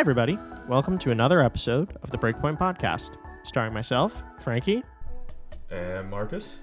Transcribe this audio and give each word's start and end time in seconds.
everybody. 0.00 0.38
Welcome 0.66 0.96
to 1.00 1.10
another 1.10 1.42
episode 1.42 1.94
of 2.02 2.10
the 2.10 2.16
Breakpoint 2.16 2.58
Podcast, 2.58 3.18
starring 3.42 3.74
myself, 3.74 4.14
Frankie. 4.42 4.82
And 5.70 6.08
Marcus. 6.08 6.60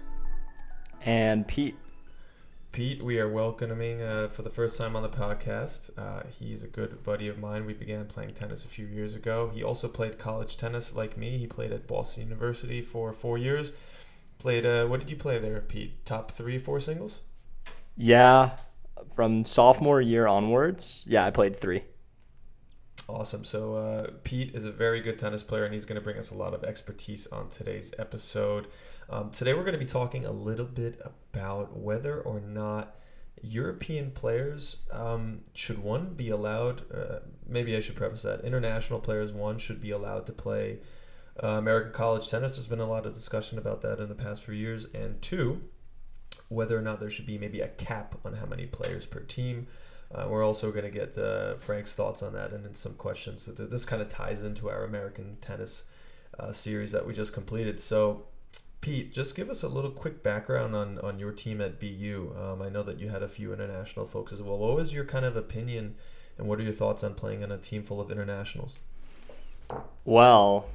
And 1.05 1.47
Pete. 1.47 1.76
Pete, 2.71 3.04
we 3.04 3.20
are 3.20 3.29
welcoming 3.29 4.02
uh, 4.02 4.30
for 4.30 4.41
the 4.41 4.50
first 4.50 4.76
time 4.80 4.95
on 4.95 5.04
the 5.04 5.09
podcast. 5.09 5.91
Uh, 6.00 6.23
he's 6.39 6.63
a 6.63 6.68
good 6.68 7.04
buddy 7.04 7.27
of 7.27 7.38
mine. 7.38 7.68
We 7.68 7.73
began 7.73 8.08
playing 8.08 8.31
tennis 8.31 8.66
a 8.66 8.70
few 8.70 8.88
years 8.88 9.13
ago. 9.13 9.52
He 9.54 9.62
also 9.62 9.88
played 9.88 10.17
college 10.17 10.58
tennis 10.58 10.95
like 10.95 11.16
me. 11.16 11.38
He 11.38 11.45
played 11.45 11.72
at 11.72 11.85
Boston 11.85 12.23
University 12.23 12.81
for 12.81 13.13
four 13.13 13.38
years. 13.38 13.72
Played, 14.40 14.66
uh, 14.66 14.88
what 14.88 14.99
did 14.99 15.12
you 15.12 15.16
play 15.16 15.38
there, 15.38 15.62
Pete? 15.62 16.04
Top 16.08 16.31
three, 16.31 16.58
four 16.58 16.80
singles? 16.80 17.22
Yeah, 17.95 18.58
from 19.12 19.44
sophomore 19.44 20.02
year 20.02 20.26
onwards, 20.26 21.05
yeah, 21.08 21.23
I 21.23 21.30
played 21.30 21.55
three. 21.55 21.84
Awesome. 23.09 23.45
So, 23.45 23.75
uh, 23.75 24.07
Pete 24.25 24.53
is 24.53 24.66
a 24.66 24.71
very 24.71 24.99
good 24.99 25.17
tennis 25.17 25.41
player, 25.41 25.63
and 25.63 25.73
he's 25.73 25.85
going 25.85 25.95
to 25.95 26.02
bring 26.02 26.17
us 26.17 26.29
a 26.29 26.35
lot 26.35 26.53
of 26.53 26.66
expertise 26.66 27.25
on 27.27 27.47
today's 27.47 27.93
episode. 27.97 28.67
Um, 29.09 29.31
today, 29.31 29.53
we're 29.53 29.63
going 29.63 29.73
to 29.73 29.80
be 29.80 29.85
talking 29.85 30.25
a 30.25 30.31
little 30.31 30.66
bit 30.66 31.02
about 31.33 31.77
whether 31.77 32.20
or 32.20 32.41
not 32.41 32.97
European 33.41 34.11
players 34.11 34.81
um, 34.91 35.41
should 35.53 35.81
one 35.81 36.16
be 36.16 36.30
allowed. 36.30 36.91
Uh, 36.93 37.20
maybe 37.47 37.77
I 37.77 37.80
should 37.80 37.95
preface 37.95 38.23
that 38.23 38.41
international 38.41 38.99
players 38.99 39.31
one 39.31 39.58
should 39.58 39.81
be 39.81 39.91
allowed 39.91 40.25
to 40.25 40.33
play 40.33 40.80
uh, 41.41 41.47
American 41.49 41.94
college 41.94 42.27
tennis. 42.27 42.58
There's 42.58 42.67
been 42.67 42.80
a 42.81 42.89
lot 42.89 43.05
of 43.05 43.13
discussion 43.13 43.58
about 43.58 43.81
that 43.83 44.02
in 44.02 44.09
the 44.09 44.16
past 44.16 44.44
few 44.44 44.53
years, 44.53 44.85
and 44.94 45.21
two, 45.21 45.61
whether 46.49 46.77
or 46.77 46.81
not 46.81 46.99
there 46.99 47.09
should 47.09 47.25
be 47.25 47.38
maybe 47.38 47.61
a 47.61 47.69
cap 47.69 48.16
on 48.25 48.33
how 48.33 48.45
many 48.45 48.66
players 48.66 49.05
per 49.05 49.21
team. 49.21 49.67
Uh, 50.13 50.25
we're 50.29 50.45
also 50.45 50.71
going 50.71 50.85
to 50.85 50.91
get 50.91 51.17
uh, 51.17 51.55
Frank's 51.55 51.93
thoughts 51.93 52.23
on 52.23 52.33
that 52.33 52.52
and 52.52 52.63
then 52.63 52.75
some 52.75 52.94
questions. 52.94 53.44
So 53.44 53.52
this 53.52 53.83
kind 53.83 54.02
of 54.02 54.09
ties 54.09 54.41
into 54.41 54.69
our 54.69 54.83
American 54.83 55.38
tennis 55.41 55.83
uh, 56.39 56.53
series 56.53 56.91
that 56.91 57.05
we 57.05 57.14
just 57.14 57.33
completed. 57.33 57.80
So, 57.81 58.23
Pete, 58.80 59.14
just 59.14 59.36
give 59.36 59.49
us 59.49 59.64
a 59.64 59.67
little 59.67 59.91
quick 59.91 60.23
background 60.23 60.75
on, 60.75 60.99
on 60.99 61.19
your 61.19 61.31
team 61.31 61.59
at 61.59 61.80
BU. 61.80 62.33
Um, 62.39 62.61
I 62.61 62.69
know 62.69 62.83
that 62.83 62.99
you 62.99 63.09
had 63.09 63.22
a 63.22 63.27
few 63.27 63.52
international 63.52 64.05
folks 64.05 64.31
as 64.31 64.41
well. 64.41 64.58
What 64.58 64.75
was 64.75 64.94
your 64.94 65.03
kind 65.03 65.25
of 65.25 65.36
opinion 65.36 65.95
and 66.38 66.47
what 66.47 66.59
are 66.59 66.64
your 66.64 66.73
thoughts 66.73 67.03
on 67.03 67.14
playing 67.16 67.44
on 67.44 67.52
a 67.52 67.58
team 67.58 67.83
full 67.83 67.99
of 67.99 68.09
internationals? 68.09 68.77
Well, 70.05 70.69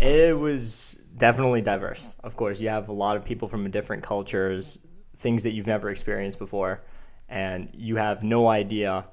it 0.00 0.38
was 0.38 0.98
definitely 1.16 1.62
diverse. 1.62 2.16
Of 2.22 2.36
course, 2.36 2.60
you 2.60 2.68
have 2.68 2.88
a 2.88 2.92
lot 2.92 3.16
of 3.16 3.24
people 3.24 3.48
from 3.48 3.70
different 3.70 4.02
cultures, 4.02 4.80
things 5.16 5.42
that 5.44 5.52
you've 5.52 5.66
never 5.66 5.88
experienced 5.88 6.38
before 6.38 6.82
and 7.28 7.70
you 7.74 7.96
have 7.96 8.22
no 8.22 8.48
idea 8.48 9.06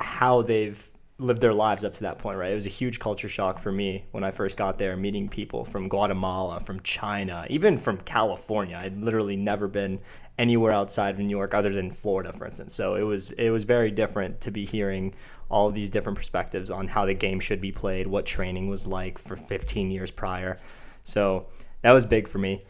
how 0.00 0.42
they've 0.42 0.88
lived 1.18 1.40
their 1.40 1.54
lives 1.54 1.84
up 1.84 1.92
to 1.94 2.00
that 2.00 2.18
point, 2.18 2.36
right? 2.36 2.50
It 2.50 2.54
was 2.54 2.66
a 2.66 2.70
huge 2.70 2.98
culture 2.98 3.28
shock 3.28 3.58
for 3.58 3.70
me 3.70 4.04
when 4.10 4.24
I 4.24 4.30
first 4.30 4.58
got 4.58 4.76
there, 4.76 4.96
meeting 4.96 5.28
people 5.28 5.64
from 5.64 5.88
Guatemala, 5.88 6.58
from 6.60 6.80
China, 6.80 7.46
even 7.48 7.78
from 7.78 7.98
California. 7.98 8.76
I'd 8.76 8.96
literally 8.96 9.36
never 9.36 9.68
been 9.68 10.00
anywhere 10.38 10.72
outside 10.72 11.14
of 11.14 11.20
New 11.20 11.28
York 11.28 11.54
other 11.54 11.70
than 11.70 11.90
Florida, 11.90 12.32
for 12.32 12.46
instance. 12.46 12.74
So 12.74 12.96
it 12.96 13.02
was 13.02 13.30
it 13.32 13.50
was 13.50 13.64
very 13.64 13.90
different 13.90 14.40
to 14.40 14.50
be 14.50 14.64
hearing 14.64 15.14
all 15.50 15.68
of 15.68 15.74
these 15.74 15.90
different 15.90 16.16
perspectives 16.16 16.70
on 16.70 16.88
how 16.88 17.06
the 17.06 17.14
game 17.14 17.38
should 17.38 17.60
be 17.60 17.70
played, 17.70 18.06
what 18.06 18.26
training 18.26 18.68
was 18.68 18.86
like 18.86 19.18
for 19.18 19.36
15 19.36 19.90
years 19.90 20.10
prior. 20.10 20.58
So 21.04 21.48
that 21.82 21.92
was 21.92 22.06
big 22.06 22.26
for 22.26 22.38
me. 22.38 22.64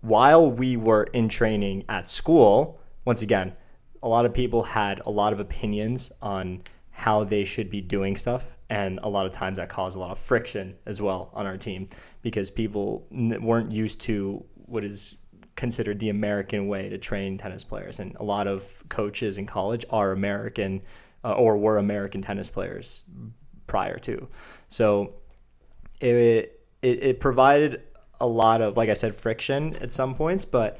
While 0.00 0.50
we 0.50 0.76
were 0.76 1.04
in 1.04 1.28
training 1.28 1.84
at 1.88 2.08
school, 2.08 2.80
once 3.04 3.22
again, 3.22 3.54
a 4.02 4.08
lot 4.08 4.24
of 4.24 4.34
people 4.34 4.62
had 4.62 5.00
a 5.06 5.10
lot 5.10 5.32
of 5.32 5.40
opinions 5.40 6.10
on 6.20 6.60
how 6.90 7.24
they 7.24 7.44
should 7.44 7.70
be 7.70 7.80
doing 7.80 8.16
stuff 8.16 8.58
and 8.68 8.98
a 9.02 9.08
lot 9.08 9.26
of 9.26 9.32
times 9.32 9.56
that 9.56 9.68
caused 9.68 9.96
a 9.96 10.00
lot 10.00 10.10
of 10.10 10.18
friction 10.18 10.74
as 10.86 11.00
well 11.00 11.30
on 11.34 11.46
our 11.46 11.56
team 11.56 11.86
because 12.22 12.50
people 12.50 13.06
weren't 13.10 13.70
used 13.70 14.00
to 14.00 14.44
what 14.66 14.84
is 14.84 15.16
considered 15.56 15.98
the 15.98 16.08
American 16.08 16.68
way 16.68 16.88
to 16.88 16.98
train 16.98 17.36
tennis 17.36 17.64
players. 17.64 18.00
And 18.00 18.16
a 18.16 18.24
lot 18.24 18.46
of 18.46 18.82
coaches 18.88 19.38
in 19.38 19.46
college 19.46 19.84
are 19.90 20.12
American 20.12 20.82
uh, 21.24 21.32
or 21.32 21.56
were 21.56 21.78
American 21.78 22.22
tennis 22.22 22.48
players 22.48 23.04
prior 23.66 23.98
to. 23.98 24.26
So 24.68 25.14
it, 26.00 26.58
it 26.82 27.02
it 27.02 27.20
provided 27.20 27.82
a 28.20 28.26
lot 28.26 28.60
of 28.60 28.76
like 28.76 28.88
I 28.88 28.94
said 28.94 29.14
friction 29.14 29.76
at 29.76 29.92
some 29.92 30.14
points 30.14 30.44
but 30.44 30.78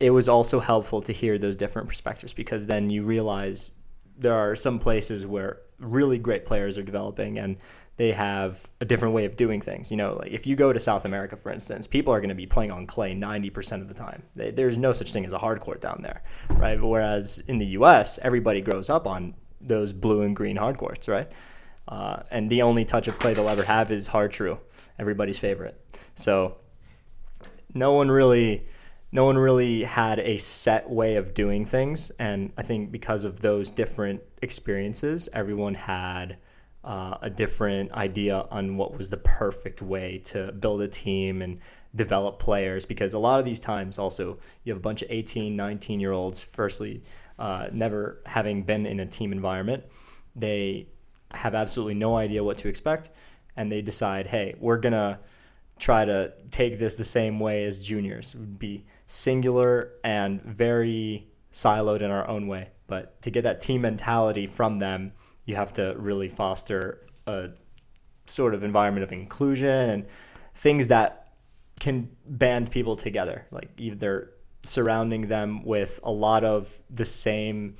it 0.00 0.10
was 0.10 0.28
also 0.28 0.58
helpful 0.58 1.02
to 1.02 1.12
hear 1.12 1.38
those 1.38 1.56
different 1.56 1.86
perspectives 1.86 2.32
because 2.32 2.66
then 2.66 2.88
you 2.88 3.04
realize 3.04 3.74
there 4.18 4.34
are 4.34 4.56
some 4.56 4.78
places 4.78 5.26
where 5.26 5.60
really 5.78 6.18
great 6.18 6.44
players 6.44 6.78
are 6.78 6.82
developing 6.82 7.38
and 7.38 7.58
they 7.96 8.12
have 8.12 8.66
a 8.80 8.86
different 8.86 9.12
way 9.12 9.26
of 9.26 9.36
doing 9.36 9.60
things. 9.60 9.90
You 9.90 9.98
know, 9.98 10.14
like 10.14 10.32
if 10.32 10.46
you 10.46 10.56
go 10.56 10.72
to 10.72 10.78
South 10.78 11.04
America, 11.04 11.36
for 11.36 11.52
instance, 11.52 11.86
people 11.86 12.14
are 12.14 12.20
going 12.20 12.30
to 12.30 12.34
be 12.34 12.46
playing 12.46 12.70
on 12.70 12.86
clay 12.86 13.14
90% 13.14 13.82
of 13.82 13.88
the 13.88 13.94
time. 13.94 14.22
They, 14.34 14.50
there's 14.50 14.78
no 14.78 14.92
such 14.92 15.12
thing 15.12 15.26
as 15.26 15.34
a 15.34 15.38
hard 15.38 15.60
court 15.60 15.82
down 15.82 16.00
there, 16.02 16.22
right? 16.48 16.80
Whereas 16.80 17.40
in 17.46 17.58
the 17.58 17.66
U.S., 17.66 18.18
everybody 18.22 18.62
grows 18.62 18.88
up 18.88 19.06
on 19.06 19.34
those 19.60 19.92
blue 19.92 20.22
and 20.22 20.34
green 20.34 20.56
hard 20.56 20.78
courts, 20.78 21.08
right? 21.08 21.30
Uh, 21.88 22.22
and 22.30 22.48
the 22.48 22.62
only 22.62 22.86
touch 22.86 23.06
of 23.06 23.18
clay 23.18 23.34
they'll 23.34 23.48
ever 23.50 23.64
have 23.64 23.90
is 23.90 24.06
Har-Tru, 24.06 24.58
everybody's 24.98 25.38
favorite. 25.38 25.78
So 26.14 26.56
no 27.74 27.92
one 27.92 28.10
really 28.10 28.62
no 29.12 29.24
one 29.24 29.36
really 29.36 29.82
had 29.82 30.20
a 30.20 30.36
set 30.36 30.88
way 30.88 31.16
of 31.16 31.34
doing 31.34 31.64
things. 31.64 32.10
And 32.18 32.52
I 32.56 32.62
think 32.62 32.92
because 32.92 33.24
of 33.24 33.40
those 33.40 33.70
different 33.70 34.20
experiences, 34.42 35.28
everyone 35.32 35.74
had 35.74 36.38
uh, 36.84 37.18
a 37.20 37.28
different 37.28 37.92
idea 37.92 38.46
on 38.50 38.76
what 38.76 38.96
was 38.96 39.10
the 39.10 39.16
perfect 39.18 39.82
way 39.82 40.18
to 40.24 40.52
build 40.52 40.80
a 40.82 40.88
team 40.88 41.42
and 41.42 41.58
develop 41.96 42.38
players. 42.38 42.86
Because 42.86 43.14
a 43.14 43.18
lot 43.18 43.40
of 43.40 43.44
these 43.44 43.60
times, 43.60 43.98
also, 43.98 44.38
you 44.62 44.72
have 44.72 44.78
a 44.78 44.82
bunch 44.82 45.02
of 45.02 45.10
18, 45.10 45.56
19 45.56 45.98
year 45.98 46.12
olds, 46.12 46.42
firstly, 46.42 47.02
uh, 47.38 47.68
never 47.72 48.22
having 48.26 48.62
been 48.62 48.86
in 48.86 49.00
a 49.00 49.06
team 49.06 49.32
environment. 49.32 49.82
They 50.36 50.86
have 51.32 51.54
absolutely 51.54 51.94
no 51.94 52.16
idea 52.16 52.44
what 52.44 52.58
to 52.58 52.68
expect. 52.68 53.10
And 53.56 53.70
they 53.70 53.82
decide, 53.82 54.28
hey, 54.28 54.54
we're 54.60 54.78
going 54.78 54.92
to 54.92 55.18
try 55.80 56.04
to 56.04 56.32
take 56.50 56.78
this 56.78 56.96
the 56.96 57.04
same 57.04 57.40
way 57.40 57.64
as 57.64 57.84
juniors. 57.84 58.34
Would 58.36 58.58
be 58.58 58.86
singular 59.06 59.94
and 60.04 60.40
very 60.42 61.26
siloed 61.52 62.02
in 62.02 62.10
our 62.10 62.28
own 62.28 62.46
way. 62.46 62.68
But 62.86 63.20
to 63.22 63.30
get 63.30 63.42
that 63.42 63.60
team 63.60 63.80
mentality 63.80 64.46
from 64.46 64.78
them, 64.78 65.12
you 65.46 65.56
have 65.56 65.72
to 65.74 65.94
really 65.98 66.28
foster 66.28 67.06
a 67.26 67.50
sort 68.26 68.54
of 68.54 68.62
environment 68.62 69.02
of 69.02 69.10
inclusion 69.10 69.90
and 69.90 70.06
things 70.54 70.88
that 70.88 71.32
can 71.80 72.10
band 72.26 72.70
people 72.70 72.94
together. 72.94 73.46
Like 73.50 73.70
either 73.78 74.32
surrounding 74.62 75.22
them 75.22 75.64
with 75.64 75.98
a 76.02 76.12
lot 76.12 76.44
of 76.44 76.76
the 76.90 77.04
same 77.04 77.76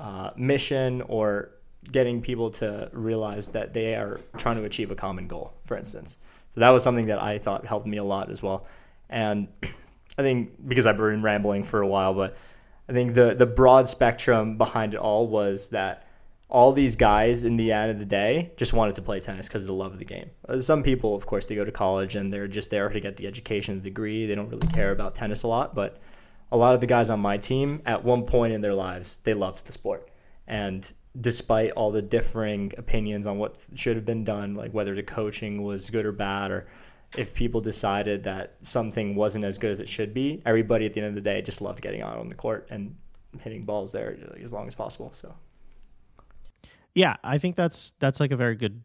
uh, 0.00 0.30
mission 0.36 1.02
or 1.02 1.50
getting 1.90 2.22
people 2.22 2.50
to 2.50 2.88
realize 2.92 3.48
that 3.48 3.74
they 3.74 3.94
are 3.94 4.20
trying 4.38 4.56
to 4.56 4.64
achieve 4.64 4.90
a 4.90 4.94
common 4.94 5.26
goal, 5.28 5.52
for 5.64 5.76
instance. 5.76 6.16
So 6.52 6.60
that 6.60 6.70
was 6.70 6.82
something 6.82 7.06
that 7.06 7.20
I 7.20 7.38
thought 7.38 7.66
helped 7.66 7.86
me 7.86 7.96
a 7.96 8.04
lot 8.04 8.30
as 8.30 8.42
well. 8.42 8.66
And 9.10 9.48
I 10.18 10.22
think 10.22 10.68
because 10.68 10.86
I've 10.86 10.96
been 10.96 11.22
rambling 11.22 11.64
for 11.64 11.80
a 11.80 11.86
while, 11.86 12.14
but 12.14 12.36
I 12.88 12.92
think 12.92 13.14
the 13.14 13.34
the 13.34 13.46
broad 13.46 13.88
spectrum 13.88 14.58
behind 14.58 14.94
it 14.94 15.00
all 15.00 15.26
was 15.26 15.68
that 15.68 16.06
all 16.52 16.70
these 16.70 16.96
guys 16.96 17.44
in 17.44 17.56
the 17.56 17.72
end 17.72 17.90
of 17.90 17.98
the 17.98 18.04
day 18.04 18.52
just 18.58 18.74
wanted 18.74 18.94
to 18.94 19.00
play 19.00 19.18
tennis 19.18 19.48
because 19.48 19.62
of 19.62 19.68
the 19.68 19.74
love 19.74 19.94
of 19.94 19.98
the 19.98 20.04
game. 20.04 20.28
Uh, 20.46 20.60
some 20.60 20.82
people, 20.82 21.14
of 21.14 21.24
course, 21.24 21.46
they 21.46 21.54
go 21.54 21.64
to 21.64 21.72
college 21.72 22.14
and 22.14 22.30
they're 22.30 22.46
just 22.46 22.70
there 22.70 22.90
to 22.90 23.00
get 23.00 23.16
the 23.16 23.26
education, 23.26 23.78
the 23.78 23.84
degree. 23.84 24.26
They 24.26 24.34
don't 24.34 24.50
really 24.50 24.68
care 24.68 24.92
about 24.92 25.14
tennis 25.14 25.44
a 25.44 25.48
lot. 25.48 25.74
But 25.74 25.96
a 26.52 26.56
lot 26.58 26.74
of 26.74 26.82
the 26.82 26.86
guys 26.86 27.08
on 27.08 27.20
my 27.20 27.38
team, 27.38 27.80
at 27.86 28.04
one 28.04 28.26
point 28.26 28.52
in 28.52 28.60
their 28.60 28.74
lives, 28.74 29.20
they 29.24 29.32
loved 29.32 29.64
the 29.64 29.72
sport. 29.72 30.10
And 30.46 30.92
despite 31.20 31.72
all 31.72 31.90
the 31.90 32.02
differing 32.02 32.72
opinions 32.78 33.26
on 33.26 33.38
what 33.38 33.58
should 33.74 33.96
have 33.96 34.06
been 34.06 34.24
done, 34.24 34.54
like 34.54 34.72
whether 34.72 34.94
the 34.94 35.02
coaching 35.02 35.62
was 35.62 35.90
good 35.90 36.06
or 36.06 36.12
bad, 36.12 36.50
or 36.50 36.66
if 37.16 37.34
people 37.34 37.60
decided 37.60 38.22
that 38.22 38.56
something 38.62 39.14
wasn't 39.14 39.44
as 39.44 39.58
good 39.58 39.70
as 39.70 39.80
it 39.80 39.88
should 39.88 40.14
be, 40.14 40.42
everybody 40.46 40.86
at 40.86 40.94
the 40.94 41.00
end 41.00 41.08
of 41.08 41.14
the 41.14 41.20
day 41.20 41.42
just 41.42 41.60
loved 41.60 41.82
getting 41.82 42.00
out 42.00 42.16
on 42.16 42.28
the 42.28 42.34
court 42.34 42.66
and 42.70 42.96
hitting 43.40 43.64
balls 43.64 43.92
there 43.92 44.16
as 44.42 44.52
long 44.52 44.66
as 44.66 44.74
possible. 44.74 45.12
So, 45.14 45.34
yeah, 46.94 47.16
I 47.22 47.38
think 47.38 47.56
that's 47.56 47.92
that's 47.98 48.18
like 48.18 48.30
a 48.30 48.36
very 48.36 48.54
good 48.54 48.82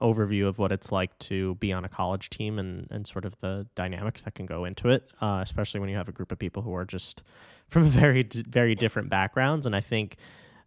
overview 0.00 0.46
of 0.46 0.58
what 0.58 0.70
it's 0.70 0.92
like 0.92 1.18
to 1.18 1.56
be 1.56 1.72
on 1.72 1.84
a 1.84 1.88
college 1.88 2.30
team 2.30 2.60
and 2.60 2.86
and 2.92 3.04
sort 3.04 3.24
of 3.24 3.38
the 3.40 3.66
dynamics 3.74 4.22
that 4.22 4.34
can 4.34 4.46
go 4.46 4.64
into 4.64 4.88
it, 4.88 5.10
uh, 5.20 5.40
especially 5.42 5.80
when 5.80 5.88
you 5.88 5.96
have 5.96 6.08
a 6.08 6.12
group 6.12 6.30
of 6.30 6.38
people 6.38 6.62
who 6.62 6.74
are 6.74 6.84
just 6.84 7.24
from 7.68 7.84
very 7.88 8.22
very 8.22 8.76
different 8.76 9.08
backgrounds. 9.08 9.66
And 9.66 9.74
I 9.74 9.80
think 9.80 10.18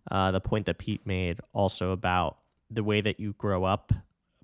uh, 0.09 0.31
the 0.31 0.41
point 0.41 0.65
that 0.65 0.77
Pete 0.77 1.05
made 1.05 1.39
also 1.53 1.91
about 1.91 2.37
the 2.69 2.83
way 2.83 3.01
that 3.01 3.19
you 3.19 3.33
grow 3.33 3.63
up 3.63 3.91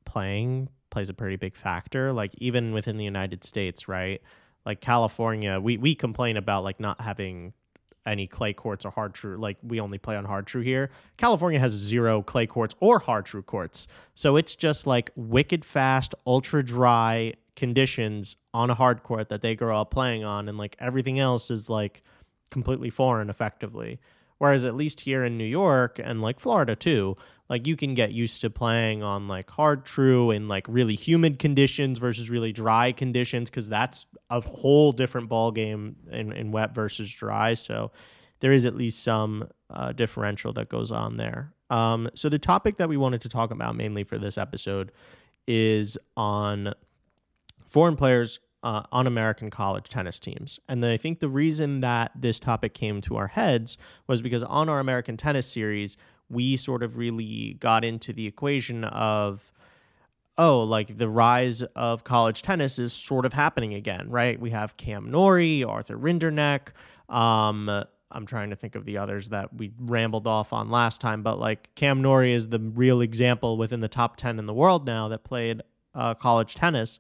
playing 0.06 0.69
plays 0.89 1.09
a 1.09 1.13
pretty 1.13 1.36
big 1.36 1.56
factor. 1.56 2.12
Like 2.12 2.33
even 2.38 2.74
within 2.74 2.98
the 2.98 3.04
United 3.04 3.44
States, 3.44 3.88
right? 3.88 4.21
Like 4.65 4.81
California, 4.81 5.59
we 5.59 5.77
we 5.77 5.95
complain 5.95 6.38
about 6.38 6.63
like 6.63 6.80
not 6.80 7.00
having 7.01 7.54
any 8.06 8.25
clay 8.25 8.54
courts 8.54 8.86
or 8.86 8.92
Har-Tru. 8.92 9.36
Like 9.36 9.57
we 9.62 9.80
only 9.80 9.98
play 9.98 10.15
on 10.15 10.25
Har-Tru 10.25 10.62
here. 10.62 10.89
California 11.18 11.60
has 11.60 11.74
zero 11.74 12.21
clay 12.21 12.48
courts 12.48 12.74
or 12.80 13.00
Har-Tru 13.00 13.44
courts. 13.44 13.88
So 14.15 14.38
it's 14.38 14.56
just 14.56 14.88
like 14.88 15.12
wicked 15.15 15.65
fast, 15.65 16.15
ultra 16.25 16.63
dry 16.63 17.33
conditions 17.56 18.38
on 18.53 18.69
a 18.69 18.74
hard 18.75 19.03
court 19.03 19.30
that 19.30 19.42
they 19.42 19.56
grow 19.56 19.81
up 19.81 19.92
playing 19.92 20.24
on. 20.24 20.48
And 20.48 20.57
like 20.57 20.75
everything 20.80 21.19
else 21.19 21.51
is 21.51 21.69
like 21.69 22.01
completely 22.50 22.89
foreign 22.89 23.30
effectively. 23.30 24.00
Whereas 24.38 24.66
at 24.66 24.75
least 24.75 25.01
here 25.01 25.24
in 25.24 25.38
New 25.38 25.45
York 25.45 26.00
and 26.04 26.22
like 26.22 26.39
Florida 26.39 26.75
too, 26.75 27.16
like 27.50 27.66
you 27.66 27.75
can 27.75 27.94
get 27.94 28.12
used 28.12 28.42
to 28.42 28.50
playing 28.50 29.04
on 29.04 29.28
like 29.28 29.50
Har-Tru 29.50 30.31
in 30.31 30.48
like 30.48 30.66
really 30.68 30.95
humid 30.95 31.39
conditions 31.39 31.98
versus 31.98 32.30
really 32.30 32.51
dry 32.51 32.92
conditions 32.92 33.50
because 33.50 33.69
that's 33.69 34.06
a 34.30 34.42
whole 34.42 34.92
different 34.92 35.30
ball 35.30 35.51
game 35.51 35.95
in, 36.12 36.31
in 36.34 36.51
wet 36.51 36.75
versus 36.75 37.12
dry. 37.12 37.54
So 37.54 37.92
there 38.39 38.51
is 38.51 38.66
at 38.66 38.75
least 38.75 39.04
some 39.04 39.48
uh, 39.69 39.94
differential 39.94 40.54
that 40.54 40.69
goes 40.69 40.92
on 40.92 41.18
there. 41.18 41.54
Um, 41.69 42.10
so 42.13 42.30
the 42.30 42.39
topic 42.39 42.78
that 42.78 42.89
we 42.89 42.98
wanted 42.98 43.22
to 43.22 43.30
talk 43.30 43.51
about 43.51 43.75
mainly 43.75 44.04
for 44.04 44.18
this 44.18 44.38
episode 44.38 44.92
is 45.48 45.98
on 46.16 46.74
foreign 47.68 47.95
players 47.95 48.39
uh, 48.63 48.83
on 48.92 49.07
American 49.07 49.50
college 49.50 49.89
tennis 49.89 50.19
teams. 50.19 50.59
And 50.68 50.86
I 50.86 50.98
think 50.98 51.19
the 51.19 51.30
reason 51.30 51.81
that 51.81 52.12
this 52.15 52.39
topic 52.39 52.74
came 52.74 53.01
to 53.01 53.15
our 53.18 53.27
heads 53.27 53.77
was 54.07 54.21
because 54.21 54.44
on 54.44 54.69
our 54.69 54.80
American 54.80 55.18
tennis 55.18 55.48
series, 55.48 55.98
we 56.30 56.57
sort 56.57 56.83
of 56.83 56.98
really 56.98 57.56
got 57.59 57.86
into 57.86 58.13
the 58.13 58.27
equation 58.27 58.83
of 58.83 59.51
oh, 60.39 60.62
like 60.62 60.98
the 60.98 61.09
rise 61.09 61.63
of 61.75 62.04
college 62.04 62.44
tennis 62.44 62.77
is 62.77 62.94
sort 62.94 63.25
of 63.25 63.33
happening 63.33 63.74
again, 63.74 64.07
right? 64.09 64.39
We 64.39 64.51
have 64.51 64.77
Cam 64.77 65.10
Norrie, 65.10 65.63
Arthur 65.63 65.98
Rinderknech. 65.98 66.69
Um, 67.10 67.69
I'm 68.12 68.25
trying 68.25 68.51
to 68.51 68.56
think 68.56 68.75
of 68.75 68.86
the 68.86 69.00
others 69.00 69.30
that 69.30 69.53
we 69.53 69.71
rambled 69.80 70.27
off 70.27 70.53
on 70.53 70.69
last 70.69 71.01
time, 71.01 71.24
but 71.24 71.39
like 71.39 71.74
Cam 71.75 72.01
Norrie 72.01 72.33
is 72.33 72.50
the 72.50 72.60
real 72.60 73.01
example 73.01 73.57
within 73.57 73.81
the 73.81 73.88
top 73.88 74.15
10 74.15 74.39
in 74.39 74.45
the 74.45 74.53
world 74.53 74.86
now 74.86 75.07
that 75.07 75.24
played 75.24 75.62
uh, 75.95 76.13
college 76.13 76.56
tennis. 76.56 77.00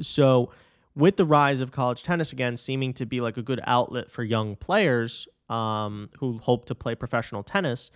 So, 0.00 0.50
with 0.94 1.16
the 1.16 1.24
rise 1.24 1.60
of 1.60 1.70
college 1.70 2.02
tennis 2.02 2.32
again 2.32 2.56
seeming 2.56 2.92
to 2.94 3.06
be 3.06 3.20
like 3.20 3.36
a 3.36 3.42
good 3.42 3.60
outlet 3.64 4.10
for 4.10 4.24
young 4.24 4.56
players 4.56 5.28
um, 5.48 6.10
who 6.18 6.38
hope 6.38 6.64
to 6.66 6.74
play 6.74 6.94
professional 6.94 7.42
tennis, 7.42 7.90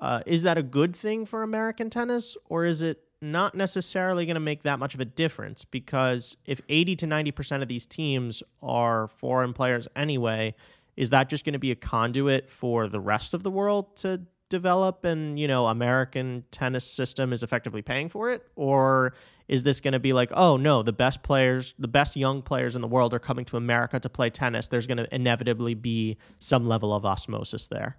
uh, 0.00 0.22
is 0.26 0.42
that 0.42 0.58
a 0.58 0.62
good 0.62 0.96
thing 0.96 1.24
for 1.24 1.42
American 1.42 1.90
tennis, 1.90 2.36
or 2.46 2.64
is 2.64 2.82
it 2.82 3.00
not 3.22 3.54
necessarily 3.54 4.26
going 4.26 4.34
to 4.34 4.40
make 4.40 4.64
that 4.64 4.78
much 4.78 4.94
of 4.94 5.00
a 5.00 5.04
difference? 5.04 5.64
Because 5.64 6.36
if 6.44 6.60
80 6.68 6.96
to 6.96 7.06
90% 7.06 7.62
of 7.62 7.68
these 7.68 7.86
teams 7.86 8.42
are 8.62 9.08
foreign 9.08 9.52
players 9.52 9.88
anyway, 9.96 10.54
is 10.96 11.10
that 11.10 11.28
just 11.28 11.44
going 11.44 11.54
to 11.54 11.58
be 11.58 11.70
a 11.70 11.76
conduit 11.76 12.50
for 12.50 12.88
the 12.88 13.00
rest 13.00 13.34
of 13.34 13.42
the 13.42 13.50
world 13.50 13.96
to 13.96 14.20
develop 14.54 15.04
and 15.04 15.38
you 15.38 15.48
know 15.48 15.66
american 15.66 16.44
tennis 16.50 16.84
system 16.84 17.32
is 17.32 17.42
effectively 17.42 17.82
paying 17.82 18.08
for 18.08 18.30
it 18.30 18.46
or 18.56 19.14
is 19.48 19.62
this 19.62 19.80
going 19.80 19.92
to 19.92 19.98
be 19.98 20.12
like 20.12 20.30
oh 20.34 20.56
no 20.56 20.82
the 20.82 20.92
best 20.92 21.22
players 21.22 21.74
the 21.78 21.88
best 21.88 22.16
young 22.16 22.40
players 22.40 22.76
in 22.76 22.82
the 22.82 22.88
world 22.88 23.12
are 23.12 23.18
coming 23.18 23.44
to 23.44 23.56
america 23.56 23.98
to 23.98 24.08
play 24.08 24.30
tennis 24.30 24.68
there's 24.68 24.86
going 24.86 24.96
to 24.96 25.14
inevitably 25.14 25.74
be 25.74 26.16
some 26.38 26.66
level 26.66 26.94
of 26.94 27.04
osmosis 27.04 27.66
there 27.66 27.96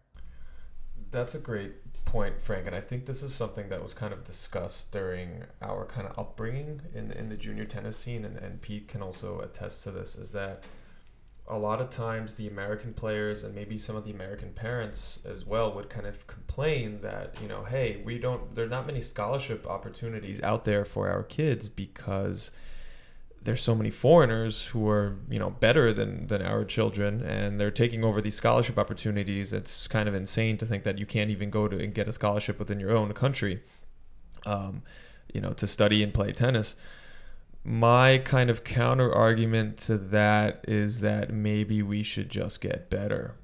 that's 1.12 1.36
a 1.36 1.40
great 1.40 1.74
point, 2.06 2.42
Frank, 2.42 2.68
and 2.68 2.76
I 2.76 2.82
think 2.82 3.06
this 3.06 3.22
is 3.22 3.34
something 3.34 3.68
that 3.70 3.84
was 3.84 3.94
kind 3.94 4.14
of 4.14 4.24
discussed 4.24 4.92
during 4.92 5.44
our 5.62 5.86
kind 5.86 6.08
of 6.08 6.18
upbringing 6.18 6.82
in 6.94 7.12
in 7.12 7.30
the 7.30 7.36
junior 7.36 7.66
tennis 7.66 7.98
scene, 7.98 8.24
and, 8.24 8.38
and 8.38 8.62
Pete 8.62 8.88
can 8.88 9.02
also 9.02 9.42
attest 9.42 9.84
to 9.84 9.92
this. 9.92 10.16
Is 10.16 10.32
that 10.32 10.64
a 11.48 11.58
lot 11.58 11.80
of 11.80 11.92
times 11.92 12.36
the 12.36 12.48
American 12.48 12.94
players 12.94 13.44
and 13.44 13.54
maybe 13.54 13.78
some 13.78 13.96
of 13.96 14.04
the 14.04 14.12
American 14.12 14.52
parents 14.52 15.20
as 15.26 15.46
well 15.46 15.72
would 15.74 15.90
kind 15.90 16.08
of 16.08 16.26
complain 16.26 17.02
that 17.02 17.38
you 17.42 17.48
know, 17.48 17.64
hey, 17.64 18.02
we 18.04 18.18
don't. 18.18 18.56
There 18.56 18.66
are 18.66 18.70
not 18.70 18.88
many 18.88 19.02
scholarship 19.02 19.68
opportunities 19.68 20.42
out 20.42 20.66
there 20.66 20.86
for 20.86 21.10
our 21.10 21.24
kids 21.24 21.70
because 21.70 22.52
there's 23.46 23.62
so 23.62 23.76
many 23.76 23.92
foreigners 23.92 24.68
who 24.68 24.90
are 24.90 25.18
you 25.30 25.38
know 25.38 25.52
better 25.52 25.94
than 25.94 26.28
than 26.28 26.42
our 26.42 26.66
children 26.66 27.22
and 27.22 27.60
they're 27.60 27.72
taking 27.72 28.04
over 28.04 28.20
these 28.20 28.36
scholarship 28.36 28.78
opportunities 28.78 29.54
it's 29.54 29.88
kind 29.88 30.10
of 30.10 30.16
insane 30.16 30.58
to 30.58 30.66
think 30.66 30.84
that 30.84 30.98
you 30.98 31.06
can't 31.06 31.30
even 31.30 31.52
go 31.52 31.68
to 31.68 31.78
and 31.78 31.94
get 31.94 32.08
a 32.08 32.12
scholarship 32.12 32.58
within 32.58 32.80
your 32.80 32.92
own 32.92 33.14
country 33.14 33.62
um, 34.48 34.82
you 35.32 35.40
know 35.40 35.54
to 35.54 35.68
study 35.68 36.02
and 36.02 36.14
play 36.14 36.32
tennis 36.32 36.76
my 37.66 38.20
kind 38.20 38.50
of 38.50 38.64
counter 38.64 39.12
argument 39.12 39.78
to 39.78 39.98
that 39.98 40.64
is 40.68 41.02
that 41.02 41.34
maybe 41.34 41.82
we 41.82 42.04
should 42.04 42.30
just 42.30 42.62
get 42.62 42.90
better 42.90 43.36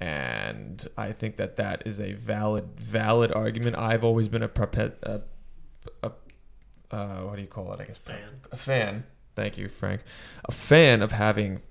and 0.00 0.88
i 0.96 1.12
think 1.12 1.36
that 1.36 1.56
that 1.56 1.82
is 1.86 2.00
a 2.00 2.12
valid 2.14 2.80
valid 2.80 3.30
argument 3.32 3.76
i've 3.78 4.02
always 4.02 4.26
been 4.26 4.42
a, 4.42 4.50
a, 5.02 5.20
a 6.02 6.12
uh, 6.90 7.20
what 7.22 7.36
do 7.36 7.40
you 7.40 7.48
call 7.48 7.72
it? 7.72 7.80
I 7.80 7.84
guess 7.84 7.96
fan. 7.96 8.42
A 8.50 8.56
fan 8.56 9.04
Thank 9.34 9.58
you, 9.58 9.68
Frank. 9.68 10.02
A 10.44 10.52
fan 10.52 11.02
of 11.02 11.12
having 11.12 11.62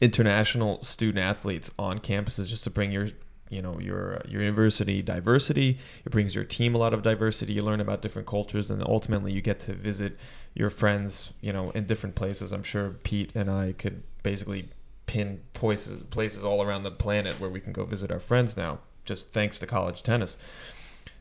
international 0.00 0.82
student 0.82 1.24
athletes 1.24 1.70
on 1.78 1.98
campuses 1.98 2.48
just 2.48 2.64
to 2.64 2.70
bring 2.70 2.90
your 2.90 3.10
you 3.52 3.62
know 3.62 3.78
your 3.78 4.16
uh, 4.16 4.22
your 4.28 4.42
university 4.42 5.02
diversity. 5.02 5.78
It 6.04 6.10
brings 6.10 6.34
your 6.34 6.44
team 6.44 6.74
a 6.74 6.78
lot 6.78 6.94
of 6.94 7.02
diversity. 7.02 7.52
You 7.52 7.62
learn 7.62 7.80
about 7.80 8.02
different 8.02 8.26
cultures 8.26 8.70
and 8.70 8.82
ultimately 8.82 9.32
you 9.32 9.42
get 9.42 9.60
to 9.60 9.74
visit 9.74 10.18
your 10.54 10.70
friends 10.70 11.32
you 11.40 11.52
know 11.52 11.70
in 11.70 11.86
different 11.86 12.14
places. 12.14 12.52
I'm 12.52 12.62
sure 12.62 12.90
pete 13.04 13.30
and 13.34 13.50
i 13.50 13.72
could 13.72 14.02
basically 14.22 14.68
pin 15.06 15.42
places 15.52 16.02
places 16.10 16.44
all 16.44 16.62
around 16.62 16.84
the 16.84 16.90
planet 16.90 17.38
where 17.40 17.50
we 17.50 17.60
can 17.60 17.72
go 17.72 17.84
visit 17.84 18.10
our 18.10 18.20
friends 18.20 18.56
now 18.56 18.78
just 19.04 19.32
thanks 19.32 19.58
to 19.58 19.66
college 19.66 20.02
tennis. 20.02 20.36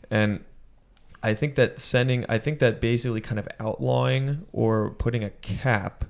And 0.09 0.43
I 1.23 1.33
think 1.33 1.55
that 1.55 1.79
sending, 1.79 2.25
I 2.27 2.37
think 2.37 2.59
that 2.59 2.81
basically 2.81 3.21
kind 3.21 3.39
of 3.39 3.47
outlawing 3.59 4.45
or 4.51 4.91
putting 4.91 5.23
a 5.23 5.29
cap 5.29 6.05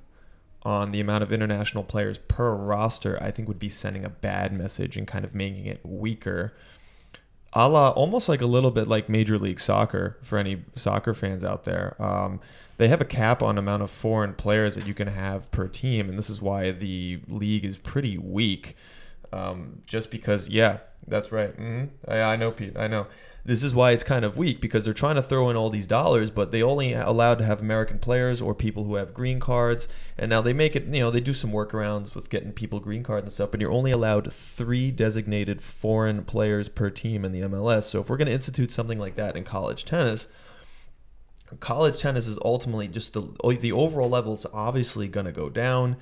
on 0.64 0.92
the 0.92 1.00
amount 1.00 1.22
of 1.22 1.32
international 1.32 1.82
players 1.82 2.18
per 2.18 2.54
roster, 2.54 3.18
I 3.20 3.30
think 3.30 3.48
would 3.48 3.58
be 3.58 3.68
sending 3.68 4.04
a 4.04 4.08
bad 4.08 4.52
message 4.52 4.96
and 4.96 5.06
kind 5.06 5.24
of 5.24 5.34
making 5.34 5.66
it 5.66 5.80
weaker. 5.82 6.54
A 7.52 7.68
la, 7.68 7.90
almost 7.90 8.28
like 8.28 8.40
a 8.40 8.46
little 8.46 8.70
bit 8.70 8.86
like 8.86 9.08
Major 9.08 9.38
League 9.38 9.60
Soccer 9.60 10.18
for 10.22 10.38
any 10.38 10.62
soccer 10.74 11.14
fans 11.14 11.44
out 11.44 11.64
there. 11.64 11.96
Um, 12.00 12.40
they 12.78 12.88
have 12.88 13.00
a 13.00 13.04
cap 13.04 13.42
on 13.42 13.58
amount 13.58 13.82
of 13.82 13.90
foreign 13.90 14.34
players 14.34 14.74
that 14.74 14.86
you 14.86 14.94
can 14.94 15.08
have 15.08 15.50
per 15.50 15.68
team, 15.68 16.08
and 16.08 16.16
this 16.16 16.30
is 16.30 16.40
why 16.40 16.70
the 16.70 17.20
league 17.28 17.64
is 17.64 17.76
pretty 17.76 18.16
weak. 18.16 18.76
Um, 19.32 19.82
just 19.86 20.10
because, 20.10 20.48
yeah, 20.48 20.78
that's 21.06 21.32
right. 21.32 21.54
Mm-hmm. 21.58 22.10
I, 22.10 22.22
I 22.22 22.36
know, 22.36 22.50
Pete. 22.50 22.76
I 22.76 22.86
know 22.86 23.06
this 23.44 23.64
is 23.64 23.74
why 23.74 23.90
it's 23.90 24.04
kind 24.04 24.24
of 24.24 24.36
weak 24.36 24.60
because 24.60 24.84
they're 24.84 24.94
trying 24.94 25.16
to 25.16 25.22
throw 25.22 25.50
in 25.50 25.56
all 25.56 25.68
these 25.68 25.88
dollars, 25.88 26.30
but 26.30 26.52
they 26.52 26.62
only 26.62 26.92
allowed 26.92 27.38
to 27.38 27.44
have 27.44 27.60
American 27.60 27.98
players 27.98 28.40
or 28.40 28.54
people 28.54 28.84
who 28.84 28.94
have 28.94 29.12
green 29.12 29.40
cards. 29.40 29.88
And 30.16 30.30
now 30.30 30.40
they 30.40 30.52
make 30.52 30.76
it, 30.76 30.84
you 30.84 31.00
know, 31.00 31.10
they 31.10 31.20
do 31.20 31.34
some 31.34 31.50
workarounds 31.50 32.14
with 32.14 32.30
getting 32.30 32.52
people 32.52 32.78
green 32.78 33.02
cards 33.02 33.24
and 33.24 33.32
stuff, 33.32 33.50
but 33.50 33.60
you're 33.60 33.72
only 33.72 33.90
allowed 33.90 34.32
three 34.32 34.92
designated 34.92 35.60
foreign 35.60 36.24
players 36.24 36.68
per 36.68 36.88
team 36.88 37.24
in 37.24 37.32
the 37.32 37.40
MLS. 37.40 37.84
So 37.84 38.00
if 38.00 38.08
we're 38.08 38.16
going 38.16 38.26
to 38.26 38.32
institute 38.32 38.70
something 38.70 38.98
like 38.98 39.16
that 39.16 39.36
in 39.36 39.42
college 39.42 39.84
tennis, 39.84 40.28
college 41.58 41.98
tennis 41.98 42.28
is 42.28 42.38
ultimately 42.44 42.86
just 42.86 43.12
the 43.12 43.56
the 43.60 43.72
overall 43.72 44.08
level 44.08 44.34
is 44.34 44.46
obviously 44.52 45.08
going 45.08 45.26
to 45.26 45.32
go 45.32 45.48
down. 45.48 45.96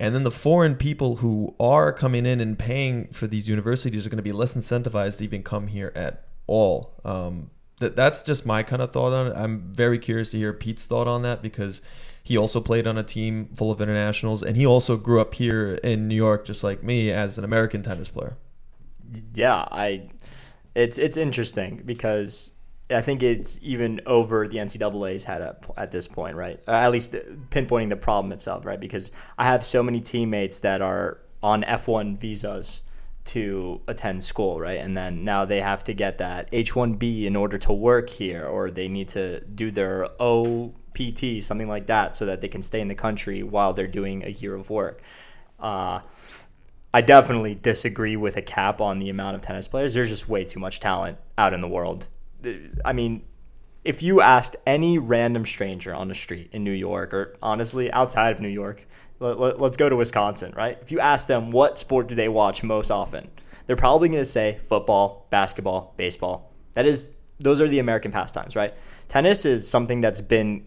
And 0.00 0.14
then 0.14 0.24
the 0.24 0.30
foreign 0.30 0.74
people 0.76 1.16
who 1.16 1.54
are 1.58 1.92
coming 1.92 2.26
in 2.26 2.40
and 2.40 2.58
paying 2.58 3.08
for 3.08 3.26
these 3.26 3.48
universities 3.48 4.06
are 4.06 4.10
going 4.10 4.18
to 4.18 4.22
be 4.22 4.32
less 4.32 4.54
incentivized 4.54 5.18
to 5.18 5.24
even 5.24 5.42
come 5.42 5.68
here 5.68 5.90
at 5.94 6.25
all. 6.46 7.00
Um, 7.04 7.50
that 7.78 7.94
that's 7.94 8.22
just 8.22 8.46
my 8.46 8.62
kind 8.62 8.82
of 8.82 8.92
thought 8.92 9.12
on 9.12 9.26
it. 9.28 9.34
I'm 9.36 9.72
very 9.72 9.98
curious 9.98 10.30
to 10.30 10.38
hear 10.38 10.52
Pete's 10.52 10.86
thought 10.86 11.06
on 11.06 11.22
that 11.22 11.42
because 11.42 11.82
he 12.22 12.36
also 12.36 12.60
played 12.60 12.86
on 12.86 12.96
a 12.98 13.02
team 13.02 13.50
full 13.54 13.70
of 13.70 13.80
internationals 13.80 14.42
and 14.42 14.56
he 14.56 14.66
also 14.66 14.96
grew 14.96 15.20
up 15.20 15.34
here 15.34 15.74
in 15.84 16.08
New 16.08 16.14
York 16.14 16.44
just 16.44 16.64
like 16.64 16.82
me 16.82 17.10
as 17.10 17.38
an 17.38 17.44
American 17.44 17.82
tennis 17.82 18.08
player. 18.08 18.36
Yeah, 19.34 19.66
I 19.70 20.08
it's 20.74 20.98
it's 20.98 21.16
interesting 21.16 21.82
because 21.84 22.52
I 22.90 23.02
think 23.02 23.22
it's 23.22 23.58
even 23.62 24.00
over 24.06 24.46
the 24.48 24.58
NCAA's 24.58 25.24
head 25.24 25.42
at, 25.42 25.64
at 25.76 25.90
this 25.90 26.06
point, 26.06 26.36
right? 26.36 26.60
Uh, 26.68 26.72
at 26.72 26.92
least 26.92 27.12
pinpointing 27.50 27.90
the 27.90 27.96
problem 27.96 28.32
itself, 28.32 28.64
right? 28.64 28.78
Because 28.78 29.10
I 29.38 29.44
have 29.44 29.64
so 29.64 29.82
many 29.82 30.00
teammates 30.00 30.60
that 30.60 30.82
are 30.82 31.18
on 31.42 31.62
F1 31.64 32.18
visas 32.18 32.82
to 33.26 33.80
attend 33.88 34.22
school, 34.22 34.60
right? 34.60 34.80
And 34.80 34.96
then 34.96 35.24
now 35.24 35.44
they 35.44 35.60
have 35.60 35.84
to 35.84 35.94
get 35.94 36.18
that 36.18 36.50
H1B 36.52 37.24
in 37.24 37.36
order 37.36 37.58
to 37.58 37.72
work 37.72 38.08
here, 38.08 38.46
or 38.46 38.70
they 38.70 38.88
need 38.88 39.08
to 39.08 39.40
do 39.40 39.70
their 39.70 40.08
OPT, 40.20 41.42
something 41.42 41.68
like 41.68 41.86
that, 41.86 42.14
so 42.14 42.26
that 42.26 42.40
they 42.40 42.48
can 42.48 42.62
stay 42.62 42.80
in 42.80 42.88
the 42.88 42.94
country 42.94 43.42
while 43.42 43.72
they're 43.72 43.86
doing 43.86 44.24
a 44.24 44.30
year 44.30 44.54
of 44.54 44.70
work. 44.70 45.02
Uh, 45.58 46.00
I 46.94 47.00
definitely 47.02 47.54
disagree 47.54 48.16
with 48.16 48.36
a 48.36 48.42
cap 48.42 48.80
on 48.80 48.98
the 48.98 49.10
amount 49.10 49.36
of 49.36 49.42
tennis 49.42 49.68
players. 49.68 49.92
There's 49.94 50.08
just 50.08 50.28
way 50.28 50.44
too 50.44 50.60
much 50.60 50.80
talent 50.80 51.18
out 51.36 51.52
in 51.52 51.60
the 51.60 51.68
world. 51.68 52.08
I 52.84 52.92
mean, 52.92 53.22
if 53.84 54.02
you 54.02 54.20
asked 54.20 54.56
any 54.66 54.98
random 54.98 55.44
stranger 55.44 55.94
on 55.94 56.08
the 56.08 56.14
street 56.14 56.50
in 56.52 56.64
New 56.64 56.72
York, 56.72 57.12
or 57.12 57.36
honestly 57.42 57.90
outside 57.92 58.32
of 58.32 58.40
New 58.40 58.48
York, 58.48 58.86
let, 59.18 59.38
let, 59.38 59.60
let's 59.60 59.76
go 59.76 59.88
to 59.88 59.96
Wisconsin, 59.96 60.52
right? 60.56 60.78
If 60.82 60.92
you 60.92 61.00
ask 61.00 61.26
them 61.26 61.50
what 61.50 61.78
sport 61.78 62.08
do 62.08 62.14
they 62.14 62.28
watch 62.28 62.62
most 62.62 62.90
often, 62.90 63.30
they're 63.66 63.76
probably 63.76 64.08
going 64.08 64.20
to 64.20 64.24
say 64.24 64.58
football, 64.58 65.26
basketball, 65.30 65.94
baseball. 65.96 66.52
That 66.74 66.86
is, 66.86 67.12
those 67.38 67.60
are 67.60 67.68
the 67.68 67.78
American 67.78 68.12
pastimes, 68.12 68.54
right? 68.56 68.74
Tennis 69.08 69.44
is 69.44 69.68
something 69.68 70.00
that's 70.00 70.20
been 70.20 70.66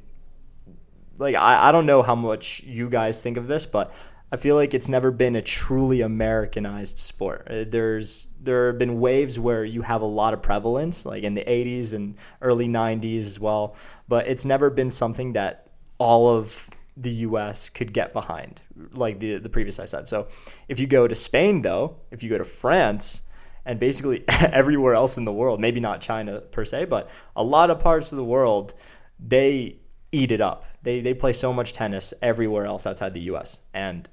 like 1.20 1.36
I, 1.36 1.70
I 1.70 1.72
don't 1.72 1.86
know 1.86 2.02
how 2.02 2.16
much 2.16 2.64
you 2.64 2.90
guys 2.90 3.22
think 3.22 3.38
of 3.38 3.48
this, 3.48 3.66
but 3.66 3.92
I 4.32 4.38
feel 4.38 4.56
like 4.56 4.74
it's 4.74 4.90
never 4.90 5.12
been 5.12 5.36
a 5.36 5.42
truly 5.42 6.02
Americanized 6.02 6.98
sport. 6.98 7.48
Uh, 7.50 7.66
There's 7.68 8.28
there 8.42 8.68
have 8.68 8.78
been 8.78 9.00
waves 9.00 9.40
where 9.40 9.66
you 9.66 9.82
have 9.82 10.02
a 10.02 10.06
lot 10.06 10.34
of 10.34 10.42
prevalence, 10.42 11.06
like 11.06 11.24
in 11.24 11.34
the 11.34 11.44
80s 11.44 11.94
and 11.94 12.16
early 12.42 12.68
90s 12.68 13.26
as 13.26 13.40
well, 13.40 13.76
but 14.08 14.28
it's 14.28 14.46
never 14.46 14.70
been 14.70 14.90
something 14.90 15.34
that 15.34 15.68
all 15.98 16.30
of 16.30 16.70
the 17.00 17.12
U.S. 17.12 17.70
could 17.70 17.94
get 17.94 18.14
behind, 18.14 18.62
like 18.94 19.20
the 19.20 19.38
the 19.38 19.50
previous 19.50 19.80
I 19.80 19.86
said. 19.86 20.08
So, 20.08 20.28
if 20.68 20.80
you 20.80 20.88
go 20.88 21.08
to 21.08 21.16
Spain, 21.16 21.62
though, 21.62 21.98
if 22.12 22.24
you 22.24 22.30
go 22.30 22.38
to 22.38 22.44
France, 22.44 23.24
and 23.66 23.80
basically 23.80 24.24
everywhere 24.30 24.96
else 24.96 25.18
in 25.18 25.26
the 25.26 25.34
world, 25.34 25.60
maybe 25.60 25.80
not 25.80 26.02
China 26.02 26.42
per 26.42 26.66
se, 26.66 26.86
but 26.86 27.10
a 27.36 27.44
lot 27.44 27.70
of 27.70 27.80
parts 27.80 28.12
of 28.12 28.18
the 28.18 28.24
world, 28.24 28.74
they 29.20 29.78
eat 30.12 30.32
it 30.32 30.42
up. 30.42 30.66
They 30.84 31.00
they 31.02 31.14
play 31.14 31.34
so 31.34 31.54
much 31.54 31.74
tennis 31.74 32.14
everywhere 32.22 32.66
else 32.66 32.86
outside 32.86 33.14
the 33.14 33.22
U.S. 33.22 33.60
and 33.74 34.08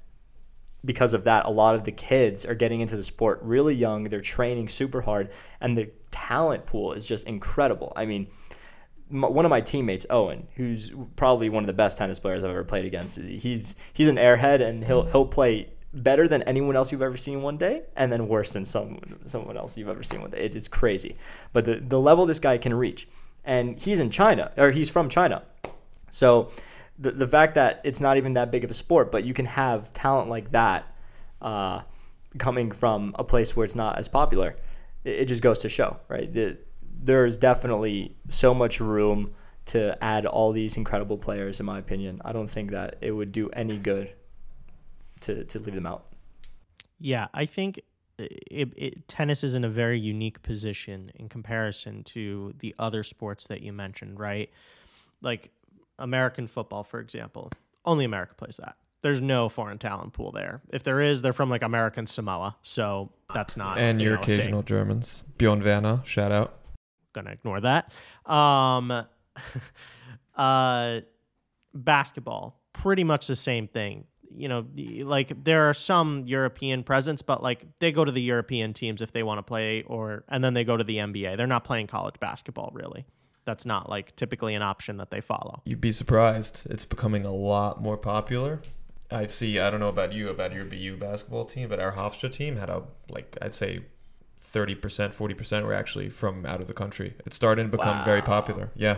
because 0.85 1.13
of 1.13 1.25
that, 1.25 1.45
a 1.45 1.49
lot 1.49 1.75
of 1.75 1.83
the 1.83 1.91
kids 1.91 2.45
are 2.45 2.55
getting 2.55 2.81
into 2.81 2.95
the 2.95 3.03
sport 3.03 3.39
really 3.41 3.75
young. 3.75 4.05
They're 4.05 4.21
training 4.21 4.69
super 4.69 5.01
hard, 5.01 5.31
and 5.59 5.75
the 5.75 5.91
talent 6.11 6.65
pool 6.65 6.93
is 6.93 7.05
just 7.05 7.27
incredible. 7.27 7.91
I 7.95 8.05
mean, 8.05 8.27
one 9.09 9.45
of 9.45 9.49
my 9.49 9.61
teammates, 9.61 10.05
Owen, 10.09 10.47
who's 10.55 10.91
probably 11.15 11.49
one 11.49 11.63
of 11.63 11.67
the 11.67 11.73
best 11.73 11.97
tennis 11.97 12.19
players 12.19 12.43
I've 12.43 12.51
ever 12.51 12.63
played 12.63 12.85
against. 12.85 13.19
He's 13.19 13.75
he's 13.93 14.07
an 14.07 14.17
airhead, 14.17 14.61
and 14.61 14.83
he'll 14.83 15.05
he'll 15.05 15.25
play 15.25 15.69
better 15.93 16.27
than 16.27 16.43
anyone 16.43 16.75
else 16.75 16.91
you've 16.91 17.01
ever 17.01 17.17
seen 17.17 17.41
one 17.41 17.57
day, 17.57 17.83
and 17.95 18.11
then 18.11 18.27
worse 18.27 18.53
than 18.53 18.65
someone 18.65 19.19
someone 19.25 19.57
else 19.57 19.77
you've 19.77 19.89
ever 19.89 20.03
seen 20.03 20.21
one 20.21 20.31
day. 20.31 20.39
It, 20.39 20.55
it's 20.55 20.67
crazy, 20.67 21.15
but 21.53 21.65
the 21.65 21.75
the 21.75 21.99
level 21.99 22.25
this 22.25 22.39
guy 22.39 22.57
can 22.57 22.73
reach, 22.73 23.07
and 23.45 23.79
he's 23.79 23.99
in 23.99 24.09
China 24.09 24.51
or 24.57 24.71
he's 24.71 24.89
from 24.89 25.09
China, 25.09 25.43
so 26.09 26.51
the, 26.99 27.11
the 27.11 27.27
fact 27.27 27.55
that 27.55 27.81
it's 27.83 28.01
not 28.01 28.17
even 28.17 28.33
that 28.33 28.51
big 28.51 28.63
of 28.63 28.71
a 28.71 28.73
sport, 28.73 29.11
but 29.11 29.25
you 29.25 29.33
can 29.33 29.45
have 29.45 29.93
talent 29.93 30.29
like 30.29 30.51
that 30.51 30.85
uh, 31.41 31.81
coming 32.37 32.71
from 32.71 33.15
a 33.19 33.23
place 33.23 33.55
where 33.55 33.65
it's 33.65 33.75
not 33.75 33.97
as 33.97 34.07
popular, 34.07 34.55
it, 35.03 35.21
it 35.21 35.25
just 35.25 35.41
goes 35.41 35.59
to 35.59 35.69
show, 35.69 35.97
right? 36.07 36.31
The, 36.33 36.57
there's 37.01 37.37
definitely 37.37 38.15
so 38.29 38.53
much 38.53 38.79
room 38.79 39.33
to 39.65 40.01
add 40.03 40.25
all 40.25 40.51
these 40.51 40.77
incredible 40.77 41.17
players, 41.17 41.59
in 41.59 41.65
my 41.65 41.79
opinion. 41.79 42.21
I 42.23 42.31
don't 42.31 42.49
think 42.49 42.71
that 42.71 42.97
it 43.01 43.11
would 43.11 43.31
do 43.31 43.49
any 43.49 43.77
good 43.77 44.13
to, 45.21 45.43
to 45.43 45.59
leave 45.59 45.75
them 45.75 45.85
out. 45.85 46.05
Yeah, 46.99 47.27
I 47.33 47.45
think 47.45 47.81
it, 48.17 48.73
it, 48.75 49.07
tennis 49.07 49.43
is 49.43 49.55
in 49.55 49.63
a 49.63 49.69
very 49.69 49.99
unique 49.99 50.41
position 50.41 51.11
in 51.15 51.29
comparison 51.29 52.03
to 52.05 52.53
the 52.59 52.73
other 52.79 53.03
sports 53.03 53.47
that 53.47 53.61
you 53.61 53.73
mentioned, 53.73 54.19
right? 54.19 54.49
Like 55.21 55.51
American 55.99 56.47
football, 56.47 56.83
for 56.83 56.99
example, 56.99 57.51
only 57.85 58.05
America 58.05 58.33
plays 58.35 58.57
that. 58.57 58.77
There's 59.03 59.21
no 59.21 59.47
foreign 59.47 59.77
talent 59.77 60.13
pool 60.13 60.31
there. 60.31 60.61
If 60.71 60.83
there 60.83 60.99
is, 61.01 61.21
they're 61.21 61.33
from 61.33 61.49
like 61.49 61.61
American 61.61 62.07
Samoa, 62.07 62.55
so 62.63 63.11
that's 63.33 63.55
not. 63.55 63.77
And 63.77 64.01
you 64.01 64.07
your 64.07 64.15
know, 64.15 64.21
a 64.21 64.25
thing. 64.25 64.35
occasional 64.35 64.63
Germans. 64.63 65.23
Bjorn 65.37 65.63
Werner, 65.63 66.01
shout 66.03 66.31
out. 66.31 66.56
Gonna 67.17 67.31
ignore 67.31 67.61
that. 67.61 67.93
Um, 68.31 68.91
uh, 70.35 71.01
basketball, 71.73 72.61
pretty 72.73 73.03
much 73.03 73.25
the 73.25 73.35
same 73.35 73.67
thing. 73.67 74.05
You 74.29 74.49
know, 74.49 74.67
like 74.75 75.43
there 75.43 75.67
are 75.67 75.73
some 75.73 76.25
European 76.27 76.83
presence, 76.83 77.23
but 77.23 77.41
like 77.41 77.65
they 77.79 77.91
go 77.91 78.05
to 78.05 78.11
the 78.11 78.21
European 78.21 78.73
teams 78.73 79.01
if 79.01 79.11
they 79.11 79.23
want 79.23 79.39
to 79.39 79.43
play, 79.43 79.81
or 79.83 80.25
and 80.29 80.43
then 80.43 80.53
they 80.53 80.63
go 80.63 80.77
to 80.77 80.83
the 80.83 80.97
NBA. 80.97 81.37
They're 81.37 81.47
not 81.47 81.63
playing 81.63 81.87
college 81.87 82.19
basketball 82.19 82.71
really. 82.73 83.07
That's 83.45 83.65
not 83.65 83.89
like 83.89 84.15
typically 84.15 84.53
an 84.53 84.61
option 84.61 84.97
that 84.97 85.09
they 85.09 85.21
follow. 85.21 85.61
You'd 85.65 85.81
be 85.81 85.91
surprised. 85.91 86.67
It's 86.69 86.85
becoming 86.85 87.25
a 87.25 87.33
lot 87.33 87.81
more 87.81 87.97
popular. 87.97 88.61
I 89.09 89.25
see. 89.27 89.57
I 89.57 89.71
don't 89.71 89.79
know 89.79 89.87
about 89.87 90.13
you, 90.13 90.29
about 90.29 90.53
your 90.53 90.65
BU 90.65 90.97
basketball 90.97 91.45
team, 91.45 91.69
but 91.69 91.79
our 91.79 91.93
Hofstra 91.93 92.31
team 92.31 92.57
had 92.57 92.69
a 92.69 92.83
like 93.09 93.37
I'd 93.41 93.55
say 93.55 93.85
thirty 94.57 94.73
percent, 94.73 95.13
forty 95.13 95.35
percent 95.35 95.67
were 95.67 95.73
actually 95.73 96.09
from 96.09 96.43
out 96.45 96.61
of 96.61 96.67
the 96.67 96.73
country. 96.73 97.13
It's 97.27 97.35
starting 97.35 97.69
to 97.69 97.77
become 97.77 98.03
very 98.03 98.23
popular. 98.23 98.71
Yeah, 98.75 98.97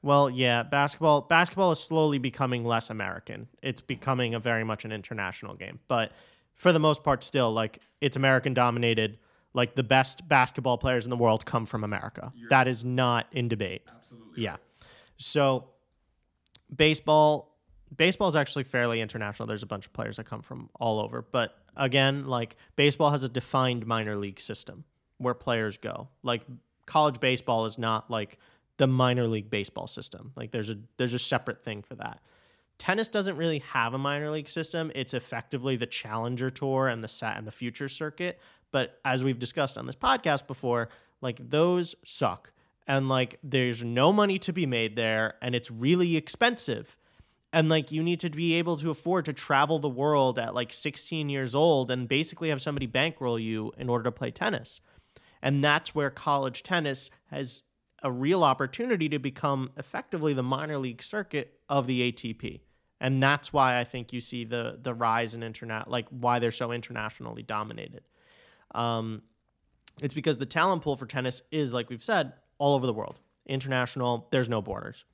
Well, 0.00 0.30
yeah, 0.30 0.62
basketball 0.62 1.20
basketball 1.20 1.72
is 1.72 1.78
slowly 1.78 2.16
becoming 2.18 2.64
less 2.64 2.88
American. 2.88 3.48
It's 3.62 3.82
becoming 3.82 4.34
a 4.34 4.40
very 4.40 4.64
much 4.64 4.86
an 4.86 4.92
international 4.92 5.56
game. 5.56 5.78
But 5.88 6.12
for 6.54 6.72
the 6.72 6.78
most 6.78 7.04
part 7.04 7.22
still 7.22 7.52
like 7.52 7.80
it's 8.00 8.16
American 8.16 8.54
dominated. 8.54 9.18
Like 9.52 9.74
the 9.74 9.84
best 9.84 10.26
basketball 10.26 10.78
players 10.78 11.04
in 11.06 11.10
the 11.10 11.16
world 11.16 11.44
come 11.44 11.66
from 11.66 11.84
America. 11.84 12.32
that 12.48 12.66
is 12.66 12.82
not 12.82 13.26
in 13.30 13.48
debate. 13.48 13.82
Absolutely. 13.88 14.42
Yeah. 14.42 14.56
So 15.18 15.68
baseball 16.74 17.54
baseball 17.94 18.28
is 18.28 18.36
actually 18.36 18.64
fairly 18.64 19.00
international. 19.00 19.46
There's 19.46 19.62
a 19.62 19.66
bunch 19.66 19.86
of 19.86 19.92
players 19.92 20.16
that 20.16 20.24
come 20.24 20.42
from 20.42 20.70
all 20.80 20.98
over. 20.98 21.22
But 21.22 21.56
again, 21.76 22.26
like 22.26 22.56
baseball 22.76 23.10
has 23.10 23.22
a 23.22 23.28
defined 23.28 23.86
minor 23.86 24.16
league 24.16 24.40
system 24.40 24.84
where 25.18 25.34
players 25.34 25.76
go. 25.76 26.08
Like 26.22 26.42
college 26.86 27.20
baseball 27.20 27.66
is 27.66 27.78
not 27.78 28.10
like 28.10 28.38
the 28.76 28.86
minor 28.86 29.26
league 29.26 29.50
baseball 29.50 29.86
system. 29.86 30.32
Like 30.36 30.50
there's 30.50 30.70
a 30.70 30.78
there's 30.96 31.14
a 31.14 31.18
separate 31.18 31.62
thing 31.64 31.82
for 31.82 31.94
that. 31.96 32.20
Tennis 32.76 33.08
doesn't 33.08 33.36
really 33.36 33.60
have 33.60 33.94
a 33.94 33.98
minor 33.98 34.30
league 34.30 34.48
system. 34.48 34.90
It's 34.94 35.14
effectively 35.14 35.76
the 35.76 35.86
Challenger 35.86 36.50
Tour 36.50 36.88
and 36.88 37.04
the 37.04 37.08
Sat 37.08 37.36
and 37.38 37.46
the 37.46 37.52
Future 37.52 37.88
Circuit. 37.88 38.40
But 38.72 38.98
as 39.04 39.22
we've 39.22 39.38
discussed 39.38 39.78
on 39.78 39.86
this 39.86 39.94
podcast 39.94 40.48
before, 40.48 40.88
like 41.20 41.38
those 41.50 41.94
suck. 42.04 42.52
And 42.86 43.08
like 43.08 43.38
there's 43.42 43.82
no 43.82 44.12
money 44.12 44.38
to 44.40 44.52
be 44.52 44.66
made 44.66 44.96
there 44.96 45.34
and 45.40 45.54
it's 45.54 45.70
really 45.70 46.16
expensive. 46.16 46.96
And 47.52 47.68
like 47.68 47.92
you 47.92 48.02
need 48.02 48.20
to 48.20 48.30
be 48.30 48.54
able 48.54 48.76
to 48.78 48.90
afford 48.90 49.26
to 49.26 49.32
travel 49.32 49.78
the 49.78 49.88
world 49.88 50.40
at 50.40 50.54
like 50.54 50.72
16 50.72 51.28
years 51.28 51.54
old 51.54 51.92
and 51.92 52.08
basically 52.08 52.48
have 52.48 52.60
somebody 52.60 52.86
bankroll 52.86 53.38
you 53.38 53.72
in 53.78 53.88
order 53.88 54.04
to 54.04 54.12
play 54.12 54.32
tennis. 54.32 54.80
And 55.44 55.62
that's 55.62 55.94
where 55.94 56.10
college 56.10 56.62
tennis 56.62 57.10
has 57.30 57.62
a 58.02 58.10
real 58.10 58.42
opportunity 58.42 59.10
to 59.10 59.18
become 59.18 59.70
effectively 59.76 60.32
the 60.32 60.42
minor 60.42 60.78
league 60.78 61.02
circuit 61.02 61.60
of 61.68 61.86
the 61.86 62.10
ATP. 62.10 62.62
And 62.98 63.22
that's 63.22 63.52
why 63.52 63.78
I 63.78 63.84
think 63.84 64.12
you 64.12 64.20
see 64.20 64.44
the 64.44 64.78
the 64.80 64.94
rise 64.94 65.34
in 65.34 65.42
internet 65.42 65.88
like 65.90 66.08
why 66.08 66.38
they're 66.38 66.50
so 66.50 66.72
internationally 66.72 67.42
dominated. 67.42 68.02
Um, 68.74 69.22
it's 70.00 70.14
because 70.14 70.38
the 70.38 70.46
talent 70.46 70.82
pool 70.82 70.96
for 70.96 71.06
tennis 71.06 71.42
is 71.52 71.74
like 71.74 71.90
we've 71.90 72.02
said 72.02 72.32
all 72.58 72.74
over 72.74 72.86
the 72.86 72.94
world. 72.94 73.20
International, 73.46 74.26
there's 74.30 74.48
no 74.48 74.62
borders. 74.62 75.04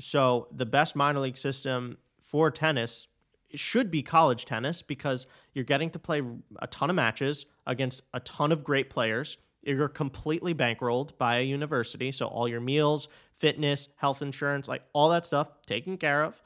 So 0.00 0.48
the 0.50 0.66
best 0.66 0.96
minor 0.96 1.20
league 1.20 1.36
system 1.36 1.98
for 2.20 2.50
tennis 2.50 3.06
should 3.54 3.90
be 3.92 4.02
college 4.02 4.44
tennis 4.44 4.82
because 4.82 5.28
you're 5.54 5.64
getting 5.64 5.90
to 5.90 6.00
play 6.00 6.22
a 6.58 6.66
ton 6.66 6.90
of 6.90 6.96
matches 6.96 7.46
against 7.66 8.02
a 8.12 8.20
ton 8.20 8.50
of 8.50 8.64
great 8.64 8.90
players. 8.90 9.38
You're 9.62 9.88
completely 9.88 10.54
bankrolled 10.54 11.16
by 11.18 11.38
a 11.38 11.42
university, 11.42 12.12
so 12.12 12.26
all 12.26 12.48
your 12.48 12.60
meals, 12.60 13.08
fitness, 13.38 13.88
health 13.96 14.22
insurance, 14.22 14.68
like 14.68 14.82
all 14.92 15.10
that 15.10 15.24
stuff 15.24 15.48
taken 15.66 15.96
care 15.96 16.24
of. 16.24 16.42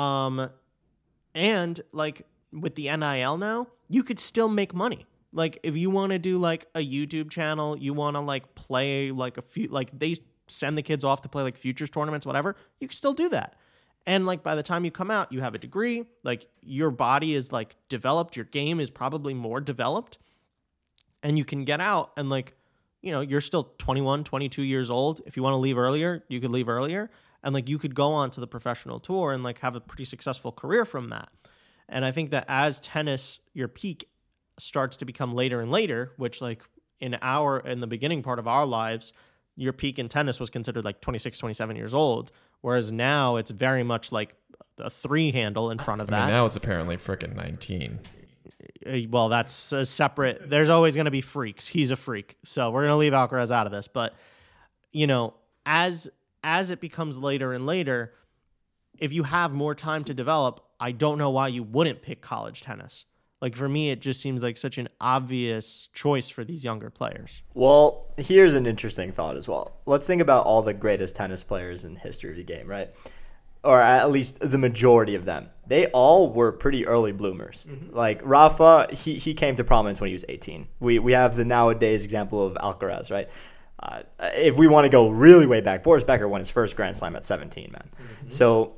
Um, 0.00 0.50
and 1.34 1.80
like 1.92 2.26
with 2.52 2.74
the 2.76 2.84
NIL 2.96 3.38
now, 3.38 3.68
you 3.88 4.02
could 4.02 4.18
still 4.18 4.48
make 4.48 4.74
money. 4.74 5.06
Like 5.32 5.58
if 5.62 5.76
you 5.76 5.90
want 5.90 6.12
to 6.12 6.18
do 6.18 6.38
like 6.38 6.66
a 6.74 6.78
YouTube 6.78 7.30
channel, 7.30 7.76
you 7.76 7.92
want 7.92 8.16
to 8.16 8.20
like 8.20 8.54
play 8.54 9.10
like 9.10 9.36
a 9.36 9.42
few 9.42 9.68
like 9.68 9.96
they 9.98 10.14
send 10.46 10.78
the 10.78 10.82
kids 10.82 11.04
off 11.04 11.22
to 11.22 11.28
play 11.28 11.42
like 11.42 11.56
futures 11.56 11.90
tournaments, 11.90 12.24
whatever, 12.24 12.54
you 12.80 12.88
can 12.88 12.96
still 12.96 13.14
do 13.14 13.28
that. 13.30 13.56
And 14.06 14.26
like 14.26 14.42
by 14.42 14.54
the 14.54 14.62
time 14.62 14.84
you 14.84 14.90
come 14.90 15.10
out, 15.10 15.32
you 15.32 15.40
have 15.40 15.54
a 15.54 15.58
degree, 15.58 16.04
like 16.22 16.46
your 16.60 16.90
body 16.90 17.34
is 17.34 17.52
like 17.52 17.74
developed, 17.88 18.36
your 18.36 18.44
game 18.44 18.78
is 18.78 18.90
probably 18.90 19.34
more 19.34 19.60
developed, 19.60 20.18
and 21.24 21.36
you 21.36 21.44
can 21.44 21.64
get 21.64 21.80
out 21.80 22.12
and 22.16 22.30
like 22.30 22.54
you 23.02 23.10
know 23.10 23.20
you're 23.20 23.40
still 23.40 23.72
21 23.78 24.22
22 24.22 24.62
years 24.62 24.90
old. 24.90 25.20
If 25.26 25.36
you 25.36 25.42
want 25.42 25.54
to 25.54 25.58
leave 25.58 25.78
earlier 25.78 26.22
you 26.28 26.40
could 26.40 26.50
leave 26.50 26.68
earlier. 26.68 27.10
And 27.42 27.52
like 27.52 27.68
you 27.68 27.76
could 27.78 27.94
go 27.94 28.12
on 28.12 28.30
to 28.30 28.40
the 28.40 28.46
professional 28.46 29.00
tour 29.00 29.32
and 29.32 29.42
like 29.42 29.58
have 29.58 29.74
a 29.74 29.80
pretty 29.80 30.06
successful 30.06 30.52
career 30.52 30.84
from 30.84 31.08
that. 31.10 31.28
And 31.88 32.04
i 32.04 32.12
think 32.12 32.30
that 32.30 32.44
as 32.48 32.80
tennis 32.80 33.40
your 33.52 33.68
peak 33.68 34.08
starts 34.58 34.96
to 34.98 35.04
become 35.04 35.34
later 35.34 35.60
and 35.60 35.70
later 35.70 36.12
which 36.16 36.40
like 36.40 36.62
in 37.00 37.16
our 37.20 37.58
in 37.58 37.80
the 37.80 37.86
beginning 37.86 38.22
part 38.22 38.38
of 38.38 38.46
our 38.46 38.64
lives 38.64 39.12
your 39.56 39.72
peak 39.72 39.98
in 39.98 40.08
tennis 40.08 40.40
was 40.40 40.48
considered 40.48 40.84
like 40.84 41.00
26 41.00 41.38
27 41.38 41.76
years 41.76 41.92
old 41.92 42.30
whereas 42.60 42.90
now 42.92 43.36
it's 43.36 43.50
very 43.50 43.82
much 43.82 44.12
like 44.12 44.36
a 44.78 44.88
three 44.88 45.32
handle 45.32 45.70
in 45.70 45.78
front 45.78 46.00
of 46.00 46.08
I 46.08 46.12
that. 46.12 46.28
now 46.28 46.46
it's 46.46 46.56
apparently 46.56 46.96
freaking 46.96 47.34
19 47.34 47.98
uh, 48.86 49.08
well, 49.10 49.28
that's 49.28 49.72
a 49.72 49.86
separate. 49.86 50.48
There's 50.48 50.68
always 50.68 50.94
going 50.94 51.06
to 51.06 51.10
be 51.10 51.20
freaks. 51.20 51.66
He's 51.66 51.90
a 51.90 51.96
freak, 51.96 52.36
so 52.44 52.70
we're 52.70 52.82
going 52.82 52.92
to 52.92 52.96
leave 52.96 53.12
Alcaraz 53.12 53.50
out 53.50 53.66
of 53.66 53.72
this. 53.72 53.88
But 53.88 54.14
you 54.92 55.06
know, 55.06 55.34
as 55.66 56.10
as 56.42 56.70
it 56.70 56.80
becomes 56.80 57.18
later 57.18 57.52
and 57.52 57.66
later, 57.66 58.12
if 58.98 59.12
you 59.12 59.22
have 59.22 59.52
more 59.52 59.74
time 59.74 60.04
to 60.04 60.14
develop, 60.14 60.64
I 60.78 60.92
don't 60.92 61.18
know 61.18 61.30
why 61.30 61.48
you 61.48 61.62
wouldn't 61.62 62.02
pick 62.02 62.20
college 62.20 62.62
tennis. 62.62 63.06
Like 63.40 63.56
for 63.56 63.68
me, 63.68 63.90
it 63.90 64.00
just 64.00 64.20
seems 64.20 64.42
like 64.42 64.56
such 64.56 64.78
an 64.78 64.88
obvious 65.00 65.88
choice 65.92 66.28
for 66.30 66.44
these 66.44 66.64
younger 66.64 66.88
players. 66.88 67.42
Well, 67.52 68.14
here's 68.16 68.54
an 68.54 68.66
interesting 68.66 69.12
thought 69.12 69.36
as 69.36 69.48
well. 69.48 69.76
Let's 69.84 70.06
think 70.06 70.22
about 70.22 70.46
all 70.46 70.62
the 70.62 70.72
greatest 70.72 71.16
tennis 71.16 71.44
players 71.44 71.84
in 71.84 71.94
the 71.94 72.00
history 72.00 72.30
of 72.30 72.36
the 72.36 72.44
game, 72.44 72.66
right? 72.66 72.90
Or 73.64 73.80
at 73.80 74.10
least 74.10 74.40
the 74.40 74.58
majority 74.58 75.14
of 75.14 75.24
them. 75.24 75.48
They 75.66 75.86
all 75.88 76.30
were 76.30 76.52
pretty 76.52 76.86
early 76.86 77.12
bloomers. 77.12 77.66
Mm-hmm. 77.68 77.96
Like 77.96 78.20
Rafa, 78.22 78.88
he, 78.92 79.14
he 79.14 79.32
came 79.32 79.54
to 79.54 79.64
prominence 79.64 80.00
when 80.00 80.08
he 80.08 80.14
was 80.14 80.24
18. 80.28 80.68
We, 80.80 80.98
we 80.98 81.12
have 81.12 81.36
the 81.36 81.44
nowadays 81.44 82.04
example 82.04 82.44
of 82.44 82.54
Alcaraz, 82.54 83.10
right? 83.10 83.28
Uh, 83.82 84.02
if 84.34 84.56
we 84.56 84.66
want 84.66 84.84
to 84.84 84.90
go 84.90 85.08
really 85.08 85.46
way 85.46 85.62
back, 85.62 85.82
Boris 85.82 86.04
Becker 86.04 86.28
won 86.28 86.40
his 86.40 86.50
first 86.50 86.76
Grand 86.76 86.96
Slam 86.96 87.16
at 87.16 87.24
17, 87.24 87.72
man. 87.72 87.90
Mm-hmm. 87.90 88.28
So 88.28 88.76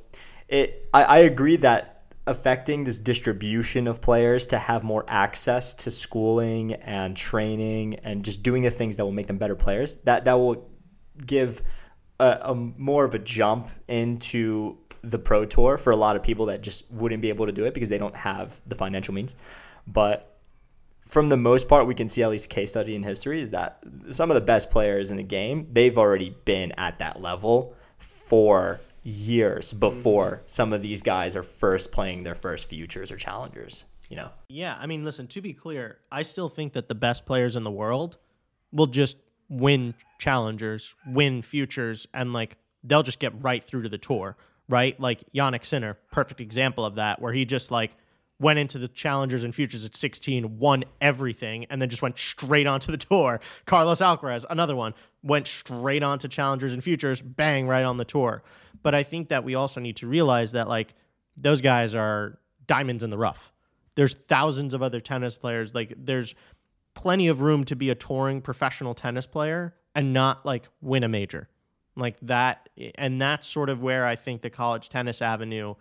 it, 0.49 0.89
I, 0.95 1.03
I 1.03 1.19
agree 1.19 1.57
that 1.57 1.97
affecting 2.27 2.85
this 2.85 2.99
distribution 2.99 3.87
of 3.87 4.01
players 4.01 4.47
to 4.49 4.59
have 4.59 4.83
more 4.83 5.05
access 5.09 5.75
to 5.75 5.91
schooling 5.91 6.73
and 6.75 7.17
training 7.17 7.95
and 8.03 8.25
just 8.25 8.43
doing 8.43 8.63
the 8.63 8.71
things 8.71 8.97
that 8.97 9.05
will 9.05 9.13
make 9.13 9.27
them 9.27 9.39
better 9.39 9.55
players 9.55 9.97
that 10.05 10.25
that 10.25 10.35
will 10.35 10.69
give 11.25 11.63
a, 12.19 12.39
a, 12.43 12.55
more 12.55 13.05
of 13.05 13.15
a 13.15 13.19
jump 13.19 13.69
into 13.89 14.79
the 15.03 15.19
pro 15.19 15.45
tour 15.45 15.79
for 15.79 15.91
a 15.91 15.97
lot 15.97 16.17
of 16.17 16.23
people 16.23 16.47
that 16.47 16.63
just 16.63 16.91
wouldn't 16.91 17.23
be 17.23 17.29
able 17.29 17.47
to 17.47 17.53
do 17.53 17.65
it 17.65 17.75
because 17.75 17.89
they 17.89 17.99
don't 17.99 18.17
have 18.17 18.61
the 18.67 18.75
financial 18.75 19.15
means 19.15 19.37
but 19.87 20.39
from 21.07 21.29
the 21.29 21.37
most 21.37 21.69
part 21.69 21.87
we 21.87 21.95
can 21.95 22.09
see 22.09 22.23
at 22.23 22.31
least 22.31 22.47
a 22.47 22.49
case 22.49 22.71
study 22.71 22.97
in 22.97 23.03
history 23.03 23.41
is 23.41 23.53
that 23.53 23.79
some 24.11 24.31
of 24.31 24.35
the 24.35 24.41
best 24.41 24.71
players 24.71 25.11
in 25.11 25.17
the 25.17 25.23
game 25.23 25.69
they've 25.73 25.99
already 25.99 26.37
been 26.45 26.73
at 26.73 26.99
that 26.99 27.21
level 27.21 27.75
for 27.99 28.81
years 29.07 29.73
before 29.73 30.31
mm-hmm. 30.31 30.43
some 30.47 30.73
of 30.73 30.83
these 30.83 31.01
guys 31.01 31.37
are 31.37 31.43
first 31.43 31.93
playing 31.93 32.25
their 32.25 32.35
first 32.35 32.69
futures 32.69 33.13
or 33.13 33.17
challengers, 33.17 33.85
you 34.11 34.17
know? 34.17 34.31
Yeah. 34.49 34.77
I 34.81 34.87
mean, 34.87 35.05
listen, 35.05 35.29
to 35.29 35.41
be 35.41 35.53
clear, 35.53 35.99
I 36.11 36.23
still 36.23 36.49
think 36.49 36.73
that 36.73 36.89
the 36.89 36.95
best 36.97 37.25
players 37.25 37.55
in 37.55 37.63
the 37.63 37.71
world 37.71 38.19
will 38.73 38.89
just 38.89 39.17
win 39.49 39.95
challengers, 40.19 40.95
win 41.07 41.43
futures, 41.43 42.07
and 42.15 42.33
like 42.33 42.57
they'll 42.83 43.03
just 43.03 43.19
get 43.19 43.33
right 43.43 43.63
through 43.63 43.83
to 43.83 43.89
the 43.89 43.99
tour, 43.99 44.37
right? 44.69 44.99
Like 45.01 45.25
Jannik 45.35 45.65
Sinner, 45.65 45.97
perfect 46.11 46.41
example 46.41 46.85
of 46.85 46.97
that, 46.97 47.21
where 47.21 47.33
he 47.33 47.45
just 47.45 47.71
like 47.71 47.97
went 48.39 48.59
into 48.59 48.79
the 48.79 48.89
challengers 48.89 49.45
and 49.45 49.55
futures 49.55 49.85
at 49.85 49.97
16, 49.97 50.59
won 50.59 50.85
everything, 51.01 51.65
and 51.71 51.81
then 51.81 51.89
just 51.89 52.03
went 52.03 52.19
straight 52.19 52.67
onto 52.67 52.93
the 52.93 52.99
tour. 52.99 53.41
Carlos 53.65 54.01
Alcaraz, 54.01 54.45
another 54.51 54.77
one, 54.77 54.95
went 55.23 55.47
straight 55.47 56.03
onto 56.03 56.29
challengers 56.29 56.73
and 56.73 56.85
futures, 56.85 57.21
bang, 57.21 57.67
right 57.67 57.85
on 57.85 57.97
the 57.97 58.05
tour. 58.05 58.43
But 58.83 58.95
I 58.95 59.03
think 59.03 59.29
that 59.29 59.43
we 59.43 59.55
also 59.55 59.81
need 59.81 59.97
to 59.97 60.07
realize 60.07 60.53
that 60.53 60.69
like 60.69 60.95
those 61.37 61.61
guys 61.61 61.95
are 61.95 62.39
diamonds 62.67 63.03
in 63.03 63.11
the 63.11 63.19
rough. 63.19 63.53
There's 63.95 64.13
thousands 64.13 64.75
of 64.75 64.83
other 64.83 65.01
tennis 65.01 65.39
players. 65.39 65.75
Like 65.75 65.95
there's 65.97 66.35
plenty 66.97 67.29
of 67.29 67.41
room 67.41 67.63
to 67.65 67.77
be 67.77 67.91
a 67.91 67.95
touring 67.95 68.41
professional 68.41 68.95
tennis 68.95 69.27
player 69.27 69.75
and 69.95 70.13
not 70.13 70.45
like 70.45 70.69
win 70.81 71.05
a 71.05 71.09
major. 71.09 71.49
Like 71.95 72.19
that 72.23 72.69
and 72.97 73.23
that's 73.23 73.47
sort 73.47 73.69
of 73.69 73.81
where 73.81 74.05
I 74.05 74.17
think 74.17 74.43
the 74.43 74.51
college 74.51 74.89
tennis 74.89 75.23
avenue 75.23 75.75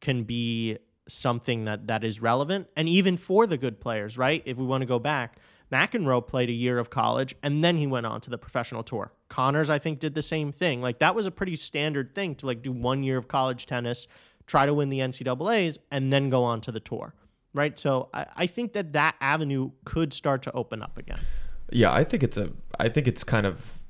can 0.00 0.22
be 0.22 0.78
something 1.08 1.64
that 1.64 1.88
that 1.88 2.04
is 2.04 2.22
relevant 2.22 2.68
and 2.76 2.88
even 2.88 3.16
for 3.16 3.46
the 3.46 3.58
good 3.58 3.80
players, 3.80 4.16
right? 4.16 4.42
If 4.46 4.56
we 4.56 4.64
want 4.64 4.82
to 4.82 4.86
go 4.86 4.98
back, 4.98 5.38
McEnroe 5.72 6.26
played 6.26 6.48
a 6.48 6.52
year 6.52 6.78
of 6.78 6.90
college 6.90 7.34
and 7.42 7.64
then 7.64 7.76
he 7.76 7.86
went 7.86 8.06
on 8.06 8.20
to 8.22 8.30
the 8.30 8.38
professional 8.38 8.82
tour. 8.82 9.12
Connors, 9.28 9.70
I 9.70 9.78
think, 9.78 9.98
did 9.98 10.14
the 10.14 10.22
same 10.22 10.52
thing. 10.52 10.80
Like 10.80 10.98
that 11.00 11.14
was 11.14 11.26
a 11.26 11.30
pretty 11.30 11.56
standard 11.56 12.14
thing 12.14 12.34
to 12.36 12.46
like 12.46 12.62
do 12.62 12.72
one 12.72 13.02
year 13.02 13.18
of 13.18 13.28
college 13.28 13.66
tennis, 13.66 14.08
try 14.46 14.66
to 14.66 14.74
win 14.74 14.88
the 14.90 15.00
NCAA's, 15.00 15.78
and 15.90 16.12
then 16.12 16.30
go 16.30 16.44
on 16.44 16.60
to 16.62 16.72
the 16.72 16.80
tour. 16.80 17.14
Right. 17.54 17.78
So 17.78 18.08
I, 18.14 18.26
I 18.36 18.46
think 18.46 18.74
that 18.74 18.92
that 18.92 19.16
avenue 19.20 19.72
could 19.84 20.12
start 20.12 20.42
to 20.42 20.52
open 20.52 20.82
up 20.82 20.96
again. 20.98 21.20
Yeah, 21.72 21.92
I 21.92 22.04
think 22.04 22.22
it's 22.22 22.36
a 22.36 22.50
I 22.78 22.88
think 22.88 23.08
it's 23.08 23.24
kind 23.24 23.46
of 23.46 23.80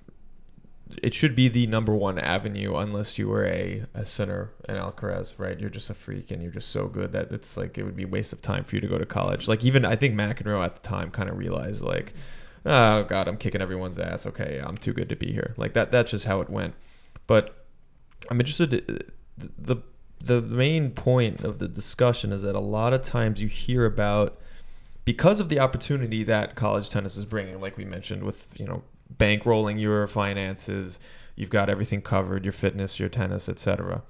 it 1.03 1.15
should 1.15 1.37
be 1.37 1.49
the 1.49 1.67
number 1.67 1.95
one 1.95 2.19
avenue 2.19 2.77
unless 2.77 3.19
you 3.19 3.29
were 3.29 3.45
a, 3.45 3.85
a 3.95 4.05
Sinner 4.05 4.51
in 4.69 4.75
Alcaraz, 4.75 5.35
right? 5.39 5.59
You're 5.59 5.71
just 5.71 5.89
a 5.91 5.95
freak 5.95 6.31
and 6.31 6.43
you're 6.43 6.51
just 6.51 6.71
so 6.71 6.89
good 6.89 7.13
that 7.13 7.31
it's 7.31 7.57
like 7.57 7.79
it 7.79 7.85
would 7.85 7.97
be 7.97 8.03
a 8.05 8.09
waste 8.09 8.33
of 8.33 8.43
time 8.43 8.65
for 8.65 8.77
you 8.77 8.81
to 8.81 8.89
go 8.89 8.99
to 8.99 9.07
college. 9.07 9.47
Like 9.49 9.65
even 9.65 9.85
I 9.85 9.97
think 9.97 10.15
McEnroe 10.15 10.65
at 10.65 10.75
the 10.75 10.89
time 10.89 11.11
kind 11.11 11.29
of 11.29 11.39
realized 11.39 11.83
like, 11.83 12.15
oh 12.67 13.05
god, 13.05 13.29
I'm 13.29 13.37
kicking 13.37 13.61
everyone's 13.61 13.99
ass. 13.99 14.27
Okay, 14.27 14.61
I'm 14.65 14.77
too 14.77 14.93
good 14.93 15.09
to 15.11 15.17
be 15.17 15.33
here. 15.33 15.55
Like 15.57 15.75
that. 15.75 15.91
That's 15.91 16.11
just 16.11 16.25
how 16.25 16.41
it 16.41 16.51
went. 16.51 16.75
But 17.27 17.67
I'm 18.31 18.41
interested. 18.41 18.75
Uh, 18.75 19.11
the 19.39 19.77
the 20.21 20.43
main 20.43 20.91
point 20.91 21.41
of 21.41 21.59
the 21.59 21.69
discussion 21.69 22.33
is 22.33 22.43
that 22.43 22.55
a 22.55 22.61
lot 22.61 22.93
of 22.93 23.03
times 23.03 23.41
you 23.41 23.49
hear 23.49 23.87
about 23.87 24.39
because 25.05 25.41
of 25.41 25.49
the 25.49 25.59
opportunity 25.59 26.23
that 26.25 26.55
college 26.55 26.91
tennis 26.91 27.17
is 27.17 27.25
bringing, 27.25 27.61
like 27.61 27.77
we 27.77 27.85
mentioned 27.85 28.23
with 28.23 28.47
you 28.59 28.67
know 28.67 28.83
bankrolling 29.17 29.81
your 29.81 30.07
finances. 30.07 31.01
You've 31.37 31.51
got 31.51 31.71
everything 31.71 32.03
covered, 32.03 32.45
your 32.45 32.53
fitness, 32.53 33.01
your 33.01 33.09
tennis, 33.09 33.49
etc. 33.49 34.03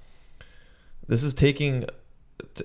This 1.06 1.22
is 1.22 1.32
taking 1.32 1.86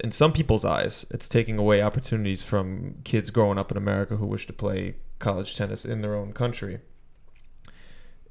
in 0.03 0.11
some 0.11 0.33
people's 0.33 0.65
eyes, 0.65 1.05
it's 1.11 1.27
taking 1.27 1.57
away 1.57 1.81
opportunities 1.81 2.43
from 2.43 2.95
kids 3.03 3.29
growing 3.29 3.57
up 3.57 3.71
in 3.71 3.77
America 3.77 4.17
who 4.17 4.25
wish 4.25 4.47
to 4.47 4.53
play 4.53 4.95
college 5.19 5.55
tennis 5.55 5.85
in 5.85 6.01
their 6.01 6.15
own 6.15 6.33
country. 6.33 6.79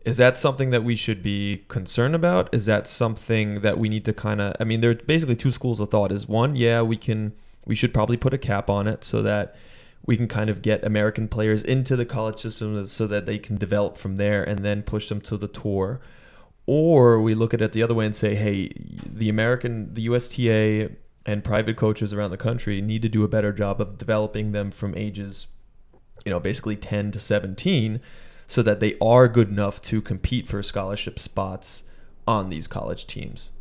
Is 0.04 0.18
that 0.18 0.36
something 0.36 0.70
that 0.70 0.84
we 0.84 0.96
should 0.96 1.22
be 1.22 1.64
concerned 1.68 2.14
about? 2.14 2.54
Is 2.54 2.66
that 2.66 2.86
something 2.86 3.60
that 3.62 3.78
we 3.78 3.88
need 3.88 4.04
to 4.04 4.12
kind 4.12 4.40
of 4.40 4.54
I 4.60 4.64
mean 4.64 4.80
there 4.80 4.90
are 4.90 4.94
basically 4.94 5.36
two 5.36 5.50
schools 5.50 5.80
of 5.80 5.90
thought. 5.90 6.12
Is 6.12 6.28
one, 6.28 6.56
yeah, 6.56 6.82
we 6.82 6.96
can 6.96 7.32
we 7.66 7.74
should 7.74 7.94
probably 7.94 8.16
put 8.16 8.34
a 8.34 8.38
cap 8.38 8.68
on 8.68 8.86
it 8.86 9.02
so 9.02 9.22
that 9.22 9.56
we 10.06 10.16
can 10.16 10.28
kind 10.28 10.50
of 10.50 10.60
get 10.60 10.84
American 10.84 11.28
players 11.28 11.62
into 11.62 11.96
the 11.96 12.04
college 12.04 12.38
system 12.38 12.84
so 12.86 13.06
that 13.06 13.24
they 13.24 13.38
can 13.38 13.56
develop 13.56 13.96
from 13.96 14.16
there 14.16 14.44
and 14.44 14.58
then 14.58 14.82
push 14.82 15.08
them 15.08 15.20
to 15.22 15.36
the 15.36 15.48
tour. 15.48 16.00
Or 16.66 17.20
we 17.20 17.34
look 17.34 17.54
at 17.54 17.62
it 17.62 17.72
the 17.72 17.82
other 17.82 17.94
way 17.94 18.06
and 18.06 18.14
say, 18.14 18.34
hey, 18.34 18.70
the 19.06 19.28
American, 19.28 19.94
the 19.94 20.02
USTA 20.02 20.90
and 21.26 21.42
private 21.42 21.76
coaches 21.76 22.12
around 22.12 22.30
the 22.30 22.36
country 22.36 22.82
need 22.82 23.02
to 23.02 23.08
do 23.08 23.24
a 23.24 23.28
better 23.28 23.52
job 23.52 23.80
of 23.80 23.96
developing 23.96 24.52
them 24.52 24.70
from 24.70 24.94
ages, 24.94 25.46
you 26.24 26.30
know, 26.30 26.40
basically 26.40 26.76
10 26.76 27.10
to 27.12 27.20
17 27.20 28.00
so 28.46 28.62
that 28.62 28.80
they 28.80 28.94
are 29.00 29.28
good 29.28 29.48
enough 29.48 29.80
to 29.82 30.00
compete 30.00 30.46
for 30.46 30.62
scholarship 30.62 31.18
spots 31.18 31.82
on 32.26 32.48
these 32.48 32.66
college 32.66 33.06
teams. 33.06 33.52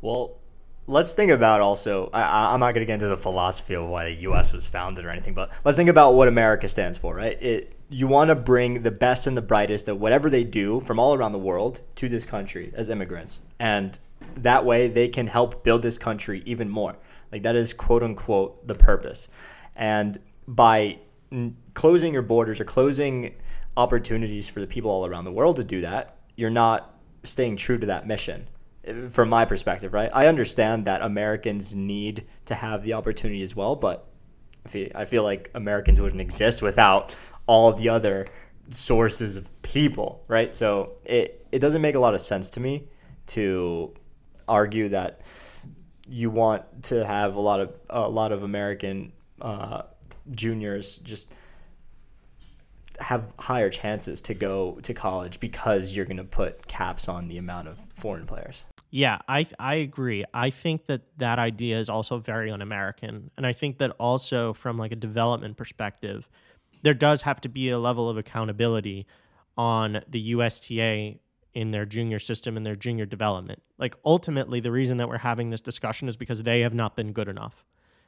Well, 0.00 0.38
let's 0.86 1.14
think 1.14 1.30
about 1.30 1.62
also 1.62 2.10
I, 2.12 2.52
i'm 2.52 2.60
not 2.60 2.74
going 2.74 2.82
to 2.82 2.84
get 2.84 2.92
into 2.92 3.06
the 3.06 3.16
philosophy 3.16 3.72
of 3.72 3.86
why 3.86 4.12
the 4.12 4.16
us 4.16 4.52
was 4.52 4.68
founded 4.68 5.06
or 5.06 5.08
anything 5.08 5.32
but 5.32 5.50
let's 5.64 5.78
think 5.78 5.88
about 5.88 6.12
what 6.12 6.28
america 6.28 6.68
stands 6.68 6.98
for 6.98 7.14
right? 7.14 7.42
It 7.42 7.74
you 7.94 8.08
want 8.08 8.28
to 8.28 8.34
bring 8.34 8.82
the 8.82 8.90
best 8.90 9.26
and 9.26 9.36
the 9.36 9.42
brightest 9.42 9.88
of 9.88 10.00
whatever 10.00 10.30
they 10.30 10.42
do 10.42 10.80
from 10.80 10.98
all 10.98 11.14
around 11.14 11.32
the 11.32 11.38
world 11.38 11.80
to 11.96 12.08
this 12.08 12.26
country 12.26 12.72
as 12.74 12.88
immigrants. 12.88 13.42
And 13.60 13.98
that 14.36 14.64
way 14.64 14.88
they 14.88 15.08
can 15.08 15.26
help 15.26 15.62
build 15.62 15.82
this 15.82 15.98
country 15.98 16.42
even 16.44 16.68
more. 16.68 16.96
Like 17.30 17.42
that 17.42 17.56
is 17.56 17.72
quote 17.72 18.02
unquote 18.02 18.66
the 18.66 18.74
purpose. 18.74 19.28
And 19.76 20.18
by 20.48 20.98
closing 21.74 22.12
your 22.12 22.22
borders 22.22 22.60
or 22.60 22.64
closing 22.64 23.34
opportunities 23.76 24.48
for 24.48 24.60
the 24.60 24.66
people 24.66 24.90
all 24.90 25.06
around 25.06 25.24
the 25.24 25.32
world 25.32 25.56
to 25.56 25.64
do 25.64 25.80
that 25.80 26.16
you're 26.36 26.50
not 26.50 26.94
staying 27.22 27.56
true 27.56 27.78
to 27.78 27.86
that 27.86 28.06
mission 28.06 28.46
from 29.08 29.28
my 29.28 29.44
perspective, 29.44 29.92
right? 29.94 30.10
I 30.12 30.26
understand 30.26 30.84
that 30.86 31.00
Americans 31.02 31.74
need 31.74 32.26
to 32.46 32.54
have 32.54 32.82
the 32.82 32.92
opportunity 32.92 33.42
as 33.42 33.56
well, 33.56 33.76
but 33.76 34.06
I 34.94 35.04
feel 35.04 35.22
like 35.22 35.50
Americans 35.54 36.00
wouldn't 36.00 36.20
exist 36.20 36.62
without 36.62 37.14
all 37.46 37.72
the 37.72 37.88
other 37.88 38.26
sources 38.70 39.36
of 39.36 39.62
people, 39.62 40.24
right? 40.28 40.54
So 40.54 40.92
it, 41.04 41.46
it 41.52 41.58
doesn't 41.58 41.82
make 41.82 41.94
a 41.94 41.98
lot 41.98 42.14
of 42.14 42.20
sense 42.20 42.50
to 42.50 42.60
me 42.60 42.84
to 43.28 43.94
argue 44.48 44.88
that 44.90 45.20
you 46.08 46.30
want 46.30 46.82
to 46.84 47.04
have 47.06 47.36
a 47.36 47.40
lot 47.40 47.60
of 47.60 47.72
a 47.88 48.08
lot 48.08 48.32
of 48.32 48.42
American 48.42 49.12
uh, 49.40 49.82
juniors 50.32 50.98
just 50.98 51.32
have 53.00 53.32
higher 53.38 53.70
chances 53.70 54.20
to 54.22 54.34
go 54.34 54.78
to 54.82 54.94
college 54.94 55.40
because 55.40 55.96
you're 55.96 56.06
going 56.06 56.16
to 56.16 56.24
put 56.24 56.66
caps 56.66 57.08
on 57.08 57.28
the 57.28 57.38
amount 57.38 57.68
of 57.68 57.78
foreign 57.94 58.26
players. 58.26 58.64
Yeah, 58.90 59.18
I 59.28 59.46
I 59.58 59.74
agree. 59.76 60.24
I 60.32 60.50
think 60.50 60.86
that 60.86 61.02
that 61.18 61.40
idea 61.40 61.80
is 61.80 61.88
also 61.88 62.18
very 62.18 62.50
un-American, 62.52 63.30
and 63.36 63.44
I 63.44 63.52
think 63.52 63.78
that 63.78 63.90
also 63.98 64.52
from 64.52 64.78
like 64.78 64.92
a 64.92 64.96
development 64.96 65.56
perspective, 65.56 66.28
there 66.82 66.94
does 66.94 67.22
have 67.22 67.40
to 67.40 67.48
be 67.48 67.70
a 67.70 67.78
level 67.78 68.08
of 68.08 68.16
accountability 68.16 69.08
on 69.56 70.02
the 70.08 70.20
USTA 70.20 71.18
in 71.54 71.70
their 71.72 71.84
junior 71.84 72.20
system 72.20 72.56
and 72.56 72.64
their 72.64 72.76
junior 72.76 73.06
development. 73.06 73.62
Like 73.78 73.96
ultimately, 74.04 74.60
the 74.60 74.70
reason 74.70 74.98
that 74.98 75.08
we're 75.08 75.18
having 75.18 75.50
this 75.50 75.60
discussion 75.60 76.08
is 76.08 76.16
because 76.16 76.42
they 76.44 76.60
have 76.60 76.74
not 76.74 76.94
been 76.94 77.12
good 77.12 77.28
enough, 77.28 77.64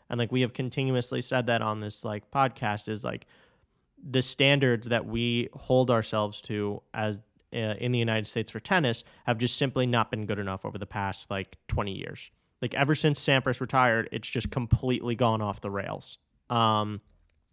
and 0.08 0.18
like 0.18 0.30
we 0.30 0.42
have 0.42 0.52
continuously 0.52 1.20
said 1.20 1.46
that 1.46 1.62
on 1.62 1.80
this 1.80 2.04
like 2.04 2.30
podcast 2.30 2.88
is 2.88 3.02
like 3.02 3.26
the 4.08 4.22
standards 4.22 4.88
that 4.88 5.06
we 5.06 5.48
hold 5.52 5.90
ourselves 5.90 6.40
to 6.42 6.80
as 6.94 7.20
uh, 7.52 7.74
in 7.78 7.92
the 7.92 7.98
United 7.98 8.26
States 8.26 8.50
for 8.50 8.60
tennis 8.60 9.04
have 9.24 9.38
just 9.38 9.56
simply 9.56 9.86
not 9.86 10.10
been 10.10 10.26
good 10.26 10.38
enough 10.38 10.64
over 10.64 10.78
the 10.78 10.86
past 10.86 11.30
like 11.30 11.56
20 11.68 11.92
years, 11.92 12.30
Like 12.62 12.74
ever 12.74 12.94
since 12.94 13.24
Sampras 13.24 13.60
retired, 13.60 14.08
it's 14.12 14.28
just 14.28 14.50
completely 14.50 15.14
gone 15.14 15.40
off 15.40 15.60
the 15.60 15.70
rails. 15.70 16.18
Um, 16.50 17.00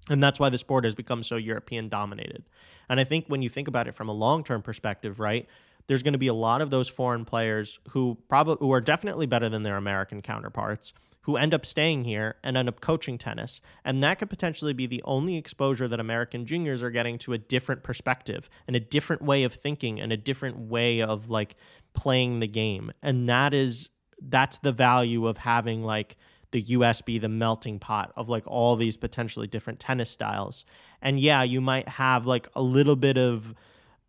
and 0.09 0.21
that's 0.21 0.39
why 0.39 0.49
the 0.49 0.57
sport 0.57 0.83
has 0.83 0.95
become 0.95 1.23
so 1.23 1.37
European 1.37 1.89
dominated. 1.89 2.43
And 2.89 2.99
I 2.99 3.03
think 3.03 3.25
when 3.27 3.41
you 3.41 3.49
think 3.49 3.67
about 3.67 3.87
it 3.87 3.95
from 3.95 4.09
a 4.09 4.13
long 4.13 4.43
term 4.43 4.61
perspective, 4.61 5.19
right, 5.19 5.47
there's 5.87 6.03
going 6.03 6.13
to 6.13 6.19
be 6.19 6.27
a 6.27 6.33
lot 6.33 6.61
of 6.61 6.69
those 6.69 6.89
foreign 6.89 7.25
players 7.25 7.79
who 7.89 8.17
probably 8.27 8.57
who 8.59 8.71
are 8.73 8.81
definitely 8.81 9.25
better 9.25 9.49
than 9.49 9.63
their 9.63 9.77
American 9.77 10.21
counterparts 10.21 10.93
who 11.23 11.37
end 11.37 11.53
up 11.53 11.65
staying 11.65 12.03
here 12.03 12.35
and 12.43 12.57
end 12.57 12.67
up 12.67 12.81
coaching 12.81 13.17
tennis. 13.17 13.61
And 13.83 14.03
that 14.03 14.19
could 14.19 14.29
potentially 14.29 14.73
be 14.73 14.87
the 14.87 15.01
only 15.03 15.37
exposure 15.37 15.87
that 15.87 15.99
American 15.99 16.45
juniors 16.45 16.83
are 16.83 16.91
getting 16.91 17.17
to 17.19 17.33
a 17.33 17.37
different 17.37 17.83
perspective 17.83 18.49
and 18.67 18.75
a 18.75 18.79
different 18.79 19.21
way 19.21 19.43
of 19.43 19.53
thinking 19.53 19.99
and 19.99 20.11
a 20.11 20.17
different 20.17 20.57
way 20.57 21.01
of 21.01 21.29
like 21.29 21.55
playing 21.93 22.39
the 22.39 22.47
game. 22.47 22.91
And 23.01 23.27
that 23.29 23.53
is 23.53 23.89
that's 24.21 24.59
the 24.59 24.71
value 24.71 25.27
of 25.27 25.37
having 25.37 25.83
like 25.83 26.17
the 26.51 26.61
US 26.61 27.01
be 27.01 27.17
the 27.17 27.29
melting 27.29 27.79
pot 27.79 28.13
of 28.15 28.29
like 28.29 28.43
all 28.45 28.75
these 28.75 28.95
potentially 28.97 29.47
different 29.47 29.79
tennis 29.79 30.09
styles. 30.09 30.65
And 31.01 31.19
yeah, 31.19 31.43
you 31.43 31.61
might 31.61 31.87
have 31.87 32.25
like 32.25 32.47
a 32.53 32.61
little 32.61 32.95
bit 32.95 33.17
of 33.17 33.53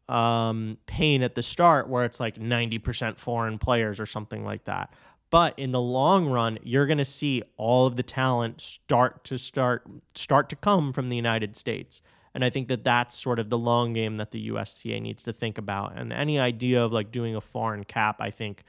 um, 0.08 0.78
pain 0.86 1.22
at 1.22 1.34
the 1.34 1.42
start 1.42 1.88
where 1.88 2.04
it's 2.04 2.20
like 2.20 2.36
90% 2.36 3.18
foreign 3.18 3.58
players 3.58 3.98
or 3.98 4.06
something 4.06 4.44
like 4.44 4.64
that. 4.64 4.92
But 5.34 5.58
in 5.58 5.72
the 5.72 5.80
long 5.80 6.26
run, 6.26 6.60
you're 6.62 6.86
going 6.86 6.98
to 6.98 7.04
see 7.04 7.42
all 7.56 7.88
of 7.88 7.96
the 7.96 8.04
talent 8.04 8.60
start 8.60 9.24
to 9.24 9.36
start 9.36 9.82
start 10.14 10.48
to 10.50 10.54
come 10.54 10.92
from 10.92 11.08
the 11.08 11.16
United 11.16 11.56
States. 11.56 12.02
And 12.34 12.44
I 12.44 12.50
think 12.50 12.68
that 12.68 12.84
that's 12.84 13.16
sort 13.20 13.40
of 13.40 13.50
the 13.50 13.58
long 13.58 13.94
game 13.94 14.18
that 14.18 14.30
the 14.30 14.38
USTA 14.38 15.00
needs 15.00 15.24
to 15.24 15.32
think 15.32 15.58
about. 15.58 15.98
And 15.98 16.12
any 16.12 16.38
idea 16.38 16.84
of 16.84 16.92
like 16.92 17.10
doing 17.10 17.34
a 17.34 17.40
foreign 17.40 17.82
cap, 17.82 18.18
I 18.20 18.30
think, 18.30 18.62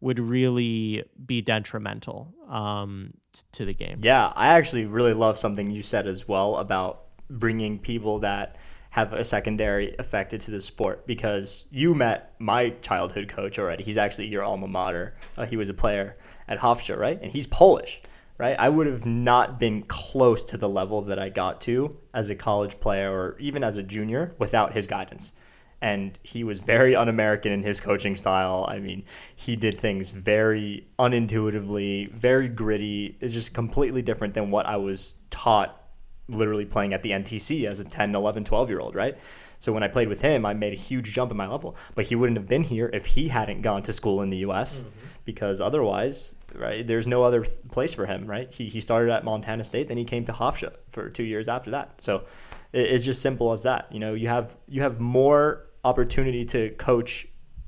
would 0.00 0.18
really 0.18 1.04
be 1.24 1.40
detrimental 1.40 2.34
um, 2.48 3.14
to 3.52 3.64
the 3.64 3.72
game. 3.72 4.00
Yeah, 4.02 4.32
I 4.34 4.48
actually 4.48 4.86
really 4.86 5.14
love 5.14 5.38
something 5.38 5.70
you 5.70 5.82
said 5.82 6.08
as 6.08 6.26
well 6.26 6.56
about 6.56 7.04
bringing 7.30 7.78
people 7.78 8.18
that 8.18 8.56
have 8.90 9.12
a 9.12 9.24
secondary 9.24 9.94
affected 9.98 10.40
to 10.42 10.50
the 10.50 10.60
sport 10.60 11.06
because 11.06 11.64
you 11.70 11.94
met 11.94 12.34
my 12.38 12.70
childhood 12.80 13.28
coach 13.28 13.58
already. 13.58 13.84
He's 13.84 13.98
actually 13.98 14.28
your 14.28 14.42
alma 14.42 14.66
mater. 14.66 15.14
Uh, 15.36 15.44
he 15.44 15.56
was 15.56 15.68
a 15.68 15.74
player 15.74 16.14
at 16.48 16.58
Hofstra, 16.58 16.96
right? 16.96 17.20
And 17.20 17.30
he's 17.30 17.46
Polish, 17.46 18.00
right? 18.38 18.56
I 18.58 18.68
would 18.68 18.86
have 18.86 19.04
not 19.04 19.60
been 19.60 19.82
close 19.82 20.42
to 20.44 20.56
the 20.56 20.68
level 20.68 21.02
that 21.02 21.18
I 21.18 21.28
got 21.28 21.60
to 21.62 21.96
as 22.14 22.30
a 22.30 22.34
college 22.34 22.80
player 22.80 23.12
or 23.12 23.36
even 23.38 23.62
as 23.62 23.76
a 23.76 23.82
junior 23.82 24.34
without 24.38 24.72
his 24.72 24.86
guidance. 24.86 25.34
And 25.80 26.18
he 26.24 26.42
was 26.42 26.58
very 26.58 26.96
un 26.96 27.08
American 27.08 27.52
in 27.52 27.62
his 27.62 27.80
coaching 27.80 28.16
style. 28.16 28.64
I 28.68 28.80
mean, 28.80 29.04
he 29.36 29.54
did 29.54 29.78
things 29.78 30.10
very 30.10 30.88
unintuitively, 30.98 32.10
very 32.10 32.48
gritty. 32.48 33.16
It's 33.20 33.32
just 33.32 33.54
completely 33.54 34.02
different 34.02 34.34
than 34.34 34.50
what 34.50 34.66
I 34.66 34.76
was 34.76 35.14
taught 35.30 35.87
literally 36.28 36.64
playing 36.64 36.92
at 36.92 37.02
the 37.02 37.10
NTC 37.10 37.64
as 37.64 37.80
a 37.80 37.84
10, 37.84 38.14
11, 38.14 38.44
12 38.44 38.70
year 38.70 38.80
old, 38.80 38.94
right? 38.94 39.16
So 39.58 39.72
when 39.72 39.82
I 39.82 39.88
played 39.88 40.08
with 40.08 40.20
him, 40.20 40.46
I 40.46 40.54
made 40.54 40.72
a 40.72 40.76
huge 40.76 41.12
jump 41.12 41.30
in 41.30 41.36
my 41.36 41.46
level. 41.46 41.76
But 41.94 42.04
he 42.06 42.14
wouldn't 42.14 42.38
have 42.38 42.46
been 42.46 42.62
here 42.62 42.90
if 42.92 43.06
he 43.06 43.28
hadn't 43.28 43.62
gone 43.62 43.82
to 43.82 43.92
school 43.92 44.22
in 44.22 44.30
the 44.30 44.38
U.S. 44.38 44.80
Mm-hmm. 44.80 44.88
because 45.24 45.60
otherwise, 45.60 46.36
right, 46.54 46.86
there's 46.86 47.06
no 47.06 47.22
other 47.22 47.44
place 47.70 47.94
for 47.94 48.06
him, 48.06 48.26
right? 48.26 48.52
He, 48.52 48.68
he 48.68 48.80
started 48.80 49.10
at 49.10 49.24
Montana 49.24 49.64
State, 49.64 49.88
then 49.88 49.96
he 49.96 50.04
came 50.04 50.24
to 50.24 50.32
Hofstra 50.32 50.74
for 50.90 51.08
two 51.08 51.24
years 51.24 51.48
after 51.48 51.70
that. 51.72 52.00
So 52.00 52.24
it's 52.72 53.04
just 53.04 53.22
simple 53.22 53.52
as 53.52 53.62
that. 53.64 53.90
You 53.90 53.98
know, 53.98 54.14
you 54.14 54.28
have 54.28 54.56
you 54.68 54.82
have 54.82 55.00
more 55.00 55.66
opportunity 55.84 56.44
to 56.44 56.70
coach 56.70 57.26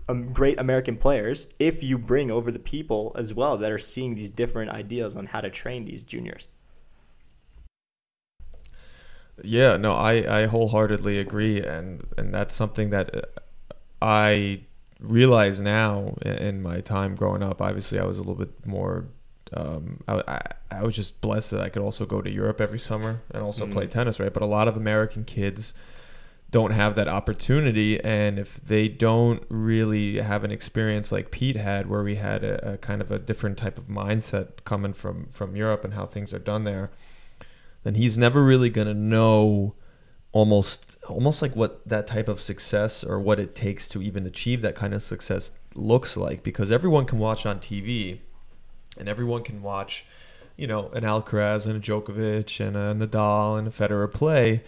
um, 0.08 0.32
great 0.32 0.58
American 0.58 0.96
players 0.96 1.48
if 1.58 1.82
you 1.82 1.96
bring 1.96 2.30
over 2.30 2.50
the 2.50 2.58
people 2.58 3.12
as 3.16 3.32
well 3.32 3.56
that 3.56 3.70
are 3.70 3.78
seeing 3.78 4.14
these 4.14 4.30
different 4.30 4.70
ideas 4.70 5.16
on 5.16 5.26
how 5.26 5.40
to 5.40 5.50
train 5.50 5.84
these 5.84 6.04
juniors. 6.04 6.48
Yeah, 9.44 9.76
no, 9.76 9.92
I, 9.92 10.42
I 10.42 10.46
wholeheartedly 10.46 11.18
agree, 11.18 11.62
and 11.62 12.06
and 12.16 12.32
that's 12.32 12.54
something 12.54 12.90
that 12.90 13.14
uh, 13.14 13.74
I 14.02 14.62
realize 15.00 15.60
now 15.60 16.16
in 16.22 16.62
my 16.62 16.80
time 16.80 17.14
growing 17.14 17.42
up. 17.42 17.60
Obviously, 17.60 17.98
I 17.98 18.04
was 18.04 18.18
a 18.18 18.20
little 18.20 18.34
bit 18.34 18.66
more. 18.66 19.06
Um, 19.52 20.00
I, 20.06 20.22
I, 20.28 20.40
I 20.70 20.82
was 20.84 20.94
just 20.94 21.20
blessed 21.20 21.50
that 21.50 21.60
I 21.60 21.68
could 21.68 21.82
also 21.82 22.06
go 22.06 22.22
to 22.22 22.30
Europe 22.30 22.60
every 22.60 22.78
summer 22.78 23.22
and 23.32 23.42
also 23.42 23.64
mm-hmm. 23.64 23.72
play 23.72 23.86
tennis, 23.88 24.20
right? 24.20 24.32
But 24.32 24.44
a 24.44 24.46
lot 24.46 24.68
of 24.68 24.76
American 24.76 25.24
kids 25.24 25.74
don't 26.52 26.70
have 26.70 26.94
that 26.96 27.08
opportunity, 27.08 28.00
and 28.02 28.38
if 28.38 28.56
they 28.64 28.88
don't 28.88 29.44
really 29.48 30.16
have 30.16 30.44
an 30.44 30.50
experience 30.50 31.12
like 31.12 31.30
Pete 31.30 31.56
had, 31.56 31.88
where 31.88 32.02
we 32.02 32.16
had 32.16 32.44
a, 32.44 32.74
a 32.74 32.78
kind 32.78 33.00
of 33.00 33.10
a 33.10 33.18
different 33.18 33.56
type 33.56 33.78
of 33.78 33.86
mindset 33.86 34.64
coming 34.64 34.92
from 34.92 35.26
from 35.30 35.56
Europe 35.56 35.84
and 35.84 35.94
how 35.94 36.06
things 36.06 36.34
are 36.34 36.40
done 36.40 36.64
there 36.64 36.90
then 37.82 37.94
he's 37.94 38.18
never 38.18 38.44
really 38.44 38.70
going 38.70 38.86
to 38.86 38.94
know 38.94 39.74
almost 40.32 40.96
almost 41.08 41.42
like 41.42 41.56
what 41.56 41.86
that 41.88 42.06
type 42.06 42.28
of 42.28 42.40
success 42.40 43.02
or 43.02 43.18
what 43.18 43.40
it 43.40 43.54
takes 43.54 43.88
to 43.88 44.00
even 44.00 44.26
achieve 44.26 44.62
that 44.62 44.76
kind 44.76 44.94
of 44.94 45.02
success 45.02 45.52
looks 45.74 46.16
like. 46.16 46.42
Because 46.42 46.70
everyone 46.70 47.04
can 47.04 47.18
watch 47.18 47.46
on 47.46 47.58
TV 47.58 48.20
and 48.96 49.08
everyone 49.08 49.42
can 49.42 49.62
watch 49.62 50.06
you 50.56 50.66
know 50.66 50.88
an 50.90 51.04
Alcaraz 51.04 51.66
and 51.66 51.76
a 51.76 51.80
Djokovic 51.80 52.64
and 52.64 52.76
a 52.76 53.06
Nadal 53.06 53.58
and 53.58 53.68
a 53.68 53.70
Federer 53.70 54.12
play. 54.12 54.62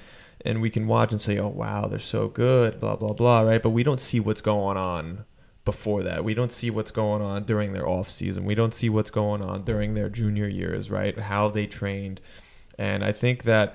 And 0.44 0.60
we 0.60 0.70
can 0.70 0.88
watch 0.88 1.12
and 1.12 1.20
say 1.20 1.38
oh 1.38 1.48
wow 1.48 1.86
they're 1.86 1.98
so 1.98 2.28
good 2.28 2.80
blah 2.80 2.96
blah 2.96 3.12
blah 3.12 3.42
right? 3.42 3.62
But 3.62 3.70
we 3.70 3.82
don't 3.82 4.00
see 4.00 4.18
what's 4.18 4.40
going 4.40 4.76
on 4.76 5.24
before 5.64 6.02
that. 6.02 6.24
We 6.24 6.34
don't 6.34 6.52
see 6.52 6.70
what's 6.70 6.90
going 6.90 7.22
on 7.22 7.44
during 7.44 7.72
their 7.72 7.88
off 7.88 8.10
season. 8.10 8.44
We 8.44 8.56
don't 8.56 8.74
see 8.74 8.88
what's 8.88 9.10
going 9.10 9.42
on 9.44 9.62
during 9.62 9.94
their 9.94 10.08
junior 10.08 10.48
years 10.48 10.90
right? 10.90 11.16
How 11.16 11.48
they 11.48 11.66
trained 11.66 12.20
and 12.78 13.04
I 13.04 13.12
think 13.12 13.44
that 13.44 13.74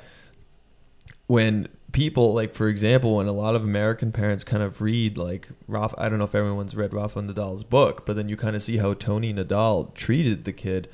when 1.27 1.67
people 1.91 2.33
like 2.33 2.53
for 2.53 2.67
example 2.67 3.15
when 3.15 3.27
a 3.27 3.31
lot 3.31 3.55
of 3.55 3.63
american 3.63 4.11
parents 4.11 4.43
kind 4.43 4.61
of 4.61 4.81
read 4.81 5.17
like 5.17 5.47
Rafa, 5.67 5.95
i 5.97 6.09
don't 6.09 6.19
know 6.19 6.25
if 6.25 6.35
everyone's 6.35 6.75
read 6.75 6.93
rafa 6.93 7.21
nadal's 7.21 7.63
book 7.63 8.05
but 8.05 8.15
then 8.15 8.27
you 8.29 8.35
kind 8.35 8.55
of 8.55 8.61
see 8.61 8.77
how 8.77 8.93
tony 8.93 9.33
nadal 9.33 9.93
treated 9.95 10.43
the 10.43 10.51
kid 10.53 10.89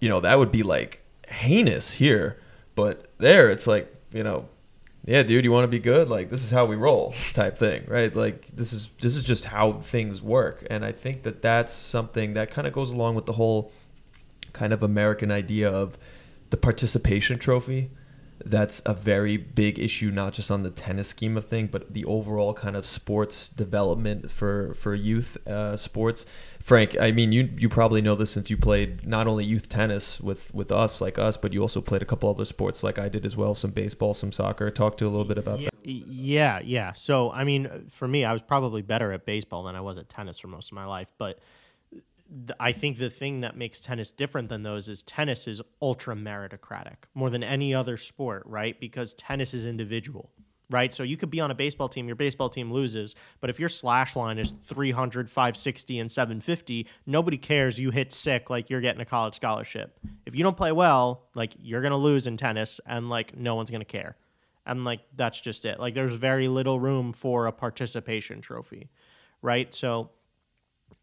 you 0.00 0.08
know 0.08 0.20
that 0.20 0.38
would 0.38 0.52
be 0.52 0.62
like 0.62 1.02
heinous 1.28 1.92
here. 1.94 2.38
But 2.74 3.10
there 3.18 3.50
it's 3.50 3.66
like 3.66 3.94
you 4.12 4.22
know 4.22 4.48
yeah 5.04 5.22
dude 5.22 5.44
you 5.44 5.52
want 5.52 5.64
to 5.64 5.68
be 5.68 5.78
good? 5.78 6.08
Like 6.08 6.30
this 6.30 6.44
is 6.44 6.50
how 6.50 6.66
we 6.66 6.76
roll 6.76 7.14
type 7.32 7.58
thing 7.58 7.84
right? 7.86 8.14
Like 8.14 8.46
this 8.48 8.72
is 8.72 8.90
this 9.00 9.16
is 9.16 9.24
just 9.24 9.46
how 9.46 9.74
things 9.74 10.22
work. 10.22 10.66
And 10.70 10.84
i 10.84 10.92
think 10.92 11.22
that 11.24 11.42
that's 11.42 11.72
something 11.72 12.34
that 12.34 12.50
kind 12.50 12.66
of 12.66 12.72
goes 12.72 12.90
along 12.90 13.14
with 13.14 13.26
the 13.26 13.34
whole 13.34 13.72
kind 14.52 14.72
of 14.72 14.82
american 14.82 15.30
idea 15.30 15.68
of 15.68 15.98
the 16.50 16.56
participation 16.56 17.38
trophy 17.38 17.90
that's 18.44 18.80
a 18.86 18.94
very 18.94 19.36
big 19.36 19.78
issue 19.78 20.10
not 20.10 20.32
just 20.32 20.50
on 20.50 20.62
the 20.62 20.70
tennis 20.70 21.08
scheme 21.08 21.36
of 21.36 21.44
thing 21.44 21.66
but 21.66 21.92
the 21.92 22.04
overall 22.04 22.54
kind 22.54 22.76
of 22.76 22.86
sports 22.86 23.48
development 23.48 24.30
for 24.30 24.74
for 24.74 24.94
youth 24.94 25.36
uh, 25.46 25.76
sports. 25.76 26.24
Frank 26.60 26.96
i 27.00 27.10
mean 27.10 27.32
you 27.32 27.50
you 27.56 27.68
probably 27.68 28.02
know 28.02 28.14
this 28.14 28.30
since 28.30 28.50
you 28.50 28.56
played 28.56 29.06
not 29.06 29.26
only 29.26 29.44
youth 29.44 29.68
tennis 29.68 30.20
with 30.20 30.52
with 30.54 30.70
us 30.70 31.00
like 31.00 31.18
us 31.18 31.36
but 31.36 31.52
you 31.52 31.62
also 31.62 31.80
played 31.80 32.02
a 32.02 32.04
couple 32.04 32.28
other 32.28 32.44
sports 32.44 32.82
like 32.82 32.98
i 32.98 33.08
did 33.08 33.24
as 33.24 33.36
well 33.36 33.54
some 33.54 33.70
baseball 33.70 34.12
some 34.12 34.32
soccer. 34.32 34.70
Talk 34.70 34.96
to 34.98 35.06
a 35.06 35.08
little 35.08 35.24
bit 35.24 35.38
about 35.38 35.60
yeah, 35.60 35.70
that. 35.72 35.88
Yeah 35.88 36.60
yeah. 36.62 36.92
So 36.92 37.32
i 37.32 37.44
mean 37.44 37.86
for 37.90 38.06
me 38.06 38.24
i 38.24 38.32
was 38.32 38.42
probably 38.42 38.82
better 38.82 39.12
at 39.12 39.24
baseball 39.24 39.62
than 39.64 39.76
i 39.76 39.80
was 39.80 39.98
at 39.98 40.08
tennis 40.08 40.38
for 40.38 40.48
most 40.48 40.70
of 40.70 40.74
my 40.74 40.84
life 40.84 41.10
but 41.18 41.38
I 42.60 42.72
think 42.72 42.98
the 42.98 43.10
thing 43.10 43.40
that 43.40 43.56
makes 43.56 43.80
tennis 43.80 44.12
different 44.12 44.48
than 44.48 44.62
those 44.62 44.88
is 44.88 45.02
tennis 45.02 45.46
is 45.46 45.62
ultra 45.80 46.14
meritocratic 46.14 46.96
more 47.14 47.30
than 47.30 47.42
any 47.42 47.74
other 47.74 47.96
sport, 47.96 48.42
right? 48.46 48.78
Because 48.78 49.14
tennis 49.14 49.54
is 49.54 49.64
individual, 49.64 50.30
right? 50.68 50.92
So 50.92 51.02
you 51.02 51.16
could 51.16 51.30
be 51.30 51.40
on 51.40 51.50
a 51.50 51.54
baseball 51.54 51.88
team, 51.88 52.06
your 52.06 52.16
baseball 52.16 52.50
team 52.50 52.70
loses, 52.70 53.14
but 53.40 53.48
if 53.48 53.58
your 53.58 53.70
slash 53.70 54.14
line 54.14 54.38
is 54.38 54.52
300, 54.52 55.30
560, 55.30 56.00
and 56.00 56.10
750, 56.10 56.86
nobody 57.06 57.38
cares. 57.38 57.78
You 57.78 57.90
hit 57.90 58.12
sick, 58.12 58.50
like 58.50 58.68
you're 58.68 58.82
getting 58.82 59.00
a 59.00 59.06
college 59.06 59.34
scholarship. 59.34 59.98
If 60.26 60.34
you 60.34 60.42
don't 60.42 60.56
play 60.56 60.72
well, 60.72 61.28
like 61.34 61.54
you're 61.58 61.80
going 61.80 61.92
to 61.92 61.96
lose 61.96 62.26
in 62.26 62.36
tennis, 62.36 62.78
and 62.84 63.08
like 63.08 63.36
no 63.36 63.54
one's 63.54 63.70
going 63.70 63.80
to 63.80 63.86
care. 63.86 64.16
And 64.66 64.84
like 64.84 65.00
that's 65.16 65.40
just 65.40 65.64
it. 65.64 65.80
Like 65.80 65.94
there's 65.94 66.12
very 66.12 66.46
little 66.46 66.78
room 66.78 67.14
for 67.14 67.46
a 67.46 67.52
participation 67.52 68.42
trophy, 68.42 68.90
right? 69.40 69.72
So 69.72 70.10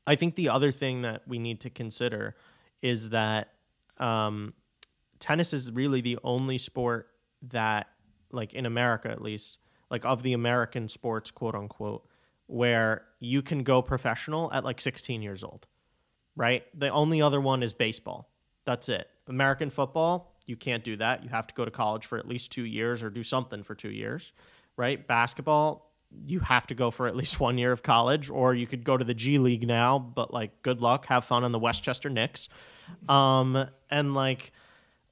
I 0.08 0.16
think 0.16 0.36
the 0.36 0.50
other 0.50 0.72
thing 0.72 1.02
that 1.02 1.24
we 1.28 1.40
need 1.40 1.62
to 1.62 1.70
consider 1.70 2.36
is 2.82 3.10
that 3.10 3.50
um, 3.98 4.54
tennis 5.20 5.54
is 5.54 5.72
really 5.72 6.02
the 6.02 6.20
only 6.24 6.58
sport 6.58 7.08
that, 7.50 7.88
like 8.32 8.54
in 8.54 8.66
America 8.66 9.10
at 9.10 9.22
least, 9.22 9.60
like 9.90 10.06
of 10.06 10.24
the 10.24 10.34
American 10.34 10.88
sports, 10.88 11.32
quote 11.32 11.56
unquote, 11.56 12.08
where 12.48 13.06
you 13.20 13.42
can 13.42 13.64
go 13.64 13.82
professional 13.82 14.52
at 14.54 14.64
like 14.64 14.80
16 14.80 15.22
years 15.22 15.44
old, 15.44 15.68
right? 16.36 16.64
The 16.78 16.90
only 16.90 17.22
other 17.22 17.42
one 17.42 17.64
is 17.64 17.74
baseball. 17.74 18.30
That's 18.66 18.90
it. 18.90 19.10
American 19.28 19.70
football, 19.70 20.36
you 20.46 20.56
can't 20.56 20.84
do 20.84 20.96
that. 20.98 21.24
You 21.24 21.30
have 21.30 21.48
to 21.48 21.54
go 21.56 21.66
to 21.66 21.72
college 21.72 22.06
for 22.06 22.18
at 22.18 22.28
least 22.28 22.52
two 22.52 22.66
years 22.66 23.02
or 23.02 23.10
do 23.10 23.24
something 23.24 23.64
for 23.64 23.74
two 23.74 23.92
years, 23.92 24.32
right? 24.78 25.06
Basketball, 25.08 25.92
you 26.26 26.40
have 26.40 26.68
to 26.68 26.76
go 26.76 26.92
for 26.92 27.08
at 27.08 27.16
least 27.16 27.40
one 27.40 27.58
year 27.58 27.72
of 27.72 27.84
college, 27.84 28.30
or 28.30 28.54
you 28.54 28.68
could 28.68 28.84
go 28.84 28.98
to 28.98 29.04
the 29.04 29.14
G 29.14 29.38
League 29.38 29.68
now. 29.68 30.00
But 30.00 30.34
like, 30.34 30.62
good 30.62 30.82
luck, 30.82 31.08
have 31.08 31.26
fun 31.26 31.44
on 31.44 31.52
the 31.52 31.60
Westchester 31.60 32.10
Knicks, 32.10 32.50
um, 33.10 33.68
and 33.90 34.14
like, 34.14 34.52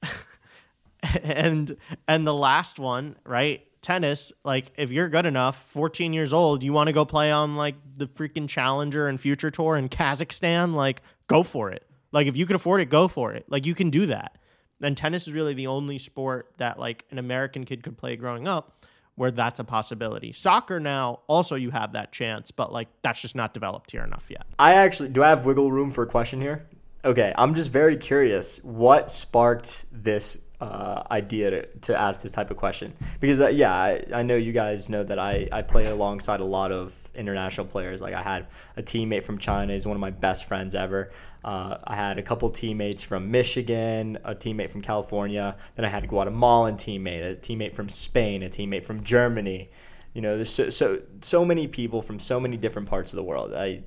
and 1.22 1.76
and 2.08 2.26
the 2.26 2.34
last 2.34 2.78
one, 2.78 3.16
right? 3.24 3.66
Tennis, 3.84 4.32
like 4.44 4.72
if 4.78 4.90
you're 4.90 5.10
good 5.10 5.26
enough, 5.26 5.68
14 5.68 6.14
years 6.14 6.32
old, 6.32 6.62
you 6.62 6.72
want 6.72 6.86
to 6.86 6.94
go 6.94 7.04
play 7.04 7.30
on 7.30 7.54
like 7.54 7.74
the 7.96 8.06
freaking 8.06 8.48
Challenger 8.48 9.08
and 9.08 9.20
Future 9.20 9.50
Tour 9.50 9.76
in 9.76 9.90
Kazakhstan, 9.90 10.72
like 10.72 11.02
go 11.26 11.42
for 11.42 11.70
it. 11.70 11.84
Like 12.10 12.26
if 12.26 12.34
you 12.34 12.46
can 12.46 12.56
afford 12.56 12.80
it, 12.80 12.88
go 12.88 13.08
for 13.08 13.34
it. 13.34 13.44
Like 13.46 13.66
you 13.66 13.74
can 13.74 13.90
do 13.90 14.06
that. 14.06 14.38
And 14.80 14.96
tennis 14.96 15.28
is 15.28 15.34
really 15.34 15.52
the 15.52 15.66
only 15.66 15.98
sport 15.98 16.54
that 16.56 16.78
like 16.78 17.04
an 17.10 17.18
American 17.18 17.64
kid 17.64 17.82
could 17.82 17.98
play 17.98 18.16
growing 18.16 18.48
up 18.48 18.86
where 19.16 19.30
that's 19.30 19.60
a 19.60 19.64
possibility. 19.64 20.32
Soccer 20.32 20.80
now 20.80 21.20
also 21.26 21.54
you 21.54 21.70
have 21.70 21.92
that 21.92 22.12
chance, 22.12 22.50
but 22.50 22.72
like 22.72 22.88
that's 23.02 23.20
just 23.20 23.34
not 23.34 23.54
developed 23.54 23.90
here 23.90 24.02
enough 24.02 24.24
yet. 24.28 24.46
I 24.58 24.74
actually 24.74 25.10
do 25.10 25.22
I 25.22 25.28
have 25.28 25.46
wiggle 25.46 25.70
room 25.70 25.90
for 25.90 26.02
a 26.02 26.06
question 26.06 26.40
here? 26.40 26.66
Okay, 27.04 27.34
I'm 27.36 27.54
just 27.54 27.70
very 27.70 27.96
curious. 27.96 28.64
What 28.64 29.10
sparked 29.10 29.84
this 29.92 30.38
uh, 30.60 31.02
idea 31.10 31.50
to, 31.50 31.66
to 31.80 32.00
ask 32.00 32.22
this 32.22 32.32
type 32.32 32.50
of 32.50 32.56
question? 32.56 32.94
Because 33.20 33.40
uh, 33.42 33.48
yeah, 33.48 33.74
I, 33.74 34.02
I 34.12 34.22
know 34.22 34.36
you 34.36 34.52
guys 34.52 34.88
know 34.88 35.04
that 35.04 35.18
I, 35.18 35.46
I 35.52 35.60
play 35.60 35.84
alongside 35.86 36.40
a 36.40 36.44
lot 36.44 36.72
of 36.72 36.94
international 37.14 37.66
players. 37.66 38.00
Like 38.00 38.14
I 38.14 38.22
had 38.22 38.46
a 38.78 38.82
teammate 38.82 39.24
from 39.24 39.38
China, 39.38 39.74
he's 39.74 39.86
one 39.86 39.96
of 39.96 40.00
my 40.00 40.10
best 40.10 40.46
friends 40.46 40.74
ever. 40.74 41.10
Uh, 41.44 41.76
I 41.84 41.94
had 41.94 42.18
a 42.18 42.22
couple 42.22 42.48
teammates 42.48 43.02
from 43.02 43.30
Michigan, 43.30 44.18
a 44.24 44.34
teammate 44.34 44.70
from 44.70 44.80
California. 44.80 45.56
Then 45.76 45.84
I 45.84 45.88
had 45.88 46.04
a 46.04 46.06
Guatemalan 46.06 46.76
teammate, 46.76 47.32
a 47.32 47.36
teammate 47.36 47.74
from 47.74 47.90
Spain, 47.90 48.42
a 48.42 48.48
teammate 48.48 48.84
from 48.84 49.04
Germany. 49.04 49.68
You 50.14 50.22
know, 50.22 50.36
there's 50.36 50.52
so 50.52 50.70
so, 50.70 51.02
so 51.20 51.44
many 51.44 51.66
people 51.66 52.00
from 52.00 52.18
so 52.18 52.40
many 52.40 52.56
different 52.56 52.88
parts 52.88 53.12
of 53.12 53.18
the 53.18 53.22
world. 53.22 53.52
I 53.52 53.82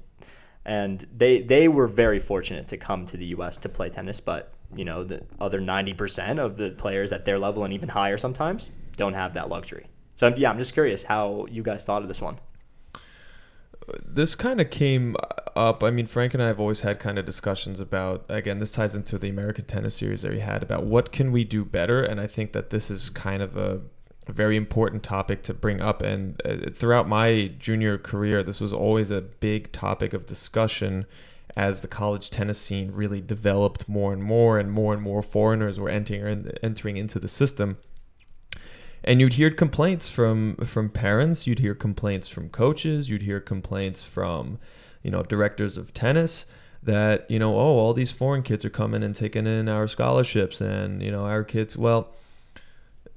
and 0.65 1.04
they 1.15 1.41
they 1.41 1.67
were 1.67 1.88
very 1.88 2.20
fortunate 2.20 2.67
to 2.67 2.78
come 2.78 3.08
to 3.08 3.17
the 3.17 3.28
U.S. 3.30 3.58
to 3.60 3.70
play 3.70 3.89
tennis, 3.89 4.20
but 4.20 4.54
you 4.76 4.86
know 4.86 5.04
the 5.04 5.24
other 5.39 5.60
90% 5.60 6.39
of 6.39 6.58
the 6.58 6.72
players 6.72 7.12
at 7.12 7.26
their 7.26 7.39
level 7.39 7.63
and 7.63 7.74
even 7.74 7.89
higher 7.89 8.17
sometimes 8.17 8.70
don't 8.98 9.13
have 9.13 9.34
that 9.34 9.50
luxury. 9.50 9.88
So 10.13 10.34
yeah, 10.38 10.50
I'm 10.50 10.60
just 10.60 10.74
curious 10.74 11.04
how 11.04 11.48
you 11.50 11.63
guys 11.63 11.86
thought 11.86 12.02
of 12.04 12.08
this 12.08 12.22
one 12.22 12.38
this 14.06 14.36
kind 14.36 14.60
of 14.60 14.69
came 14.69 15.15
up. 15.56 15.84
I 15.84 15.91
mean, 15.91 16.08
Frank 16.08 16.34
and 16.34 16.43
I 16.43 16.47
have 16.47 16.60
always 16.60 16.82
had 16.82 17.00
kind 17.00 17.17
of 17.17 17.26
discussions 17.26 17.80
about. 17.80 18.26
Again, 18.30 18.60
this 18.60 18.71
ties 18.71 18.95
into 18.95 19.17
the 19.17 19.30
American 19.30 19.65
Tennis 19.65 19.95
Series 19.95 20.21
that 20.21 20.32
we 20.32 20.39
had 20.39 20.63
about 20.63 20.86
what 20.86 21.12
can 21.12 21.32
we 21.32 21.43
do 21.43 21.63
better, 21.63 22.04
and 22.04 22.19
I 22.19 22.28
think 22.28 22.54
that 22.54 22.69
this 22.69 22.89
is 22.91 23.10
kind 23.10 23.41
of 23.41 23.58
a, 23.58 23.82
very 24.30 24.58
important 24.58 25.04
topic 25.04 25.41
to 25.41 25.54
bring 25.54 25.80
up. 25.80 26.02
And 26.02 26.41
uh, 26.43 26.69
throughout 26.73 27.08
my 27.08 27.50
junior 27.60 27.97
career, 27.97 28.43
this 28.43 28.60
was 28.60 28.73
always 28.73 29.10
a 29.10 29.21
big 29.21 29.71
topic 29.71 30.12
of 30.12 30.26
discussion 30.26 31.06
as 31.56 31.82
the 31.82 31.88
college 31.88 32.30
tennis 32.30 32.60
scene 32.60 32.91
really 32.91 33.21
developed 33.21 33.88
more 33.88 34.12
and 34.12 34.21
more, 34.21 34.60
and 34.60 34.69
more 34.69 34.93
and 34.93 35.02
more 35.02 35.23
foreigners 35.23 35.80
were 35.80 35.88
entering 35.89 36.52
entering 36.62 36.97
into 36.97 37.19
the 37.19 37.30
system 37.30 37.78
and 39.04 39.22
you'd 39.22 39.34
hear 39.34 39.50
complaints 39.50 40.10
from 40.10 40.56
from 40.58 40.90
parents 40.90 41.48
you'd 41.48 41.60
hear 41.60 41.76
complaints 41.76 42.28
from 42.28 42.50
coaches 42.50 43.10
you'd 43.10 43.24
hear 43.24 43.40
complaints 43.40 44.04
from 44.04 44.60
you 45.04 45.12
know 45.12 45.24
directors 45.24 45.78
of 45.78 45.94
tennis 45.94 46.46
that 46.82 47.30
you 47.30 47.40
know 47.40 47.56
oh 47.56 47.78
all 47.78 47.94
these 47.94 48.12
foreign 48.12 48.44
kids 48.44 48.64
are 48.64 48.70
coming 48.70 49.04
and 49.04 49.16
taking 49.16 49.48
in 49.48 49.68
our 49.68 49.88
scholarships 49.88 50.62
and 50.62 51.02
you 51.02 51.12
know 51.12 51.26
our 51.26 51.44
kids 51.44 51.78
well 51.78 52.14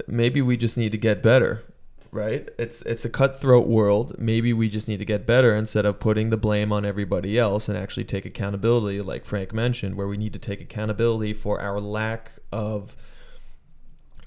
maybe 0.07 0.41
we 0.41 0.57
just 0.57 0.77
need 0.77 0.93
to 0.93 0.99
get 0.99 1.23
better 1.23 1.63
right? 2.13 2.49
It's 2.59 2.83
it's 2.83 3.05
a 3.05 3.11
cutthroat 3.11 3.67
world. 3.67 4.17
Maybe 4.19 4.53
we 4.53 4.69
just 4.69 4.89
need 4.89 4.99
to 4.99 5.05
get 5.05 5.27
better 5.27 5.55
instead 5.55 5.85
of 5.87 6.01
putting 6.01 6.31
the 6.31 6.37
blame 6.37 6.73
on 6.73 6.85
everybody 6.85 7.39
else 7.39 7.69
and 7.69 7.77
actually 7.79 8.05
take 8.05 8.25
accountability 8.25 9.01
like 9.01 9.25
Frank 9.25 9.53
mentioned 9.53 9.97
where 9.97 10.09
we 10.09 10.17
need 10.17 10.33
to 10.33 10.39
take 10.39 10.61
accountability 10.61 11.33
for 11.33 11.61
our 11.61 11.81
lack 11.81 12.33
of 12.53 12.97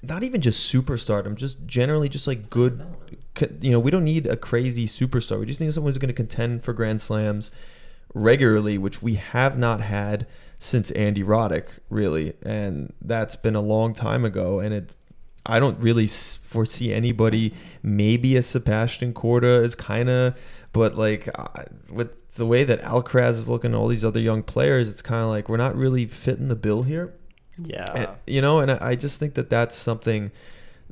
not 0.08 0.22
even 0.22 0.40
just 0.40 0.72
superstardom, 0.72 1.34
just 1.34 1.66
generally 1.66 2.08
just 2.08 2.26
like 2.26 2.50
good. 2.50 2.84
You 3.60 3.70
know, 3.70 3.80
we 3.80 3.90
don't 3.90 4.04
need 4.04 4.26
a 4.26 4.36
crazy 4.36 4.86
superstar. 4.86 5.40
We 5.40 5.46
just 5.46 5.60
need 5.60 5.72
someone 5.72 5.90
who's 5.90 5.98
going 5.98 6.08
to 6.08 6.14
contend 6.14 6.64
for 6.64 6.72
Grand 6.72 7.00
Slams 7.00 7.50
regularly, 8.14 8.78
which 8.78 9.02
we 9.02 9.14
have 9.14 9.58
not 9.58 9.80
had 9.80 10.26
since 10.58 10.90
Andy 10.92 11.22
Roddick, 11.22 11.66
really, 11.90 12.34
and 12.42 12.92
that's 13.02 13.36
been 13.36 13.56
a 13.56 13.60
long 13.60 13.92
time 13.92 14.24
ago. 14.24 14.60
And 14.60 14.72
it, 14.72 14.90
I 15.44 15.58
don't 15.58 15.78
really 15.80 16.06
foresee 16.06 16.92
anybody. 16.92 17.52
Maybe 17.82 18.36
a 18.36 18.42
Sebastian 18.42 19.12
Korda 19.12 19.62
is 19.62 19.74
kind 19.74 20.08
of, 20.08 20.38
but 20.72 20.94
like 20.94 21.28
with 21.90 22.32
the 22.34 22.46
way 22.46 22.64
that 22.64 22.82
Alcaraz 22.82 23.30
is 23.30 23.48
looking, 23.48 23.74
all 23.74 23.88
these 23.88 24.04
other 24.04 24.20
young 24.20 24.42
players, 24.42 24.88
it's 24.88 25.02
kind 25.02 25.22
of 25.22 25.28
like 25.28 25.48
we're 25.48 25.56
not 25.56 25.76
really 25.76 26.06
fitting 26.06 26.48
the 26.48 26.56
bill 26.56 26.84
here. 26.84 27.12
Yeah. 27.62 27.92
And, 27.94 28.10
you 28.26 28.40
know, 28.40 28.60
and 28.60 28.70
I 28.70 28.94
just 28.94 29.20
think 29.20 29.34
that 29.34 29.50
that's 29.50 29.74
something 29.74 30.32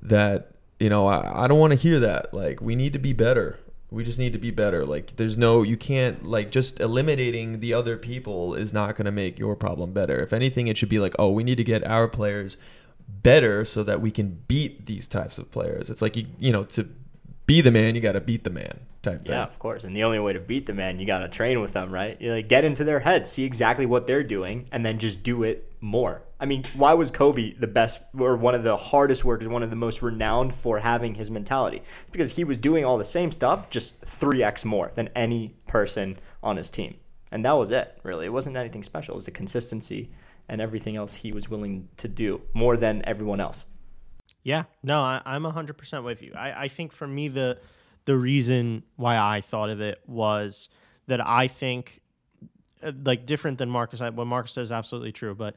that, 0.03 0.53
you 0.79 0.89
know, 0.89 1.07
I, 1.07 1.45
I 1.45 1.47
don't 1.49 1.59
want 1.59 1.73
to 1.73 1.79
hear 1.79 2.01
that. 2.01 2.33
Like, 2.35 2.61
we 2.61 2.77
need 2.77 2.93
to 2.93 2.99
be 2.99 3.13
better. 3.13 3.59
We 3.91 4.05
just 4.05 4.19
need 4.19 4.33
to 4.33 4.39
be 4.39 4.51
better. 4.51 4.85
Like, 4.85 5.17
there's 5.17 5.37
no, 5.37 5.63
you 5.63 5.77
can't, 5.77 6.25
like, 6.25 6.51
just 6.51 6.81
eliminating 6.81 7.61
the 7.61 7.75
other 7.75 7.97
people 7.97 8.55
is 8.55 8.73
not 8.73 8.97
going 8.97 9.05
to 9.05 9.13
make 9.13 9.39
your 9.39 9.55
problem 9.55 9.93
better. 9.93 10.21
If 10.21 10.33
anything, 10.33 10.67
it 10.67 10.79
should 10.79 10.89
be 10.89 10.99
like, 10.99 11.15
oh, 11.19 11.31
we 11.31 11.45
need 11.45 11.57
to 11.57 11.65
get 11.65 11.87
our 11.87 12.09
players 12.09 12.57
better 13.07 13.65
so 13.65 13.83
that 13.83 14.01
we 14.01 14.11
can 14.11 14.43
beat 14.49 14.87
these 14.87 15.07
types 15.07 15.39
of 15.39 15.51
players. 15.51 15.91
It's 15.91 16.01
like, 16.01 16.17
you, 16.17 16.27
you 16.39 16.53
know, 16.53 16.65
to 16.65 16.89
be 17.47 17.61
the 17.61 17.71
man, 17.71 17.95
you 17.95 18.01
got 18.01 18.13
to 18.13 18.21
beat 18.21 18.45
the 18.45 18.51
man 18.51 18.81
type 19.03 19.21
thing. 19.21 19.33
Yeah, 19.33 19.45
of 19.45 19.59
course. 19.59 19.85
And 19.85 19.95
the 19.95 20.05
only 20.05 20.19
way 20.19 20.33
to 20.33 20.41
beat 20.41 20.67
the 20.67 20.75
man, 20.75 20.99
you 20.99 21.07
got 21.07 21.19
to 21.19 21.29
train 21.29 21.61
with 21.61 21.73
them, 21.73 21.93
right? 21.93 22.21
You 22.21 22.33
like 22.33 22.49
get 22.49 22.65
into 22.65 22.85
their 22.85 23.01
head, 23.01 23.27
see 23.27 23.45
exactly 23.45 23.87
what 23.87 24.07
they're 24.07 24.23
doing, 24.23 24.67
and 24.73 24.85
then 24.85 24.99
just 24.99 25.23
do 25.23 25.43
it 25.43 25.73
more. 25.81 26.23
I 26.41 26.47
mean, 26.47 26.65
why 26.75 26.95
was 26.95 27.11
Kobe 27.11 27.55
the 27.55 27.67
best 27.67 28.01
or 28.19 28.37
one 28.37 28.55
of 28.55 28.65
the 28.65 28.77
hardest 28.77 29.25
workers, 29.25 29.49
one 29.49 29.63
of 29.63 29.71
the 29.71 29.77
most 29.77 30.03
renowned 30.03 30.55
for 30.55 30.79
having 30.79 31.15
his 31.15 31.31
mentality? 31.31 31.83
Because 32.11 32.35
he 32.35 32.45
was 32.45 32.59
doing 32.59 32.85
all 32.85 32.99
the 32.99 33.05
same 33.05 33.31
stuff, 33.31 33.71
just 33.71 34.01
3x 34.03 34.65
more 34.65 34.91
than 34.95 35.09
any 35.15 35.55
person 35.67 36.17
on 36.43 36.57
his 36.57 36.71
team. 36.71 36.97
And 37.31 37.45
that 37.45 37.53
was 37.53 37.71
it, 37.71 37.99
really. 38.03 38.27
It 38.27 38.33
wasn't 38.33 38.57
anything 38.57 38.83
special. 38.83 39.15
It 39.15 39.17
was 39.17 39.25
the 39.27 39.31
consistency 39.31 40.11
and 40.49 40.61
everything 40.61 40.97
else 40.97 41.15
he 41.15 41.33
was 41.33 41.49
willing 41.49 41.89
to 41.97 42.09
do 42.09 42.43
more 42.53 42.77
than 42.77 43.03
everyone 43.07 43.41
else. 43.41 43.65
Yeah, 44.43 44.65
no, 44.83 45.01
I, 45.01 45.23
am 45.25 45.45
100% 45.45 46.05
with 46.05 46.21
you. 46.21 46.33
I, 46.35 46.65
I 46.65 46.69
think 46.69 46.93
for 46.93 47.07
me, 47.07 47.29
the 47.29 47.59
the 48.05 48.17
reason 48.17 48.83
why 48.97 49.17
I 49.17 49.41
thought 49.41 49.71
of 49.71 49.81
it 49.81 50.01
was 50.07 50.69
that 51.07 51.27
I 51.27 51.47
think, 51.47 52.01
uh, 52.83 52.93
like, 53.05 53.27
different 53.27 53.59
than 53.59 53.71
Marcus, 53.71 54.01
what 54.01 54.27
Marcus 54.27 54.53
says 54.53 54.69
is 54.69 54.73
absolutely 54.73 55.13
true. 55.13 55.35
But 55.35 55.55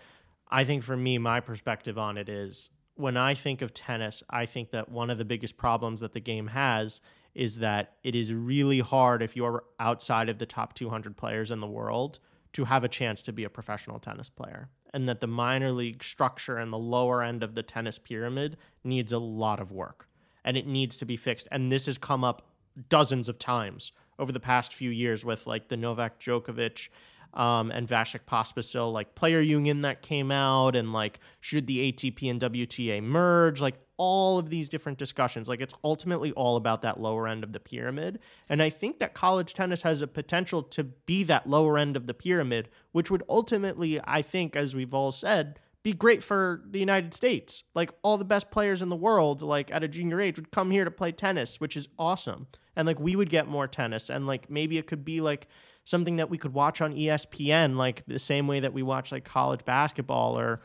I 0.49 0.63
think 0.63 0.83
for 0.83 0.95
me, 0.95 1.17
my 1.17 1.39
perspective 1.39 1.97
on 1.97 2.17
it 2.17 2.29
is 2.29 2.69
when 2.95 3.17
I 3.17 3.33
think 3.33 3.61
of 3.61 3.73
tennis, 3.73 4.23
I 4.29 4.45
think 4.45 4.71
that 4.71 4.89
one 4.89 5.09
of 5.09 5.17
the 5.17 5.25
biggest 5.25 5.57
problems 5.57 5.99
that 5.99 6.13
the 6.13 6.19
game 6.19 6.47
has 6.47 7.01
is 7.33 7.57
that 7.57 7.95
it 8.03 8.15
is 8.15 8.33
really 8.33 8.79
hard 8.79 9.21
if 9.21 9.35
you're 9.35 9.65
outside 9.79 10.29
of 10.29 10.37
the 10.37 10.45
top 10.45 10.73
200 10.73 11.17
players 11.17 11.51
in 11.51 11.59
the 11.59 11.67
world 11.67 12.19
to 12.53 12.63
have 12.63 12.85
a 12.85 12.87
chance 12.87 13.21
to 13.23 13.33
be 13.33 13.43
a 13.43 13.49
professional 13.49 13.99
tennis 13.99 14.29
player. 14.29 14.69
And 14.93 15.09
that 15.09 15.19
the 15.19 15.27
minor 15.27 15.73
league 15.73 16.01
structure 16.01 16.55
and 16.55 16.71
the 16.71 16.77
lower 16.77 17.21
end 17.21 17.43
of 17.43 17.53
the 17.53 17.63
tennis 17.63 17.97
pyramid 17.97 18.55
needs 18.85 19.11
a 19.11 19.19
lot 19.19 19.59
of 19.59 19.73
work 19.73 20.07
and 20.45 20.55
it 20.55 20.65
needs 20.65 20.95
to 20.97 21.05
be 21.05 21.17
fixed. 21.17 21.49
And 21.51 21.69
this 21.69 21.87
has 21.87 21.97
come 21.97 22.23
up 22.23 22.43
dozens 22.87 23.27
of 23.27 23.39
times 23.39 23.91
over 24.17 24.31
the 24.31 24.39
past 24.39 24.73
few 24.73 24.91
years 24.91 25.25
with 25.25 25.45
like 25.45 25.67
the 25.67 25.75
Novak 25.75 26.19
Djokovic 26.19 26.87
um, 27.33 27.71
and 27.71 27.87
Vasek 27.87 28.21
Pospisil 28.25 28.93
like 28.93 29.15
player 29.15 29.41
union 29.41 29.81
that 29.81 30.01
came 30.01 30.31
out 30.31 30.75
and 30.75 30.93
like 30.93 31.19
should 31.41 31.67
the 31.67 31.91
ATP 31.91 32.29
and 32.29 32.39
WTA 32.39 33.03
merge? 33.03 33.59
Like 33.59 33.75
all 33.97 34.37
of 34.37 34.49
these 34.49 34.69
different 34.69 34.97
discussions. 34.97 35.49
Like 35.49 35.61
it's 35.61 35.73
ultimately 35.83 36.31
all 36.33 36.57
about 36.57 36.81
that 36.83 36.99
lower 36.99 37.27
end 37.27 37.43
of 37.43 37.51
the 37.51 37.59
pyramid. 37.59 38.19
And 38.47 38.61
I 38.61 38.69
think 38.69 38.99
that 38.99 39.13
college 39.13 39.53
tennis 39.53 39.81
has 39.81 40.01
a 40.01 40.07
potential 40.07 40.63
to 40.63 40.83
be 40.83 41.23
that 41.23 41.49
lower 41.49 41.77
end 41.77 41.97
of 41.97 42.07
the 42.07 42.13
pyramid 42.13 42.69
which 42.91 43.11
would 43.11 43.23
ultimately 43.27 43.99
I 44.05 44.21
think 44.21 44.55
as 44.55 44.75
we've 44.75 44.93
all 44.93 45.11
said 45.11 45.59
be 45.85 45.93
great 45.93 46.23
for 46.23 46.63
the 46.65 46.79
United 46.79 47.13
States. 47.13 47.63
Like 47.75 47.91
all 48.01 48.17
the 48.17 48.25
best 48.25 48.49
players 48.49 48.81
in 48.81 48.89
the 48.89 48.95
world, 48.95 49.43
like 49.43 49.71
at 49.71 49.83
a 49.83 49.87
junior 49.87 50.19
age, 50.19 50.35
would 50.37 50.49
come 50.49 50.71
here 50.71 50.83
to 50.83 50.89
play 50.89 51.11
tennis, 51.11 51.61
which 51.61 51.77
is 51.77 51.87
awesome. 51.99 52.47
And 52.75 52.87
like 52.87 52.99
we 52.99 53.15
would 53.15 53.29
get 53.29 53.47
more 53.47 53.67
tennis, 53.67 54.09
and 54.09 54.25
like 54.25 54.49
maybe 54.49 54.79
it 54.79 54.87
could 54.87 55.05
be 55.05 55.21
like 55.21 55.47
something 55.83 56.15
that 56.15 56.27
we 56.27 56.39
could 56.39 56.55
watch 56.55 56.81
on 56.81 56.95
ESPN, 56.95 57.75
like 57.75 58.03
the 58.07 58.17
same 58.17 58.47
way 58.47 58.61
that 58.61 58.73
we 58.73 58.81
watch 58.81 59.11
like 59.11 59.25
college 59.25 59.63
basketball 59.63 60.39
or 60.39 60.61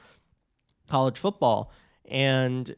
college 0.88 1.18
football. 1.18 1.70
And 2.06 2.74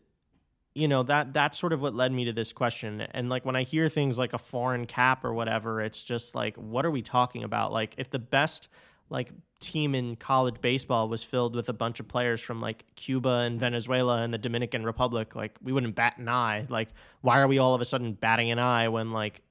you 0.75 0.89
know 0.89 1.05
that 1.05 1.33
that's 1.33 1.61
sort 1.61 1.73
of 1.73 1.81
what 1.81 1.95
led 1.95 2.11
me 2.11 2.25
to 2.25 2.33
this 2.33 2.51
question 2.51 3.03
and 3.03 3.29
like 3.29 3.45
when 3.45 3.55
i 3.55 3.63
hear 3.63 3.91
things 3.91 4.17
like 4.17 4.33
a 4.33 4.39
foreign 4.39 4.87
cap 4.87 5.23
or 5.23 5.35
whatever 5.35 5.83
it's 5.83 6.03
just 6.03 6.35
like 6.35 6.57
what 6.57 6.87
are 6.87 6.91
we 6.91 7.03
talking 7.03 7.45
about 7.45 7.73
like 7.73 7.95
if 7.99 8.09
the 8.09 8.19
best 8.19 8.71
like 9.13 9.31
team 9.61 9.95
in 9.95 10.17
college 10.17 10.61
baseball 10.61 11.09
was 11.09 11.23
filled 11.23 11.55
with 11.55 11.69
a 11.69 11.73
bunch 11.73 12.01
of 12.01 12.09
players 12.09 12.41
from 12.41 12.61
like 12.61 12.85
Cuba 12.97 13.45
and 13.47 13.61
Venezuela 13.61 14.23
and 14.23 14.35
the 14.35 14.39
Dominican 14.39 14.85
Republic, 14.85 15.37
like 15.37 15.57
we 15.63 15.73
wouldn't 15.73 15.95
bat 15.95 16.19
an 16.19 16.29
eye. 16.29 16.67
Like, 16.69 16.89
why 17.21 17.41
are 17.41 17.47
we 17.47 17.59
all 17.59 17.75
of 17.75 17.81
a 17.81 17.85
sudden 17.85 18.15
batting 18.15 18.51
an 18.51 18.59
eye 18.59 18.89
when 18.89 19.13
like 19.13 19.43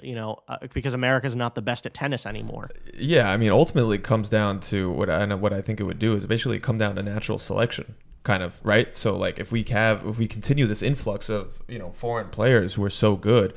you 0.00 0.14
know, 0.14 0.38
uh, 0.46 0.58
because 0.72 0.94
America's 0.94 1.34
not 1.34 1.56
the 1.56 1.62
best 1.62 1.84
at 1.84 1.92
tennis 1.92 2.24
anymore. 2.24 2.70
Yeah, 2.96 3.30
I 3.30 3.36
mean, 3.36 3.50
ultimately, 3.50 3.96
it 3.96 4.04
comes 4.04 4.28
down 4.28 4.60
to 4.60 4.90
what 4.90 5.10
I 5.10 5.26
know 5.26 5.36
what 5.36 5.52
I 5.52 5.60
think 5.60 5.80
it 5.80 5.84
would 5.84 5.98
do 5.98 6.14
is 6.14 6.24
basically 6.26 6.60
come 6.60 6.78
down 6.78 6.94
to 6.94 7.02
natural 7.02 7.36
selection, 7.36 7.96
kind 8.22 8.42
of 8.42 8.60
right. 8.62 8.94
So, 8.94 9.16
like, 9.16 9.40
if 9.40 9.50
we 9.50 9.64
have 9.64 10.06
if 10.06 10.16
we 10.18 10.28
continue 10.28 10.66
this 10.66 10.82
influx 10.82 11.28
of 11.28 11.60
you 11.66 11.80
know 11.80 11.90
foreign 11.90 12.28
players 12.28 12.74
who 12.74 12.84
are 12.84 12.90
so 12.90 13.16
good, 13.16 13.54